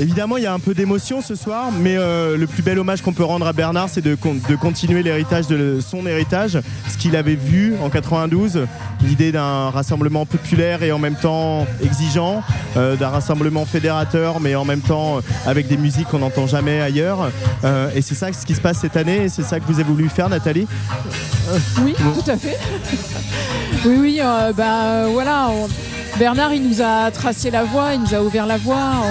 [0.00, 3.12] Évidemment, il y a un peu d'émotion ce soir, mais le plus bel hommage qu'on
[3.12, 7.14] peut rendre à Bernard, c'est de, con- de continuer l'héritage de son héritage, ce qu'il
[7.16, 7.90] avait vu en
[8.28, 8.66] 92,
[9.02, 12.42] l'idée d'un rassemblement populaire et en même temps exigeant,
[12.76, 16.80] euh, d'un rassemblement fédérateur, mais en même temps euh, avec des musiques qu'on n'entend jamais
[16.80, 17.30] ailleurs.
[17.64, 19.80] Euh, et c'est ça ce qui se passe cette année, et c'est ça que vous
[19.80, 20.66] avez voulu faire, Nathalie?
[21.82, 22.58] Oui, tout à fait.
[23.84, 25.50] oui, oui, euh, bah voilà.
[26.18, 29.02] Bernard, il nous a tracé la voie, il nous a ouvert la voie.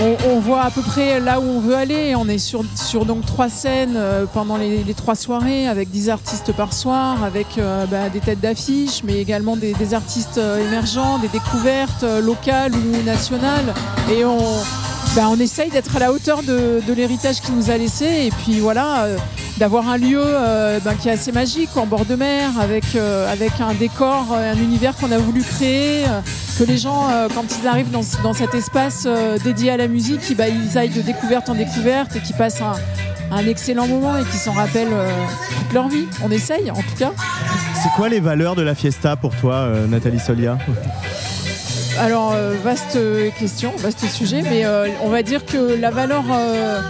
[0.00, 2.14] On- voit à peu près là où on veut aller.
[2.16, 2.64] On est sur,
[3.04, 7.84] donc trois scènes euh, pendant les, trois soirées avec 10 artistes par soir, avec euh,
[7.86, 13.74] bah, des têtes d'affiche, mais également des, artistes euh, émergents, des découvertes locales ou nationales.
[15.16, 18.04] Bah, on essaye d'être à la hauteur de, l'héritage qu'il nous a laissé.
[18.26, 19.16] Et puis voilà, euh,
[19.58, 23.30] d'avoir un lieu euh, ben, qui est assez magique, en bord de mer, avec, euh,
[23.60, 26.04] un décor, un univers qu'on a voulu créer.
[26.58, 29.06] que les gens, quand ils arrivent dans, ce- dans cet espace
[29.44, 32.60] dédié à la musique, ils, bah, ils aillent de découverte en découverte et qu'ils passent
[32.60, 34.88] un, excellent moment et qu'ils s'en rappellent
[35.58, 36.06] toute leur vie.
[36.22, 37.12] On essaye, en tout cas.
[37.82, 40.58] C'est quoi les valeurs de la fiesta pour toi, Nathalie Solia?
[42.00, 42.98] Alors, euh, vaste
[43.38, 46.80] question, vaste sujet, mais euh, on va dire que la valeur, euh,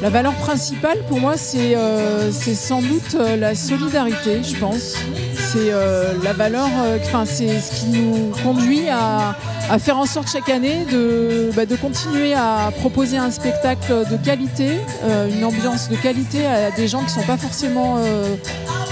[0.00, 4.94] la valeur principale pour moi, c'est euh, sans doute euh, la solidarité, je pense.
[5.34, 9.36] C'est euh, la valeur, euh, enfin, c'est ce qui nous conduit à,
[9.68, 14.16] à faire en sorte chaque année de, bah, de continuer à proposer un spectacle de
[14.16, 18.34] qualité, euh, une ambiance de qualité à des gens qui sont pas forcément, euh,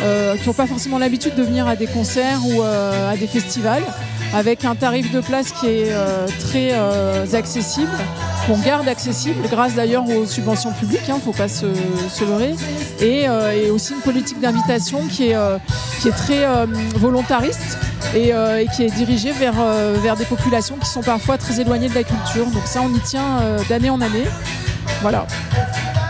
[0.03, 3.27] euh, qui n'ont pas forcément l'habitude de venir à des concerts ou euh, à des
[3.27, 3.85] festivals
[4.35, 7.93] avec un tarif de place qui est euh, très euh, accessible,
[8.47, 11.67] qu'on garde accessible, grâce d'ailleurs aux subventions publiques, il ne faut pas se,
[12.25, 12.55] leurrer,
[13.01, 15.37] et, euh, et aussi une politique d'invitation qui est,
[16.01, 16.47] qui est très
[16.95, 17.79] volontariste
[18.15, 18.33] et,
[18.75, 19.55] qui est dirigée vers,
[20.03, 22.47] vers des populations qui sont parfois très éloignées de la culture.
[22.47, 24.25] Donc ça, on y tient d'année en année.
[25.03, 25.27] Voilà.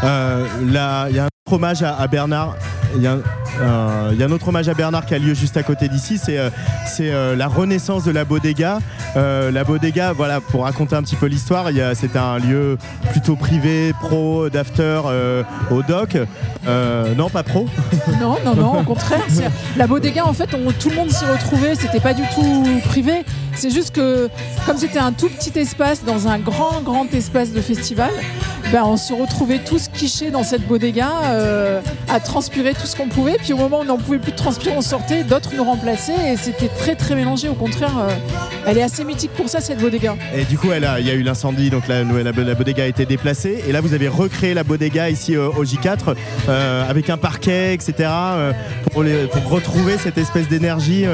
[0.02, 2.56] Là, il y a un hommage à Bernard.
[2.96, 3.20] Il y, a un-
[3.60, 5.88] euh, il y a un autre hommage à Bernard qui a lieu juste à côté
[5.88, 6.18] d'ici.
[6.22, 6.50] C'est euh,
[6.86, 8.78] c'est, euh, la renaissance de la Bodega.
[9.16, 12.76] La Bodega, voilà, pour raconter un petit peu l'histoire, c'était un lieu
[13.12, 15.00] plutôt privé, pro, d'after
[15.70, 16.16] au doc.
[17.16, 17.66] Non, pas pro.
[18.20, 19.20] Non, non, non, au contraire.
[19.28, 20.46] c'est- La Bodega, en fait,
[20.78, 21.74] tout le monde s'y retrouvait.
[21.74, 23.24] C'était pas du tout privé.
[23.54, 24.28] C'est juste que,
[24.66, 28.10] comme c'était un tout petit espace dans un grand, grand espace de festival,
[28.70, 29.85] ben, on se retrouvait tous
[30.30, 33.36] dans cette Bodega euh, à transpirer tout ce qu'on pouvait.
[33.42, 36.32] Puis au moment où on n'en pouvait plus de transpirer, on sortait, d'autres nous remplaçaient.
[36.32, 37.48] Et c'était très, très mélangé.
[37.48, 38.14] Au contraire, euh,
[38.66, 40.14] elle est assez mythique pour ça, cette Bodega.
[40.34, 42.86] Et du coup, a- il y a eu l'incendie, donc la, la, la bodega a
[42.86, 43.64] été déplacée.
[43.66, 46.14] Et là, vous avez recréé la bodega ici euh, au J4
[46.48, 48.10] euh, avec un parquet, etc.
[48.92, 51.04] pour, les- pour retrouver cette espèce d'énergie.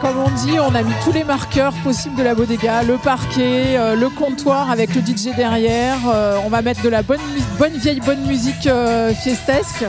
[0.00, 3.76] Comme on dit, on a mis tous les marqueurs possibles de la bodega, le parquet,
[3.96, 5.98] le comptoir avec le DJ derrière.
[6.44, 9.84] on va mettre de la bonne, mu- bonne vieille bonne musique euh, fiestesque.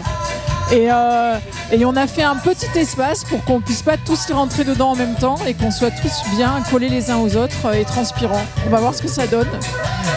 [0.71, 1.37] Et, euh,
[1.71, 4.91] et on a fait un petit espace pour qu'on puisse pas tous y rentrer dedans
[4.91, 7.83] en même temps et qu'on soit tous bien collés les uns aux autres euh, et
[7.85, 8.45] transpirants.
[8.65, 9.47] On va voir ce que ça donne.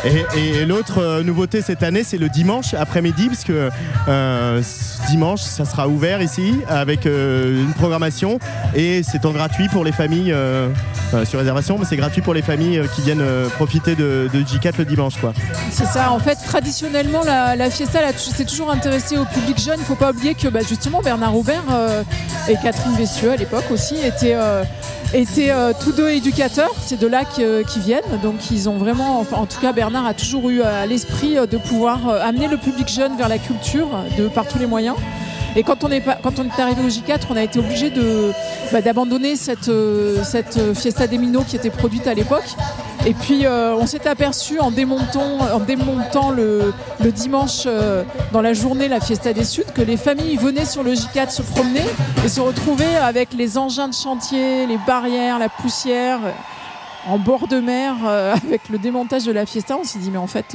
[0.04, 3.70] Et, et l'autre euh, nouveauté cette année, c'est le dimanche après-midi, parce que
[4.08, 8.38] euh, ce dimanche, ça sera ouvert ici avec euh, une programmation
[8.74, 10.34] et c'est en gratuit pour les familles
[11.24, 13.24] sur réservation, mais c'est gratuit pour les familles qui viennent
[13.56, 15.32] profiter de, de J4 le dimanche, quoi.
[15.70, 19.76] C'est ça, en fait, traditionnellement, la, la fiesta s'est toujours intéressée au public jeune.
[19.78, 22.02] Il faut pas oublier bah, justement Bernard Aubert euh,
[22.48, 24.64] et Catherine Vessieux à l'époque aussi étaient, euh,
[25.14, 26.72] euh, tous deux éducateurs.
[26.80, 28.20] C'est de là qu'ils viennent.
[28.22, 31.56] Donc ils ont vraiment, enfin, en tout cas, Bernard a toujours eu à l'esprit de
[31.56, 33.88] pouvoir amener le public jeune vers la culture
[34.34, 34.96] par tous les moyens.
[35.56, 36.02] Et quand on est,
[36.58, 37.90] arrivé au J4, on a été obligé
[38.72, 42.44] bah, d'abandonner cette, euh, euh, Fiesta des Minots qui était produite à l'époque.
[43.06, 45.38] Et puis euh, on s'est aperçu en démontant,
[46.30, 46.74] le,
[47.10, 47.66] dimanche
[48.32, 51.42] dans la journée la Fiesta des Suds que les familles venaient sur le J4 se
[51.42, 51.84] promener
[52.22, 56.18] et se retrouver avec les engins de chantier, les barrières, la poussière
[57.06, 59.78] en bord de mer avec le démontage de la Fiesta.
[59.80, 60.54] On s'est dit mais en fait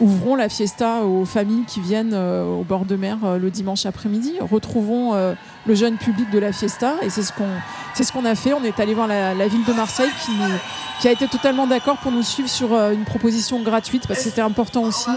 [0.00, 3.86] ouvrons la fiesta aux familles qui viennent euh, au bord de mer euh, le dimanche
[3.86, 4.32] après-midi.
[4.40, 5.34] Retrouvons euh,
[5.66, 7.48] le jeune public de la fiesta et c'est ce qu'on
[7.96, 8.52] ce qu'on a fait.
[8.52, 10.58] On est allé voir la, la ville de Marseille qui, nous-
[11.04, 14.24] qui a été totalement d'accord pour nous suivre sur euh, une proposition gratuite parce que
[14.24, 15.10] c'était important aussi,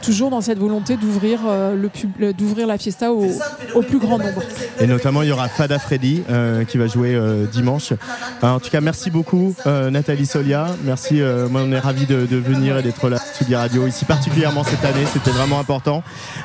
[0.00, 3.26] toujours dans cette volonté d'ouvrir euh, le d'ouvrir la fiesta au,
[3.74, 4.40] au plus grand nombre.
[4.80, 7.20] Et notamment, il y aura Fada Freddy euh, qui va jouer
[7.52, 7.92] dimanche.
[8.40, 10.68] En tout cas, merci beaucoup Nathalie Solia.
[10.82, 14.64] Merci, moi on est ravis de, venir et d'être là sur Tsugi Radio ici, particulièrement
[14.64, 15.04] cette année.
[15.12, 16.02] C'était vraiment important.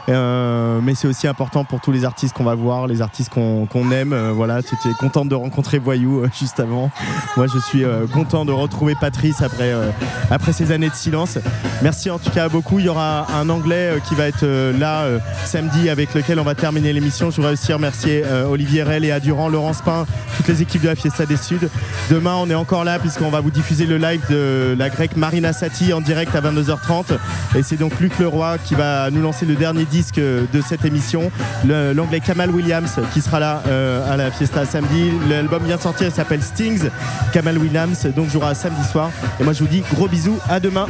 [0.10, 3.92] Mais c'est aussi important pour tous les artistes qu'on va voir, les artistes qu'on qu'on
[3.92, 4.14] aime.
[4.32, 6.92] Voilà, tu étais contente de rencontrer Voyou juste avant.
[7.38, 9.90] Moi, je suis content de retrouver Patrice après, euh,
[10.30, 11.38] après ces années de silence.
[11.82, 12.80] Merci en tout cas beaucoup.
[12.80, 15.06] Il y aura un anglais euh, qui va être euh, là
[15.46, 17.32] samedi avec lequel on va terminer l'émission.
[17.32, 20.06] Je voudrais aussi remercier Olivier Rey, Léa Durand, Laurence Pain,
[20.38, 21.68] toutes les équipes de la Fiesta des Suds.
[22.10, 25.54] Demain, on est encore là puisqu'on va vous diffuser le live de la grecque Marina
[25.54, 27.18] Sati en direct à 22h30.
[27.56, 31.32] Et c'est donc Luc Leroy qui va nous lancer le dernier disque de cette émission,
[31.66, 33.64] l'anglais Kamal Williams qui sera là
[34.10, 35.12] à la Fiesta samedi.
[35.30, 36.90] L'album vient de sortir, il s'appelle Stings.
[37.34, 39.12] Kamal Williams donc jouera samedi soir.
[39.40, 40.88] Et moi, je vous dis gros bisous, à demain.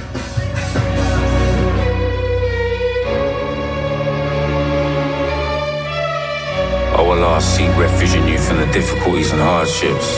[7.40, 10.10] I seek refuge in you from the difficulties and hardships.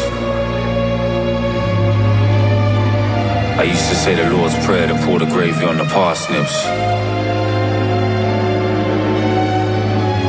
[3.60, 6.64] I used to say the Lord's Prayer to pour the gravy on the parsnips.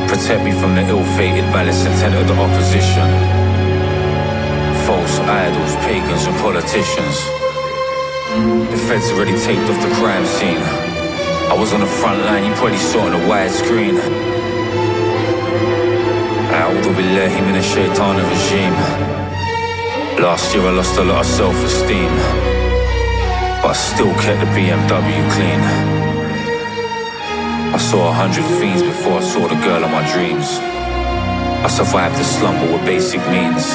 [0.07, 3.42] Protect me from the ill-fated malice intent of the opposition
[4.93, 7.17] false idols, pagans, and politicians.
[8.73, 10.63] The feds already taped off the crime scene.
[11.53, 13.95] I was on the front line, you probably saw it on a widescreen.
[16.59, 16.91] A'udhu
[17.49, 18.77] in a shaitan regime.
[20.25, 22.13] Last year I lost a lot of self-esteem.
[23.61, 25.61] But I still kept the BMW clean.
[27.77, 30.47] I saw a hundred fiends before I saw the girl of my dreams.
[31.65, 33.65] I survived the slumber with basic means.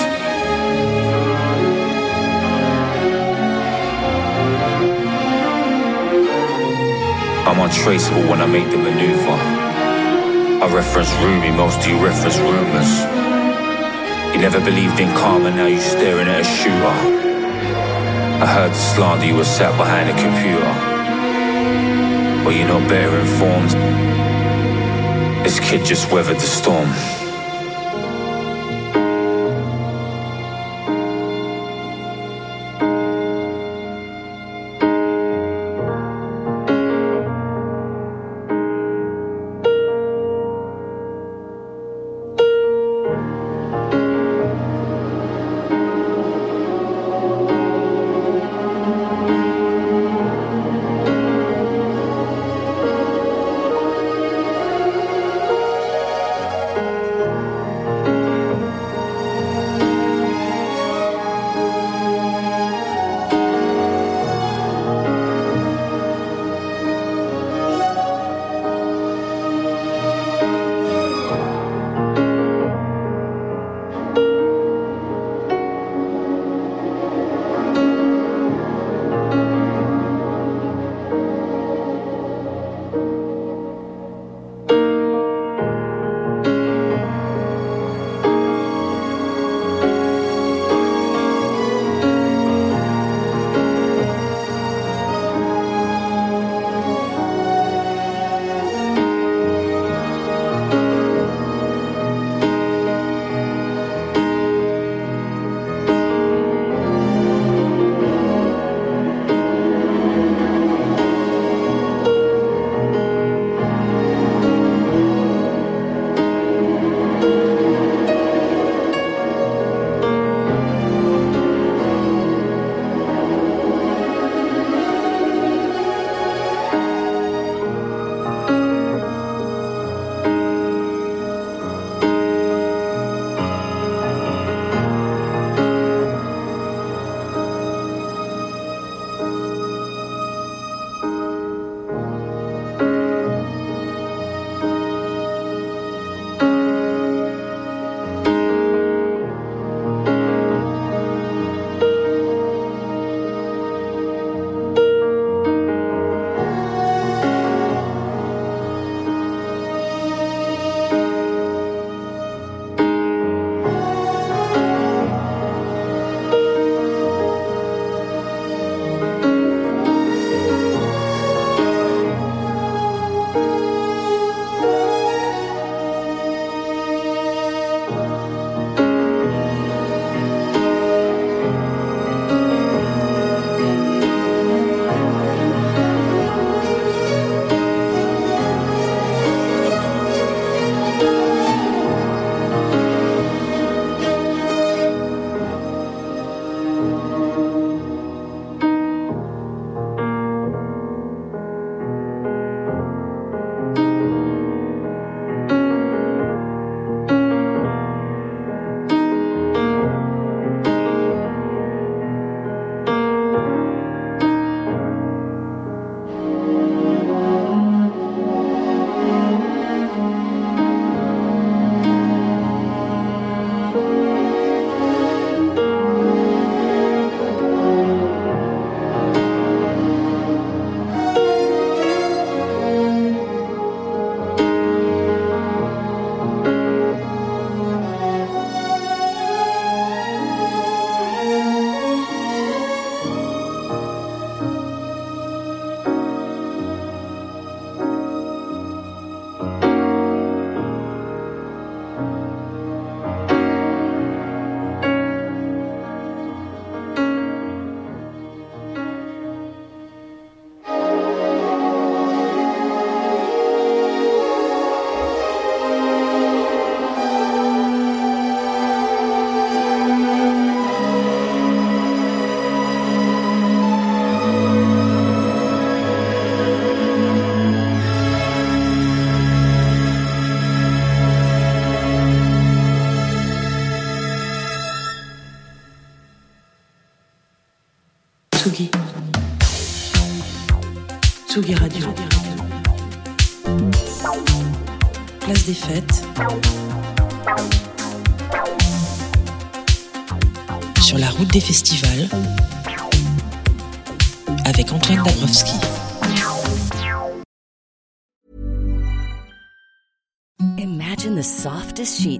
[7.68, 9.36] untraceable when I made the maneuver.
[10.64, 12.92] I reference Rumi, most of you reference rumors.
[14.32, 16.96] You never believed in karma, now you staring at a shooter.
[18.42, 20.72] I heard the slander you were sat behind a computer.
[22.42, 23.70] But you're not better informed.
[25.44, 27.17] This kid just weathered the storm.